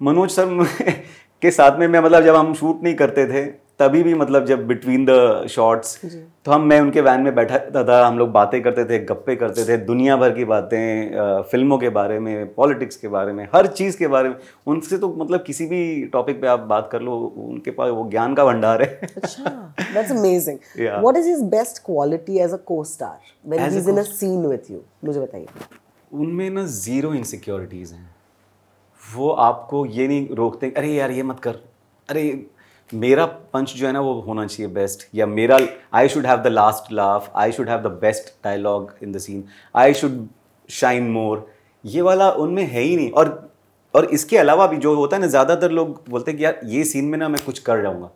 मनोज 0.00 0.30
सर 0.30 0.64
के 1.42 1.50
साथ 1.50 1.78
में 1.78 1.86
मैं 1.88 2.00
मतलब 2.00 2.24
जब 2.24 2.36
हम 2.36 2.54
शूट 2.54 2.82
नहीं 2.82 2.94
करते 2.94 3.26
थे 3.26 3.44
तभी 3.82 4.02
भी 4.02 4.14
मतलब 4.14 4.44
जब 4.46 4.66
बिटवीन 4.66 5.04
द 5.08 5.46
शॉट्स 5.50 6.00
तो 6.44 6.50
हम 6.52 6.62
मैं 6.68 6.80
उनके 6.80 7.00
वैन 7.00 7.20
में 7.20 7.34
बैठा 7.34 7.54
रहता 7.54 7.84
था 7.84 8.06
हम 8.06 8.18
लोग 8.18 8.30
बातें 8.32 8.60
करते 8.62 8.84
थे 8.84 8.98
गप्पे 9.04 9.36
करते 9.36 9.64
थे 9.68 9.76
दुनिया 9.86 10.16
भर 10.16 10.30
की 10.34 10.44
बातें 10.44 11.42
फ़िल्मों 11.50 11.78
के 11.78 11.88
बारे 11.96 12.18
में 12.18 12.54
पॉलिटिक्स 12.54 12.96
के 12.96 13.08
बारे 13.08 13.32
में 13.32 13.44
हर 13.54 13.66
चीज़ 13.66 13.98
के 13.98 14.06
बारे 14.08 14.28
में। 14.28 14.36
उनसे 14.66 14.98
तो 14.98 15.08
मतलब 15.14 15.42
किसी 15.46 15.66
भी 15.66 15.82
टॉपिक 16.12 16.40
पे 16.40 16.46
आप 16.46 16.60
बात 16.70 16.88
कर 16.92 17.02
लो 17.02 17.16
उनके 17.48 17.70
पास 17.70 17.90
वो 17.90 18.08
ज्ञान 18.10 18.34
का 18.34 18.44
भंडार 18.44 18.82
है। 18.82 18.88
अच्छा 19.16 19.74
amazing. 20.14 20.58
Yeah. 20.78 21.00
what 21.02 21.16
is 21.16 21.26
his 21.26 21.42
best 21.54 21.82
quality 21.84 22.40
as 22.46 22.52
a 22.52 22.60
co-star 22.70 23.18
when 23.44 23.58
As 23.58 23.74
a 23.74 23.76
he's 23.76 23.88
in 23.88 23.98
a 23.98 24.04
scene 24.04 24.46
with 24.52 24.70
you? 24.74 24.80
मुझे 25.04 25.20
बताइए। 25.20 25.46
उनमें 26.12 26.48
ना 26.50 26.64
ज़ीरो 26.78 27.12
इनसिक्योरिटीज़ 27.14 27.92
हैं। 27.94 28.10
वो 29.16 29.30
आपको 29.44 29.84
ये 29.86 30.08
नहीं 30.08 30.28
रोकते 30.36 30.72
अरे 30.76 30.88
यार 30.88 31.10
ये 31.10 31.22
मत 31.22 31.40
कर। 31.40 31.56
अरे 32.08 32.22
मेरा 32.94 33.24
पंच 33.26 33.74
जो 33.74 33.86
है 33.86 33.92
ना 33.92 34.00
वो 34.00 34.12
होना 34.20 34.46
चाहिए 34.46 34.72
बेस्ट 34.72 35.06
या 35.14 35.26
मेरा 35.26 35.58
I 35.94 36.08
should 36.08 36.26
have 36.26 36.42
the 36.42 36.46
last 36.46 36.92
laugh 36.92 37.30
I 37.36 37.52
should 37.52 37.68
have 37.68 37.80
the 37.80 37.92
best 38.02 38.32
dialogue 38.44 38.92
in 39.02 39.12
the 39.12 39.18
scene 39.18 39.44
I 39.76 39.94
should 39.94 40.26
shine 40.68 41.10
more 41.10 41.46
ये 41.84 42.02
वाला 42.02 42.30
उनमें 42.32 42.64
है 42.64 42.80
ही 42.80 42.96
नहीं। 42.96 43.10
और 43.10 43.50
और 43.94 44.04
इसके 44.14 44.36
अलावा 44.38 44.66
भी 44.66 44.76
जो 44.76 44.94
होता 44.96 45.16
है 45.16 45.20
ना 45.20 45.26
ज़्यादातर 45.28 45.70
लोग 45.70 46.02
बोलते 46.10 46.30
हैं 46.30 46.38
कि 46.38 46.44
यार 46.44 46.60
ये 46.64 46.84
सीन 46.84 47.04
में 47.04 47.18
ना 47.18 47.28
मैं 47.28 47.44
कुछ 47.44 47.58
कर 47.60 47.82
जाऊँगा। 47.82 48.10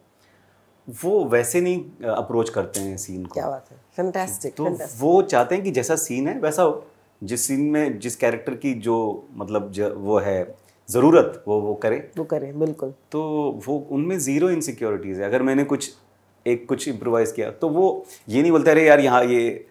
वो 0.89 1.25
वैसे 1.25 1.61
नहीं 1.61 2.09
अप्रोच 2.11 2.51
करते 2.51 2.81
हैं 2.81 2.97
सीन 2.97 3.25
को। 3.25 3.35
क्या 3.35 3.49
बात 3.49 3.67
है? 3.71 3.77
फैंटास्टिक 3.97 4.55
तो 4.57 4.65
fantastic. 4.65 5.01
वो 5.01 5.23
चाहते 5.23 5.55
हैं 5.55 5.65
कि 5.65 5.71
जैसा 5.71 5.97
सीन 5.97 6.29
है 6.29 6.39
वैसा 6.41 6.62
हो। 6.62 6.87
जिस 7.23 7.47
सीन 7.47 7.61
में 7.71 7.99
जिस 7.99 8.17
कैरेक्टर 8.17 8.55
की 8.55 8.73
जो 8.75 8.97
मतलब 9.35 9.71
जो, 9.73 9.91
वो 9.91 10.19
है 10.19 10.43
ज़रूरत 10.88 11.42
वो 11.49 11.61
वो 11.61 11.75
करे। 11.75 11.96
वो 12.18 12.25
करें 12.25 12.59
बिल्कुल। 12.59 12.92
तो 13.12 13.20
वो 13.66 13.77
उनमें 13.90 14.18
ज़ीरो 14.18 14.51
इनसिक्योरिटीज़ 14.51 15.20
है। 15.20 15.29
अगर 15.29 15.42
मैंने 15.42 15.64
कुछ 15.64 15.90
एक 16.46 16.66
कुछ 16.68 16.87
इम्प्रोवाइज़ 16.88 17.33
किया 17.35 17.51
तो 17.53 17.68
वो 17.68 17.87
ये 18.29 18.42
नहीं 18.42 18.53
बोलते 18.53 18.70
अरे 18.70 18.87
यार 18.87 19.01
यहाँ 19.01 19.25
ये 19.25 19.64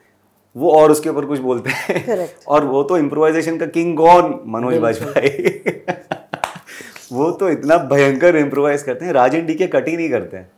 वो 0.56 0.72
और 0.72 0.92
उसके 0.92 1.10
ऊपर 1.10 1.26
कुछ 1.26 1.40
बोलते 1.40 1.70
हैं। 1.70 2.30
और 2.48 2.66
वो 2.66 2.84
तो 2.84 2.98
इम्प्रोवाइजेशन 2.98 3.58
का 3.58 3.66
किंग 3.68 3.96
कौन? 3.98 4.40
मनोज 4.48 4.78
बाजपेयी। 4.78 5.74
वो 7.12 7.30
तो 7.32 7.50
इतना 7.50 7.78
भयंकर 7.90 8.36
इम्प्रोवाइज 8.36 8.84
करते 8.84 9.06
हैं 9.06 9.14
राजन 9.14 9.46
डी 9.46 9.54
के 9.56 9.68
कट 9.68 9.88
ही 9.88 9.96
नहीं 9.98 10.10
करते 10.10 10.38
हैं। 10.38 10.50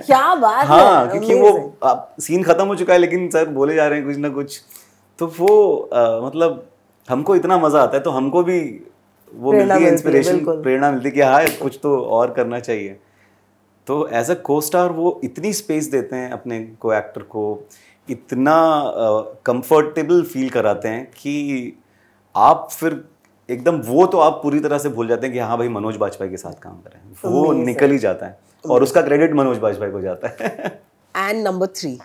क्या 0.06 0.34
बात 0.34 0.66
हाँ। 0.66 1.04
है 1.04 1.10
क्योंकि 1.10 1.34
वो. 1.34 1.50
अब 1.82 2.14
सीन 2.20 2.42
खत्म 2.42 2.66
हो 2.66 2.74
चुका 2.76 2.92
है 2.92 2.98
लेकिन 2.98 3.28
सर 3.30 3.48
बोले 3.50 3.74
जा 3.74 3.86
रहे 3.86 3.98
हैं 3.98 4.06
कुछ 4.08 4.16
ना 4.16 4.28
कुछ। 4.28 4.60
तो 5.18 5.26
वो 5.38 5.76
अ, 5.76 6.20
मतलब 6.26 6.66
हमको 7.08 7.36
इतना 7.36 7.58
मज़ा 7.58 7.82
आता 7.82 7.96
है 7.96 8.02
तो 8.02 8.10
हमको 8.10 8.42
भी 8.42 8.60
वो 9.34 9.52
मिलती 9.52 9.84
है 9.84 9.92
इंस्पिरेशन 9.92 10.44
प्रेरणा 10.44 10.90
मिलती 10.90 11.08
है 11.08 11.14
कि 11.14 11.20
हाँ 11.20 11.44
कुछ 11.62 11.78
तो 11.82 11.98
और 11.98 12.32
करना 12.32 12.60
चाहिए। 12.60 13.00
तो 13.86 14.08
एज 14.08 14.30
अ 14.30 14.34
को 14.34 14.60
स्टार 14.60 14.88
वो 14.88 15.20
इतनी 15.24 15.52
स्पेस 15.52 15.86
देते 15.86 16.16
हैं 16.16 16.30
अपने 16.30 16.60
को 16.80 16.92
एक्टर 16.92 17.22
को 17.22 17.68
इतना 18.10 18.56
कंफर्टेबल 19.46 20.22
uh, 20.22 20.28
फील 20.28 20.50
कराते 20.50 20.88
हैं 20.88 21.04
कि 21.04 21.72
आप 22.36 22.68
फिर 22.72 23.04
एकदम 23.50 23.76
वो 23.76 24.06
तो 24.06 24.18
आप 24.18 24.40
पूरी 24.42 24.60
तरह 24.60 24.78
से 24.78 24.88
भूल 24.88 25.08
जाते 25.08 25.26
हैं 25.26 25.34
कि 25.34 25.40
हाँ 25.40 25.58
भाई 25.58 25.68
मनोज 25.68 25.96
बाजपेयी 25.96 26.30
के 26.30 26.36
साथ 26.36 26.52
काम 26.52 26.72
करें 26.72 27.00
रहे 27.00 27.32
वो 27.32 27.52
निकल 27.52 27.90
ही 27.90 27.98
जाता 27.98 28.26
है 28.26 28.38
और 28.70 28.82
उसका 28.82 29.02
क्रेडिट 29.02 29.32
मनोज 29.32 29.58
बाजपेयी 29.58 29.92
को 29.92 30.00
जाता 30.00 30.28
है। 30.28 30.80
And 31.16 31.46
number 31.46 31.66
three 31.66 31.98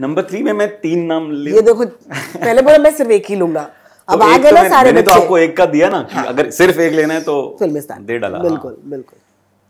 number 0.00 0.22
three 0.22 0.42
में 0.42 0.52
मैं 0.52 0.80
तीन 0.80 1.04
नाम 1.04 1.30
ले 1.30 1.50
ये 1.50 1.62
देखो 1.62 1.84
पहले 1.84 2.62
बोला 2.62 2.78
मैं 2.78 2.90
सिर्फ़ 2.90 3.10
एक 3.12 3.26
ही 3.26 3.36
लूँगा। 3.36 3.70
अब 4.12 4.18
तो 4.18 4.24
आ 4.24 4.36
गए 4.36 4.50
तो 4.50 4.54
ना 4.54 4.68
सारे 4.68 4.92
मैंने 4.92 5.02
तो 5.02 5.12
आपको 5.12 5.38
एक 5.38 5.56
का 5.56 5.66
दिया 5.68 5.88
ना 5.88 6.02
कि 6.04 6.26
अगर 6.28 6.50
सिर्फ़ 6.52 6.80
एक 6.80 6.92
लेना 6.94 7.14
है 7.14 7.20
तो 7.22 7.34
फिल्मिस्तान 7.58 8.04
दे 8.06 8.18
डाला। 8.18 8.38
बिल्कुल 8.40 8.72
हाँ। 8.72 8.90
बिल्कुल। 8.90 9.18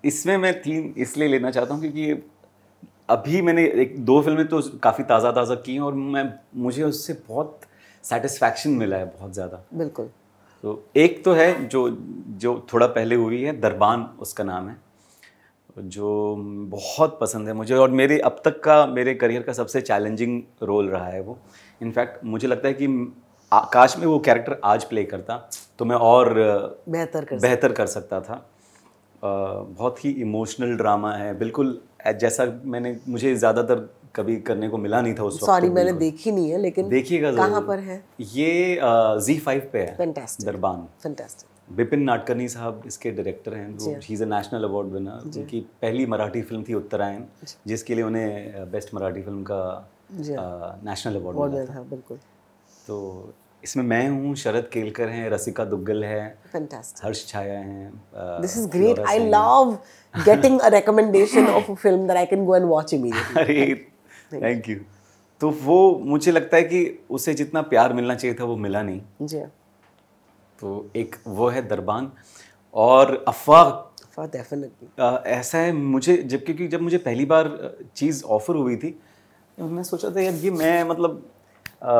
इसमें 0.05 0.37
मैं 0.38 0.52
तीन 0.62 0.92
इसलिए 0.98 1.28
लेना 1.28 1.50
चाहता 1.50 1.74
हूँ 1.74 1.81
क्योंकि 1.83 2.22
अभी 3.11 3.40
मैंने 3.42 3.64
एक 3.83 3.94
दो 4.05 4.20
फ़िल्में 4.22 4.46
तो 4.48 4.61
काफ़ी 4.83 5.05
ताज़ा 5.05 5.31
ताज़ा 5.33 5.55
की 5.57 5.72
हैं 5.72 5.81
और 5.81 5.94
मैं 5.94 6.24
मुझे 6.59 6.83
उससे 6.85 7.12
बहुत 7.28 7.61
सेटिस्फैक्शन 8.05 8.70
मिला 8.76 8.96
है 8.96 9.05
बहुत 9.09 9.33
ज़्यादा। 9.35 9.62
बिल्कुल। 9.74 10.07
तो 10.64 10.83
एक 10.96 11.22
तो 11.24 11.33
है 11.33 11.68
जो 11.68 11.88
जो 12.40 12.55
थोड़ा 12.72 12.87
पहले 12.88 13.14
हुई 13.16 13.42
है 13.42 13.61
दरबान 13.61 14.09
उसका 14.20 14.44
नाम 14.44 14.68
है 14.68 14.76
जो 15.78 16.35
बहुत 16.70 17.18
पसंद 17.20 17.48
है 17.48 17.55
मुझे 17.55 17.74
और 17.74 17.90
मेरे 17.92 18.18
अब 18.20 18.40
तक 18.44 18.61
का 18.61 18.85
मेरे 18.88 19.14
करियर 19.14 19.42
का 19.42 19.52
सबसे 19.52 19.81
चैलेंजिंग 19.81 20.40
रोल 20.62 20.88
रहा 20.88 21.07
है 21.07 21.20
वो। 21.20 21.38
इनफैक्ट 21.81 22.24
मुझे 22.24 22.48
लगता 22.48 22.68
है 22.68 22.74
कि 22.74 22.87
काश 23.73 23.97
में 23.99 24.07
वो 24.07 24.19
कैरेक्टर 24.19 24.61
आज 24.65 24.85
प्ले 24.85 25.05
करता 25.05 25.37
तो 25.79 25.85
मैं 25.85 25.97
और 25.97 26.33
बेहतर 26.88 27.25
कर 27.25 27.38
बेहतर 27.38 27.73
कर 27.73 27.87
सकता 27.87 28.21
था। 28.21 28.35
अ, 28.35 28.41
बहुत 29.23 30.05
ही 30.05 30.11
इमोशनल 30.23 30.77
ड्रामा 30.77 31.12
है 31.15 31.35
बिल्कुल 31.38 31.81
जैसा 32.21 32.45
मैंने 32.65 32.97
मुझे 33.09 33.35
ज़्यादातर 33.35 33.88
कभी 34.17 34.37
करने 34.41 34.69
को 34.69 34.79
मिला 34.79 35.01
नहीं 35.01 35.15
था 35.15 35.25
उस 35.25 35.41
सॉरी 35.41 35.69
तो 35.69 35.75
मैंने 35.75 35.93
देखी 35.93 36.33
नहीं 36.33 36.51
है 36.51 36.59
लेकिन 36.59 36.88
देखिएगा 36.88 37.33
कहाँ 37.33 37.61
पर 37.62 37.79
है? 37.79 38.03
ये 38.21 38.79
जी 39.21 39.38
फाइव 39.38 39.69
पे 39.73 39.79
है 39.81 40.12
दरबान। 40.43 40.87
फैंटास्टिक 41.03 41.49
विपिन 41.71 42.03
नाटकर्नी 42.03 42.49
साहब 42.49 42.83
इसके 42.87 43.11
डायरेक्टर 43.11 43.55
हैं 43.55 43.77
जो 43.77 43.95
ही। 43.99 44.15
Is 44.15 44.23
a 44.23 44.27
national 44.27 44.65
award 44.65 44.88
winner 44.88 45.38
उनकी 45.38 45.61
पहली 45.83 46.07
मराठी 46.07 46.43
फ़िल्म 46.43 46.65
थी 46.69 46.75
उत्तरायण 46.75 47.23
जिसके 47.67 47.95
लिए 47.95 48.05
उन्हें 48.05 48.71
बेस्ट 48.73 48.95
मराठी 48.95 49.23
फ़िल्म 49.23 49.43
का 49.51 50.81
नेशनल 50.85 51.17
अवार्ड 51.17 51.38
मिला 51.38 51.65
था 51.67 51.83
बिल्कुल। 51.91 52.19
तो 52.87 52.99
इसमें 53.64 53.85
मैं 53.85 54.09
हूँ 54.09 54.35
शरद 54.37 54.68
केलकर 54.72 55.09
हैं 55.09 55.29
रसिका 55.31 55.64
दुग्गल 55.64 56.05
है 56.05 56.22
फैंटास्टिक 56.53 57.05
हर्ष 57.05 57.27
छाया 57.27 57.59
हैं 57.59 57.88
अ. 57.88 58.40
फ्लोरा 58.46 59.05
I 59.05 59.14
सिंह 59.14 59.25
हैं। 59.25 59.31
love 59.33 59.75
getting 60.27 60.57
a 60.61 60.70
recommendation 60.70 61.46
of 61.53 61.68
a 61.70 61.77
film 61.77 62.07
that 62.07 62.18
I 62.22 62.25
can 62.33 62.44
go 62.48 62.55
and 62.55 62.68
watch 62.72 62.92
immediately. 62.98 63.37
अरे 63.42 63.75
थैंक 64.33 64.68
यू 64.68 64.77
तो 65.40 65.51
वो 65.62 65.79
मुझे 66.07 66.33
लगता 66.33 66.57
है 66.57 66.62
कि 66.62 66.81
उसे 67.11 67.35
जितना 67.35 67.62
प्यार 67.70 67.92
मिलना 67.92 68.14
चाहिए 68.14 68.37
था 68.40 68.44
वो 68.44 68.57
मिला 68.57 68.83
नहीं 68.83 69.27
जी 69.27 69.38
हाँ। 69.38 69.48
तो 70.59 70.75
एक 70.96 71.16
वो 71.27 71.48
है 71.48 71.66
दरबान 71.68 72.11
और 72.75 73.14
अफवाह 73.29 73.70
For 74.16 74.25
definitely. 74.29 74.88
अ, 74.98 75.22
ऐसा 75.27 75.59
है 75.59 75.72
मुझे 75.72 76.16
जब 76.33 76.44
क्योंकि 76.44 76.66
जब 76.68 76.81
मुझे 76.81 76.98
पहली 77.05 77.25
बार 77.27 77.48
चीज़ 77.96 78.22
ऑफ़र 78.37 78.57
हुई 78.57 78.77
थी 78.77 78.90
तो 79.59 79.66
मैं 79.68 79.83
सोचा 79.83 80.11
था 80.16 80.20
यार 80.20 80.35
ये 80.44 80.51
मैं 80.51 80.85
मतलब 80.85 81.22
अ, 81.83 81.94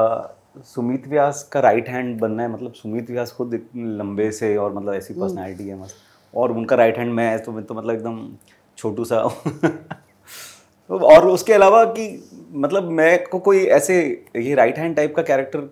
सुमित 0.57 1.07
व्यास 1.09 1.43
का 1.53 1.61
राइट 1.61 1.89
हैंड 1.89 2.19
बनना 2.21 2.43
है 2.43 2.51
मतलब 2.53 2.73
सुमित 2.73 3.11
व्यास 3.11 3.33
खुद 3.33 3.55
लंबे 3.77 4.31
से 4.33 4.57
और 4.57 4.73
मतलब 4.75 4.95
ऐसी 4.95 5.15
पर्सनैलिटी 5.15 5.69
है 5.69 5.81
मस्त। 5.81 5.97
और 6.35 6.53
उनका 6.53 6.77
राइट 6.77 6.99
हैंड 6.99 7.13
मैं 7.13 7.43
तो 7.43 7.53
मैं 7.53 7.65
तो 7.65 7.75
मतलब 7.75 7.95
एकदम 7.95 8.37
छोटू 8.79 9.05
सा 9.05 9.21
और 10.91 11.27
उसके 11.29 11.53
अलावा 11.53 11.85
कि 11.85 12.07
मतलब 12.53 12.91
मैं 12.91 13.27
को 13.29 13.39
कोई 13.39 13.65
ऐसे 13.67 14.25
ये 14.37 14.55
राइट 14.55 14.79
हैंड 14.79 14.97
टाइप 14.97 15.15
का 15.17 15.23
कैरेक्टर 15.23 15.69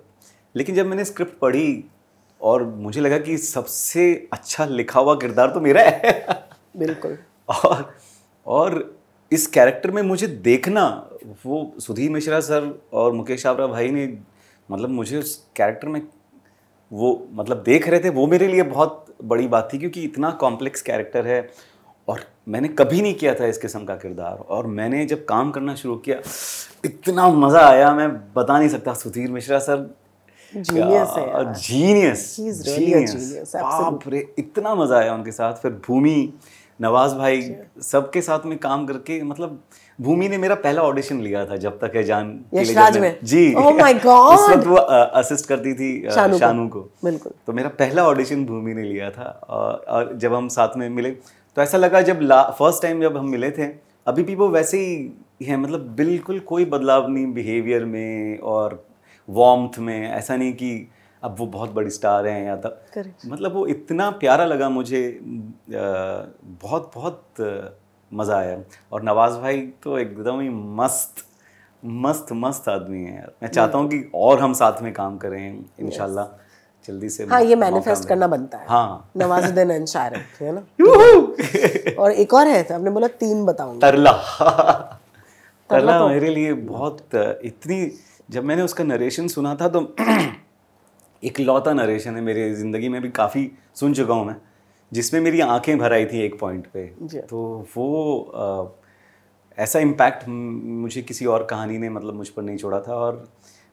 लेकिन 0.54 0.74
जब 0.74 0.86
मैंने 0.86 1.04
स्क्रिप्ट 1.04 1.38
पढ़ी 1.38 1.84
और 2.40 2.64
मुझे 2.64 3.00
लगा 3.00 3.18
कि 3.18 3.36
सबसे 3.38 4.28
अच्छा 4.32 4.64
लिखा 4.64 5.00
हुआ 5.00 5.14
किरदार 5.14 5.50
तो 5.50 5.60
मेरा 5.60 5.82
है। 5.82 6.26
बिल्कुल। 6.76 7.18
और 7.48 7.94
और 8.46 8.94
इस 9.32 9.46
कैरेक्टर 9.46 9.90
में 9.90 10.02
मुझे 10.02 10.26
देखना 10.26 11.10
वो 11.46 11.74
सुधीर 11.78 12.10
मिश्रा 12.10 12.40
सर 12.40 12.80
और 12.92 13.12
मुकेश 13.12 13.46
आबरा 13.46 13.66
भाई 13.66 13.88
ने 13.88 14.06
मतलब 14.70 14.90
मुझे 14.90 15.18
उस 15.18 15.34
कैरेक्टर 15.56 15.88
में 15.88 16.02
वो 16.90 17.28
मतलब 17.32 17.62
देख 17.62 17.88
रहे 17.88 18.00
थे 18.00 18.10
वो 18.10 18.26
मेरे 18.26 18.48
लिए 18.48 18.62
बहुत 18.62 19.06
बड़ी 19.24 19.46
बात 19.48 19.68
थी 19.72 19.78
क्योंकि 19.78 20.02
इतना 20.02 20.30
कॉम्प्लेक्स 20.40 20.82
कैरेक्टर 20.82 21.26
है 21.26 21.48
और 22.08 22.20
मैंने 22.48 22.68
कभी 22.68 23.00
नहीं 23.02 23.14
किया 23.14 23.34
था 23.34 23.46
इस 23.46 23.58
किस्म 23.58 23.84
का 23.84 23.94
किरदार 23.96 24.38
और 24.48 24.66
मैंने 24.66 25.04
जब 25.06 25.24
काम 25.24 25.50
करना 25.50 25.74
शुरू 25.74 25.96
किया 25.96 26.20
इतना 26.84 27.28
मज़ा 27.28 27.66
आया 27.68 27.92
मैं 27.94 28.08
बता 28.34 28.58
नहीं 28.58 28.68
सकता 28.68 28.94
सुधीर 28.94 29.30
मिश्रा 29.30 29.58
सर। 29.58 29.78
है 30.52 31.52
जीनियस 31.54 32.36
बाप 33.54 34.08
रे 34.08 34.26
इतना 34.38 34.74
मज़ा 34.74 34.98
आया 34.98 35.14
उनके 35.14 35.32
साथ। 35.32 35.54
फिर 35.54 35.72
भूमि 35.86 36.32
नवाज़ 36.80 37.14
भाई 37.14 37.54
सबके 37.82 38.22
साथ 38.22 38.46
में 38.46 38.58
काम 38.58 38.86
करके 38.86 39.22
मतलब 39.22 39.62
भूमि 40.00 40.28
ने 40.28 40.38
मेरा 40.38 40.54
पहला 40.54 40.82
ऑडिशन 40.82 41.20
लिया 41.20 41.46
था 41.46 41.56
जब 41.56 41.78
तक 41.78 41.92
है 41.96 42.02
जान 42.02 42.40
यशराज 42.54 42.98
में? 42.98 43.18
जी 43.24 43.54
God! 43.54 44.06
उस 44.06 44.50
वक्त 44.50 44.66
वो 44.66 44.76
असिस्ट 44.76 45.46
करती 45.46 45.74
थी 45.74 46.10
शानू 46.10 46.32
को। 46.32 46.38
शानू 46.38 46.68
को 46.68 46.80
बिल्कुल 47.04 47.32
तो 47.46 47.52
मेरा 47.52 47.68
पहला 47.68 48.06
ऑडिशन 48.06 48.46
भूमि 48.46 48.74
ने 48.74 48.82
लिया 48.82 49.10
था 49.10 49.40
और, 49.50 50.14
जब 50.16 50.34
हम 50.34 50.48
साथ 50.48 50.68
में 50.76 50.88
मिले 50.88 51.10
तो 51.56 51.62
ऐसा 51.62 51.78
लगा 51.78 52.00
जब 52.00 52.32
फ़र्स्ट 52.58 52.82
टाइम 52.82 53.00
जब 53.00 53.16
हम 53.16 53.28
मिले 53.28 53.50
थे 53.50 53.64
अभी 54.06 54.22
भी 54.22 54.34
वो 54.34 54.48
वैसे 54.48 54.78
ही 54.78 55.12
है 55.46 55.56
मतलब 55.56 55.80
बिल्कुल 55.80 56.40
कोई 56.40 56.64
बदलाव 56.64 57.08
नहीं 57.08 57.26
बिहेवियर 57.26 57.84
में 57.84 58.38
और 58.38 58.86
वार्मथ 59.28 59.78
में 59.78 60.10
ऐसा 60.10 60.36
नहीं 60.36 60.52
कि 60.52 60.90
अब 61.22 61.36
वो 61.38 61.46
बहुत 61.46 61.70
बड़ी 61.70 61.90
स्टार 61.90 62.26
हैं 62.26 62.46
या 62.46 62.56
तब 62.56 62.82
मतलब 63.26 63.52
वो 63.52 63.66
इतना 63.66 64.10
प्यारा 64.10 64.44
लगा 64.44 64.68
मुझे 64.68 65.20
बहुत 66.44 66.90
बहुत 66.94 67.24
मज़ा 68.12 68.36
आया। 68.38 68.58
और 68.92 69.02
नवाज़ 69.02 69.38
भाई 69.40 69.60
तो 69.82 69.98
एकदम 69.98 70.40
ही 70.40 70.48
मस्त 70.78 71.24
मस्त 71.82 72.26
मस्त 72.32 72.68
आदमी 72.68 73.02
है 73.02 73.14
यार। 73.14 73.32
मैं 73.42 73.50
चाहता 73.50 73.78
हूँ 73.78 73.88
कि 73.88 74.10
और 74.14 74.40
हम 74.40 74.52
साथ 74.54 74.82
में 74.82 74.92
काम 74.92 75.16
करें 75.18 75.64
इंशाल्लाह। 75.80 76.26
जल्दी 76.88 77.08
से 77.08 77.24
हाँ 77.24 77.40
ये 77.42 77.56
मैनिफेस्ट 77.56 78.08
करना 78.08 78.26
बनता 78.26 78.58
है। 78.58 78.66
हाँ। 78.68 79.10
नवाजुद्दीन 79.16 79.84
शारिफ 79.86 80.40
है 80.42 80.52
ना? 80.54 80.60
और 82.02 82.12
एक 82.12 82.34
और 82.34 82.46
है 82.46 82.60
आपने 82.74 82.90
बोला 82.90 83.06
तीन 83.20 83.44
बताऊँगा। 83.46 83.90
तरला। 83.90 84.12
तरला 85.70 85.98
तो- 85.98 86.08
मेरे 86.10 86.28
लिए 86.28 86.52
बहुत 86.52 87.14
इतनी 87.44 87.90
जब 88.30 88.44
मैंने 88.44 88.62
उसका 88.62 88.84
नरेशन 88.84 89.28
सुना 89.28 89.54
था 89.60 89.68
तो 89.68 89.80
इकलौता 91.24 91.72
नरेशन 91.72 92.16
है 92.16 92.20
मेरी 92.22 92.52
ज़िंदगी 92.54 92.88
में 92.88 93.00
भी 93.02 93.08
काफ़ी 93.10 93.50
सुन 93.74 93.94
चुका 93.94 94.14
हूँ 94.14 94.26
मैं। 94.26 94.36
जिसमें 94.92 95.20
मेरी 95.20 95.40
आँखें 95.40 95.78
भर 95.78 95.92
आई 95.92 96.06
थी 96.06 96.20
एक 96.20 96.38
पॉइंट 96.40 96.66
पे। 96.66 96.86
तो 97.20 97.66
वो 97.76 98.20
अ, 98.20 98.76
ऐसा 99.58 99.78
इम्पैक्ट 99.78 100.28
मुझे 100.28 101.02
किसी 101.02 101.26
और 101.26 101.44
कहानी 101.44 101.78
ने 101.78 101.88
मतलब 101.90 102.14
मुझ 102.14 102.28
पर 102.28 102.42
नहीं 102.42 102.56
छोड़ा 102.56 102.80
था 102.80 102.94
और 102.94 103.28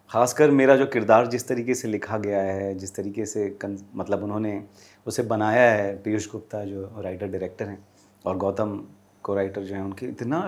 ख़ासकर 0.10 0.52
मेरा 0.52 0.76
जो 0.76 0.86
किरदार 0.86 1.28
जिस 1.28 1.48
तरीके 1.48 1.76
से 1.76 1.88
लिखा 1.88 2.18
गया 2.18 2.42
है 2.42 2.74
जिस 2.76 2.96
तरीके 2.96 3.26
से 3.26 3.50
कन, 3.50 3.78
मतलब 3.96 4.24
उन्होंने 4.24 4.64
उसे 5.08 5.24
बनाया 5.24 5.72
है 5.72 5.96
पीयूष 5.98 6.32
गुप्ता 6.32 6.64
जो 6.66 6.84
राइटर 6.98 7.28
डायरेक्टर 7.28 7.68
हैं 7.68 7.88
और 8.26 8.38
गौतम 8.38 8.84
को 9.24 9.36
राइटर 9.36 9.62
जो 9.62 9.76
हैं 9.76 9.82
उनके 9.82 10.06
इतना 10.06 10.40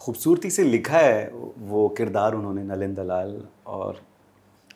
खूबसूरती 0.00 0.50
से 0.50 0.64
लिखा 0.64 0.98
है 0.98 1.30
वो 1.58 1.88
किरदार 1.88 2.34
उन्होंने 2.34 2.62
नलिन 2.62 2.94
दलाल 2.94 3.46
और 3.66 4.00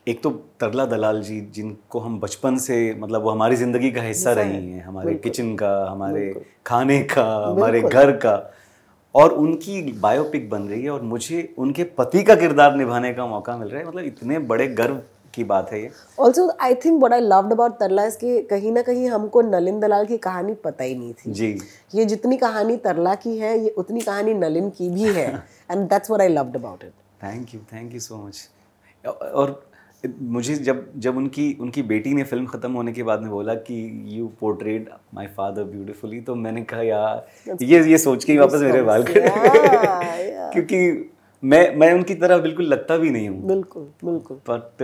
एक 0.07 0.21
तो 0.23 0.29
तरला 0.59 0.85
दलाल 0.85 1.21
जी 1.21 1.39
जिनको 1.53 1.99
हम 1.99 2.19
बचपन 2.19 2.57
से 2.59 2.77
मतलब 2.99 3.23
वो 3.23 3.29
हमारी 3.29 3.55
ज़िंदगी 3.55 3.91
का 3.91 4.01
हिस्सा 4.01 4.31
रही 4.33 4.71
हैं 4.71 4.83
हमारे 4.83 5.13
किचन 5.15 5.55
का 5.55 5.73
हमारे 5.89 6.33
खाने 6.65 7.01
का 7.05 7.25
हमारे 7.45 7.81
घर 7.81 8.11
का। 8.17 8.35
और 9.15 9.31
उनकी 9.33 9.81
बायोपिक 10.01 10.49
बन 10.49 10.61
रही 10.63 10.83
है 10.83 10.89
और 10.89 11.01
मुझे 11.03 11.37
उनके 11.57 11.83
पति 11.93 12.23
का 12.23 12.35
किरदार 12.35 12.75
निभाने 12.75 13.13
का 13.13 13.25
मौका 13.27 13.57
मिल 13.57 13.67
रहा 13.67 13.79
है। 13.79 13.87
मतलब 13.87 14.05
इतने 14.05 14.39
बड़े 14.49 14.67
गर्व 14.69 15.01
की 15.33 15.43
बात 15.43 15.71
है 15.71 15.81
ये। 15.81 15.89
Also 16.19 16.49
I 16.61 16.75
think 16.75 17.01
what 17.03 17.13
I 17.13 17.21
loved 17.23 17.51
about 17.51 17.79
Tarla 17.79 18.05
is 18.07 18.15
कि 18.15 18.41
कहीं 18.49 18.71
ना 18.71 18.81
कहीं 18.81 19.07
हमको 19.09 19.41
नलिन 19.41 19.79
दलाल 19.79 20.05
की 20.05 20.17
कहानी 20.19 20.53
पता 20.63 20.83
ही 20.83 20.95
नहीं 20.95 21.13
थी। 21.13 21.31
जी। 21.31 21.57
ये 21.95 22.05
जितनी 22.05 22.37
कहानी 22.37 22.77
तरला 22.79 23.15
की 23.15 23.37
है 23.37 23.57
ये 23.59 23.69
उतनी 23.77 24.01
कहानी 24.01 24.33
नलिन 24.35 24.69
की 24.69 24.89
भी 24.89 25.13
है। 25.13 25.27
And 25.71 25.87
that's 25.89 26.09
what 26.09 26.21
I 26.21 26.27
loved 26.29 26.55
about 26.55 26.83
it 26.83 26.91
thank 27.23 27.53
you 27.53 27.61
thank 27.73 27.93
you 27.93 27.99
so 27.99 28.17
much 28.17 28.49
और 29.03 29.61
मुझे 30.05 30.55
जब 30.55 30.85
जब 30.97 31.17
उनकी 31.17 31.57
उनकी 31.61 31.81
बेटी 31.83 32.13
ने 32.13 32.23
फ़िल्म 32.23 32.45
ख़त्म 32.45 32.71
होने 32.71 32.91
के 32.93 33.03
बाद 33.03 33.21
में 33.21 33.29
बोला 33.29 33.53
कि 33.53 33.77
you 34.17 34.27
portrayed 34.39 34.89
my 35.13 35.27
father 35.37 35.63
beautifully 35.63 36.21
तो 36.21 36.35
मैंने 36.35 36.61
कहा 36.63 36.81
यार 36.81 37.55
ये 37.61 37.83
ये 37.91 37.97
सोच 37.97 38.23
के 38.23 38.31
ही 38.31 38.37
वापस 38.39 38.61
मेरे 38.61 38.81
बाल 38.81 39.03
खड़े 39.03 39.29
क्योंकि 40.53 41.09
मैं 41.43 41.75
मैं 41.75 41.93
उनकी 41.93 42.15
तरह 42.15 42.37
बिल्कुल 42.37 42.65
लगता 42.65 42.97
भी 42.97 43.09
नहीं 43.09 43.29
हूँ। 43.29 43.47
बिल्कुल 43.47 43.83
बिल्कुल। 44.05 44.37
बट 44.49 44.83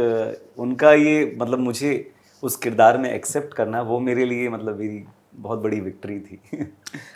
उनका 0.59 0.93
ये 0.93 1.35
मतलब 1.39 1.59
मुझे 1.59 2.11
उस 2.43 2.55
किरदार 2.55 2.97
में 2.97 3.11
एक्सेप्ट 3.13 3.53
करना 3.53 3.81
वो 3.81 3.99
मेरे 3.99 4.25
लिए 4.25 4.49
मतलब 4.49 4.79
मेरी 4.79 5.03
बहुत 5.35 5.59
बड़ी 5.59 5.79
विक्ट्री 5.79 6.19
थी। 6.19 6.39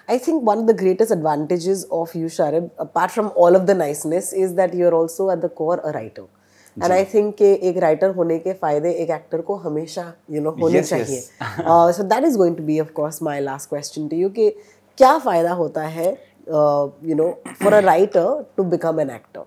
I 0.10 0.18
think 0.18 0.44
one 0.50 0.60
of 0.60 0.68
the 0.68 0.74
greatest 0.74 1.12
advantages 1.12 1.86
of 2.00 2.16
you, 2.16 2.26
Sharib, 2.26 2.70
apart 2.78 3.12
from 3.12 3.32
all 3.36 3.56
of 3.56 3.68
the 3.68 3.76
niceness, 3.76 4.34
is 4.34 4.56
that 4.56 4.74
you're 4.74 4.94
also 4.94 5.30
at 5.30 5.42
the 5.42 5.50
core 5.50 5.80
a 5.84 5.92
writer. 5.92 6.26
And 6.84 6.94
I 6.94 7.04
think 7.14 7.34
कि 7.38 7.52
एक 7.70 7.78
राइटर 7.78 8.10
होने 8.16 8.38
के 8.40 8.54
फ़ायदे 8.54 8.92
एक 9.04 9.10
एक्टर 9.10 9.42
को 9.42 9.56
हमेशा 9.56 10.04
you 10.32 10.42
know 10.42 10.52
होने. 10.62 10.82
चाहिए। 10.84 11.20
So 11.94 12.04
that 12.04 12.24
is 12.26 12.38
going 12.38 12.56
to 12.58 12.64
be 12.64 12.80
of 12.80 12.92
course 12.92 13.22
my 13.24 13.40
last 13.42 13.70
question 13.70 14.08
to 14.08 14.16
you 14.18 14.30
कि 14.30 14.50
क्या 14.98 15.18
फ़ायदा 15.18 15.52
होता 15.54 15.84
है 15.88 16.08
you 16.50 17.16
know 17.16 17.30
for 17.64 17.74
a 17.74 17.80
writer 17.80 18.46
to 18.58 18.64
become 18.76 19.00
an 19.00 19.10
actor 19.10 19.46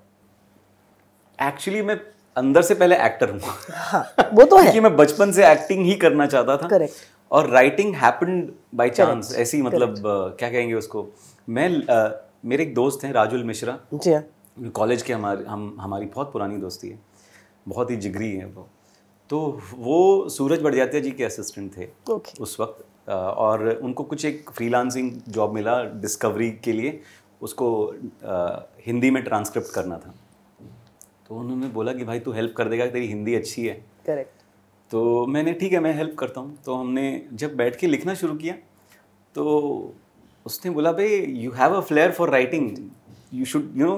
actually 1.39 1.83
मैं 1.83 2.01
अंदर 2.37 2.63
से 2.63 2.75
पहले 2.75 2.97
एक्टर 2.97 3.31
हूँ। 3.31 3.41
हाँ 3.71 4.03
वो 4.35 4.45
तो 4.45 4.57
है। 4.57 4.63
क्योंकि 4.63 4.81
मैं 4.81 4.97
बचपन 4.97 5.33
से 5.33 5.47
एक्टिंग 5.51 5.85
ही 5.87 5.95
करना 6.05 6.27
चाहता 6.27 6.57
था। 6.57 6.69
Correct. 6.69 6.93
और 7.31 7.49
राइटिंग 7.51 7.95
हैपेंड 7.95 8.53
बाय 8.75 8.91
चांस 8.91 9.35
ऐसी 9.39 9.63
मतलब 9.63 9.95
अ, 9.99 10.37
क्या 10.39 10.51
कहेंगे 10.51 10.75
उसको? 10.75 11.07
मैं 11.49 11.69
अ, 11.87 12.29
मेरे 12.45 12.63
एक 12.63 12.75
दोस्त 12.75 13.05
हैं 13.05 13.13
राजुल 13.13 13.45
मिश्रा। 13.45 13.79
जी 13.95 14.13
हाँ। 14.13 14.23
कॉलेज 14.75 15.03
के 15.03 15.13
हमारे 15.13 15.45
हम 15.49 15.77
हमारी 15.81 16.07
बहुत 16.07 16.33
पुरानी 16.33 16.57
दोस्ती 16.57 16.89
है। 16.89 16.99
बहुत 17.67 17.91
ही 17.91 17.97
जिगरी 17.97 18.31
है 18.33 18.47
वो। 18.47 18.69
तो 19.31 19.39
वो 19.75 20.29
सूरज 20.29 20.63
बड़जात्या 20.63 21.01
जी 21.01 21.11
के 21.11 21.25
असिस्टेंट 21.25 21.77
थे 21.77 21.89
ओके 22.13 22.43
उस 22.43 22.57
वक्त 22.61 23.11
और 23.11 23.69
उनको 23.75 24.05
कुछ 24.05 24.25
एक 24.25 24.51
फ्रीलांसिंग 24.51 25.11
जॉब 25.29 25.55
मिला 25.55 25.83
डिस्कवरी 25.85 26.51
के 26.65 26.73
लिए। 26.73 27.01
उसको 27.43 27.69
हिंदी 28.87 29.11
में 29.11 29.23
ट्रांसक्रिप्ट 29.25 29.73
करना 29.75 29.97
था। 29.99 30.15
तो 31.29 31.37
उन्होंने 31.37 31.69
बोला 31.71 31.93
कि 31.93 32.05
भाई 32.05 32.21
तू 32.21 32.33
हेल्प 32.33 32.55
कर 32.57 32.69
देगा 32.69 32.87
तेरी 32.87 33.07
हिंदी 33.07 33.35
अच्छी 33.35 33.67
है। 33.67 33.75
करेक्ट 34.07 34.41
तो 34.91 35.27
मैंने 35.27 35.53
ठीक 35.55 35.73
है 35.73 35.81
मैं 35.81 35.95
हेल्प 35.97 36.15
करता 36.19 36.41
हूँ। 36.41 36.57
तो 36.65 36.75
हमने 36.75 37.05
जब 37.33 37.55
बैठ 37.57 37.77
के 37.77 37.87
लिखना 37.87 38.15
शुरू 38.15 38.35
किया 38.37 38.55
तो 39.35 39.95
उसने 40.47 40.71
बोला 40.71 40.93
भाई 40.93 41.19
you 41.37 41.51
have 41.53 41.75
a 41.75 41.81
flair 41.83 42.13
for 42.13 42.31
writing 42.31 42.77
you 43.35 43.45
should 43.45 43.71
you 43.77 43.87
know 43.87 43.97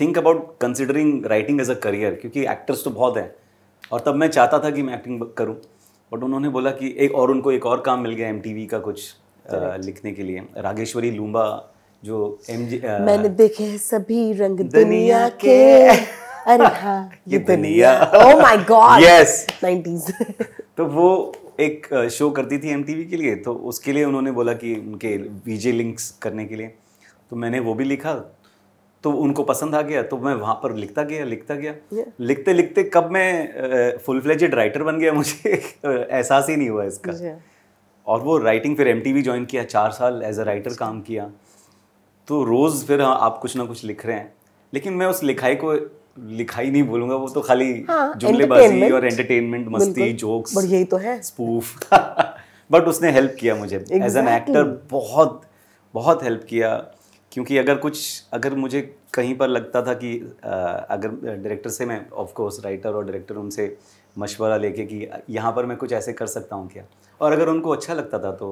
think 0.00 0.18
about 0.18 0.56
considering 0.60 1.26
writing 1.26 1.60
as 1.60 1.70
a 1.70 1.74
career 1.74 2.14
क्योंकि 2.14 2.40
एक्टर्स 2.46 2.84
तो 2.84 2.90
बहुत 2.90 3.16
हैं। 3.16 3.34
और 3.92 4.00
तब 4.06 4.14
मैं 4.14 4.28
चाहता 4.28 4.58
था 4.58 4.70
कि 4.70 4.82
मैं 4.82 4.94
एक्टिंग 4.94 5.20
करूँ। 5.38 5.54
बट 6.12 6.22
उन्होंने 6.22 6.48
बोला 6.48 6.70
कि 6.70 6.94
एक 6.98 7.14
और 7.14 7.30
उनको 7.30 7.52
एक 7.52 7.66
और 7.66 7.80
काम 7.80 8.00
मिल 8.00 8.12
गया 8.14 8.28
एम 8.28 8.40
का 8.70 8.78
कुछ 8.78 9.14
अ, 9.50 9.76
लिखने 9.84 10.12
के 10.12 10.22
लिए। 10.22 10.42
रागेश्वरी 10.56 11.10
लूम्बा 11.10 11.44
जो 12.04 12.38
एम 12.50 12.60
मैंने 13.04 13.28
देखे 13.28 13.76
सभी 13.78 14.32
रंग 14.32 14.60
दुनिया 14.60 15.28
के। 15.28 15.56
अरे 15.88 16.66
हाँ 16.80 17.10
ये 17.28 17.38
दुनिया। 17.38 17.92
Oh 18.14 18.42
my 18.42 18.56
God 18.56 19.02
Yes. 19.02 19.34
90s 19.64 20.10
तो 20.76 20.84
वो 20.86 21.08
एक 21.60 21.86
शो 22.12 22.30
करती 22.30 22.58
थी 22.58 22.70
एम 22.70 22.82
के 22.82 23.16
लिए। 23.16 23.34
तो 23.36 23.54
उसके 23.54 23.92
लिए 23.92 24.04
उन्होंने 24.04 24.32
बोला 24.32 24.52
कि 24.52 24.74
उनके 24.74 25.16
वीजे 25.46 25.72
लिंक्स 25.72 26.10
करने 26.22 26.44
के 26.44 26.56
लिए। 26.56 26.66
तो 27.30 27.36
मैंने 27.36 27.60
वो 27.60 27.74
भी 27.74 27.84
लिखा। 27.84 28.12
तो 29.04 29.10
उनको 29.12 29.42
पसंद 29.42 29.74
आ 29.74 29.80
गया 29.82 30.02
तो 30.02 30.16
मैं 30.18 30.34
वहाँ 30.34 30.54
पर 30.62 30.74
लिखता 30.74 31.02
गया 31.02 31.24
लिखता 31.24 31.54
गया। 31.54 31.72
Yeah. 31.94 32.06
लिखते 32.20 32.52
लिखते 32.52 32.82
कब 32.84 33.10
मैं 33.10 33.96
फुल 33.98 34.20
फ्लेजेड 34.20 34.54
राइटर 34.54 34.82
बन 34.82 34.98
गया 34.98 35.12
मुझे 35.12 35.50
एहसास 35.86 36.48
ही 36.48 36.56
नहीं 36.56 36.68
हुआ 36.68 36.84
इसका। 36.84 37.12
जी। 37.12 37.32
और 38.06 38.20
वो 38.20 38.38
राइटिंग 38.38 38.76
फिर 38.76 38.88
एम 38.88 39.00
टी 39.00 39.22
ज्वाइन 39.22 39.44
किया 39.44 39.64
चार 39.64 39.90
साल 39.90 40.22
एज 40.22 40.38
अ 40.38 40.42
राइटर 40.42 40.74
काम 40.74 41.00
किया। 41.00 41.30
तो 42.28 42.42
रोज़ 42.44 42.84
फिर 42.86 43.02
हाँ, 43.02 43.18
आप 43.20 43.38
कुछ 43.42 43.56
ना 43.56 43.64
कुछ 43.64 43.84
लिख 43.84 44.06
रहे 44.06 44.16
हैं। 44.16 44.32
लेकिन 44.72 44.92
मैं 44.92 45.06
उस 45.06 45.22
लिखाई 45.24 45.54
को 45.54 45.72
लिखाई 46.36 46.70
नहीं 46.70 46.82
बोलूँगा 46.82 47.16
वो 47.16 47.28
तो 47.28 47.40
खाली 47.40 47.84
हाँ, 47.88 48.14
जुमलेबाजी 48.16 48.90
और 48.90 49.06
एंटरटेनमेंट 49.06 49.68
मस्ती 49.68 50.12
जोक्स 50.12 50.56
बट 50.56 50.64
यही 50.64 50.84
तो 50.84 50.96
है। 50.96 51.20
स्पूफ 51.22 51.94
बट 52.70 52.88
उसने 52.94 53.10
हेल्प 53.10 53.36
किया 53.40 53.54
मुझे। 53.54 53.84
एज 53.92 54.16
एन 54.16 54.28
एक्टर 54.28 54.64
बहुत 54.90 55.40
बहुत 55.94 56.22
हेल्प 56.22 56.46
किया। 56.48 56.76
क्योंकि 57.34 57.58
अगर 57.58 57.76
कुछ 57.76 58.22
अगर 58.32 58.54
मुझे 58.54 58.80
कहीं 59.14 59.34
पर 59.34 59.48
लगता 59.48 59.82
था 59.82 59.94
कि 59.94 60.12
अ, 60.44 60.48
अगर 60.90 61.08
डायरेक्टर 61.08 61.70
से 61.70 61.86
मैं 61.86 62.00
ऑफ़ 62.10 62.32
कोर्स 62.32 62.60
राइटर 62.64 62.94
और 62.94 63.04
डायरेक्टर 63.04 63.34
उनसे 63.34 63.76
मशवरा 64.18 64.56
लेके 64.56 64.84
कि 64.84 65.08
यहाँ 65.30 65.52
पर 65.52 65.66
मैं 65.66 65.76
कुछ 65.76 65.92
ऐसे 65.92 66.12
कर 66.12 66.26
सकता 66.26 66.56
हूँ 66.56 66.68
क्या? 66.68 66.84
और 67.20 67.32
अगर 67.32 67.48
उनको 67.48 67.70
अच्छा 67.70 67.94
लगता 67.94 68.18
था 68.18 68.32
तो 68.32 68.46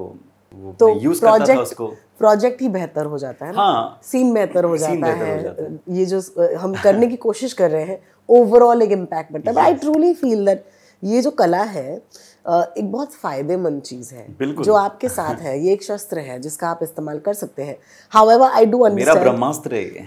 वो 0.55 0.73
तो 0.73 0.89
यूज़ 1.01 1.21
करता 1.21 1.47
था 1.47 1.61
उसको। 1.61 1.87
प्रोजेक्ट 2.19 2.61
ही 2.63 2.69
बेहतर 2.69 3.07
हो 3.07 3.19
जाता 3.19 3.47
है 3.47 3.53
ना? 3.53 3.63
हाँ। 3.63 4.01
सीन 4.03 4.33
बेहतर 4.35 4.65
हो 4.65 4.77
जाता 4.77 4.95
बेहतर 4.95 5.37
हो 5.37 5.43
जाता 5.43 5.63
है। 5.63 5.97
ये 5.99 6.05
जो 6.07 6.21
हम 6.59 6.75
करने 6.75 7.07
की 7.07 7.17
कोशिश 7.17 7.53
कर 7.53 7.71
रहे 7.71 7.85
हैं 7.85 7.99
ओवरऑल 8.29 8.83
एक 8.83 8.93
इम्पैक्ट 8.93 9.33
बनता 9.33 9.51
है। 9.51 9.57
आई 9.61 9.75
ट्रूली 9.75 10.13
फील 10.15 10.45
दैट 10.47 10.65
ये 11.03 11.21
जो 11.23 11.31
कला 11.31 11.63
है 11.63 12.01
एक 12.49 12.91
बहुत 12.93 13.13
फ़ायदेमंद 13.13 13.83
चीज़ 13.83 14.15
है 14.15 14.27
जो 14.41 14.75
आपके 14.75 15.09
साथ 15.09 15.41
है 15.41 15.59
ये 15.65 15.73
एक 15.73 15.83
शस्त्र 15.83 16.19
है 16.19 16.39
जिसका 16.39 16.69
आप 16.69 16.79
इस्तेमाल 16.83 17.19
कर 17.19 17.35
सकते 17.35 17.63
हैं। 17.63 17.77
हाउ 18.13 18.31
एवर 18.31 18.51
आई 18.51 18.67
डू 18.67 18.89
मेरा 18.89 19.15
ब्रह्मास्त्र 19.15 19.75
है 19.75 20.07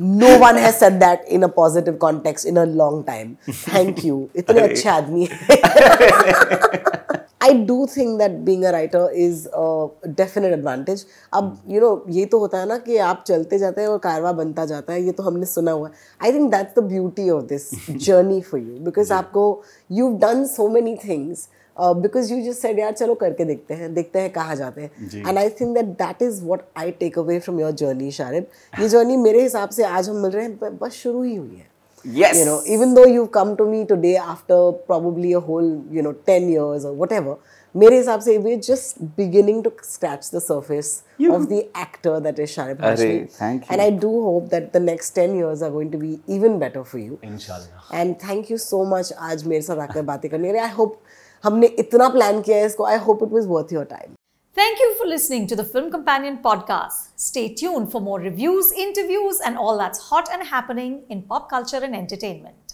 no 0.00 0.36
one 0.38 0.56
has 0.56 0.74
said 0.74 0.92
that 0.92 1.24
in 1.28 1.42
a 1.42 1.46
positive 1.46 1.94
context 1.94 2.46
in 2.46 2.56
a 2.56 2.64
long 2.64 3.04
time 3.06 3.34
thank 3.50 4.04
you 4.04 4.28
इतने 4.36 4.60
अच्छे 4.60 4.88
आदमी 4.88 5.28
I 7.48 7.58
do 7.64 7.86
think 7.86 8.18
that 8.18 8.30
being 8.46 8.64
a 8.64 8.70
writer 8.70 9.12
is 9.16 9.46
a 9.48 10.10
definite 10.16 10.52
advantage 10.52 11.04
अब 11.32 11.56
यू 11.68 11.80
नो 11.80 12.04
ये 12.10 12.24
तो 12.24 12.38
होता 12.38 12.58
है 12.58 12.66
ना 12.68 12.78
कि 12.78 12.96
आप 13.08 13.22
चलते 13.26 13.58
जाते 13.58 13.80
हैं 13.80 13.88
और 13.88 13.98
कारवा 13.98 14.32
बनता 14.32 14.64
जाता 14.66 14.92
है 14.92 15.02
ये 15.02 15.12
तो 15.12 15.22
हमने 15.22 15.46
सुना 15.46 15.72
हुआ 15.72 15.88
है। 15.88 15.94
I 16.20 16.32
think 16.32 16.50
that's 16.50 16.78
the 16.78 16.84
beauty 16.86 17.28
of 17.30 17.44
this 17.44 17.70
journey 17.90 18.40
for 18.40 18.60
you 18.60 18.78
because 18.84 19.12
आपको 19.12 19.44
you 19.90 20.08
done 20.18 20.44
so 20.46 20.68
many 20.68 20.94
things 21.04 21.48
because 21.76 22.32
you 22.32 22.40
just 22.42 22.62
said 22.62 22.78
यार 22.78 22.92
चलो 22.92 23.14
करके 23.14 23.44
देखते 23.44 23.74
हैं 23.74 23.92
देखते 23.94 24.18
हैं 24.18 24.30
कहाँ 24.32 24.56
जाते 24.56 24.80
हैं। 24.80 25.26
And 25.28 25.38
I 25.38 25.48
think 25.50 25.74
that 25.74 25.86
that 26.02 26.22
is 26.22 26.42
what 26.44 26.62
I 26.78 26.90
take 27.00 27.18
away 27.18 27.38
from 27.40 27.60
your 27.60 27.72
journey 27.82 28.10
Sharib 28.12 28.46
ये 28.80 28.88
जर्नी 28.88 29.16
मेरे 29.16 29.42
हिसाब 29.42 29.68
से 29.70 29.84
आज 29.84 30.08
हम 30.08 30.16
मिल 30.16 30.30
रहे 30.30 30.44
हैं 30.44 30.76
बस 30.78 30.92
शुरू 30.92 31.22
ही 31.22 31.34
हुई 31.36 31.56
है। 31.56 31.77
Yes 32.16 32.36
you 32.38 32.44
know 32.44 32.58
even 32.74 32.94
though 32.94 33.06
you've 33.06 33.30
come 33.32 33.54
to 33.56 33.64
me 33.70 33.84
today 33.84 34.16
after 34.16 34.58
probably 34.90 35.32
a 35.32 35.40
whole 35.48 35.70
you 35.96 36.04
know 36.06 36.12
10 36.30 36.48
years 36.50 36.86
or 36.90 36.92
whatever 37.02 37.34
मेरे 37.74 37.96
हिसाब 37.96 38.20
से 38.20 38.36
we 38.38 38.56
just 38.56 39.02
beginning 39.16 39.62
to 39.64 39.70
scratch 39.84 40.30
the 40.34 40.38
surface 40.42 40.92
of 41.30 41.42
the 41.42 41.52
actor 41.52 42.18
that 42.20 42.38
is 42.40 42.50
Sharib 42.50 42.78
अरे, 42.80 42.90
Hashmi 42.90 43.26
thank 43.38 43.62
you. 43.62 43.72
And 43.72 43.80
I 43.80 43.90
do 43.98 44.20
hope 44.20 44.48
that 44.50 44.70
the 44.76 44.82
next 44.82 45.18
10 45.18 45.36
years 45.40 45.64
are 45.66 45.70
going 45.76 45.92
to 45.94 46.00
be 46.04 46.12
even 46.36 46.58
better 46.64 46.84
for 46.92 47.02
you. 47.02 47.18
इंशाल्लाह 47.24 48.00
and 48.00 48.14
thank 48.24 48.50
you 48.50 48.58
so 48.58 48.84
much 48.96 49.12
आज 49.30 49.46
मेरे 49.46 49.62
साथ 49.62 49.88
आकर 49.88 50.02
बातें 50.12 50.30
करने 50.30 50.58
I 50.58 50.70
hope 50.78 51.00
हमने 51.44 51.66
इतना 51.78 52.08
प्लान 52.08 52.40
किया 52.42 52.56
है 52.56 52.66
इसको 52.66 52.84
I 52.84 52.96
hope 53.06 53.22
it 53.24 53.32
was 53.32 53.46
worth 53.48 53.72
your 53.72 53.84
time 53.84 54.14
Thank 54.54 54.78
you 54.78 54.94
for 54.98 55.06
listening 55.06 55.46
to 55.46 55.56
the 55.56 55.64
Film 55.64 55.90
Companion 55.90 56.38
podcast. 56.42 57.10
Stay 57.16 57.54
tuned 57.54 57.90
for 57.90 58.00
more 58.00 58.20
reviews, 58.20 58.72
interviews, 58.72 59.40
and 59.44 59.56
all 59.56 59.78
that's 59.78 60.08
hot 60.10 60.28
and 60.32 60.46
happening 60.48 61.04
in 61.08 61.22
pop 61.22 61.48
culture 61.48 61.78
and 61.78 61.94
entertainment. 61.94 62.67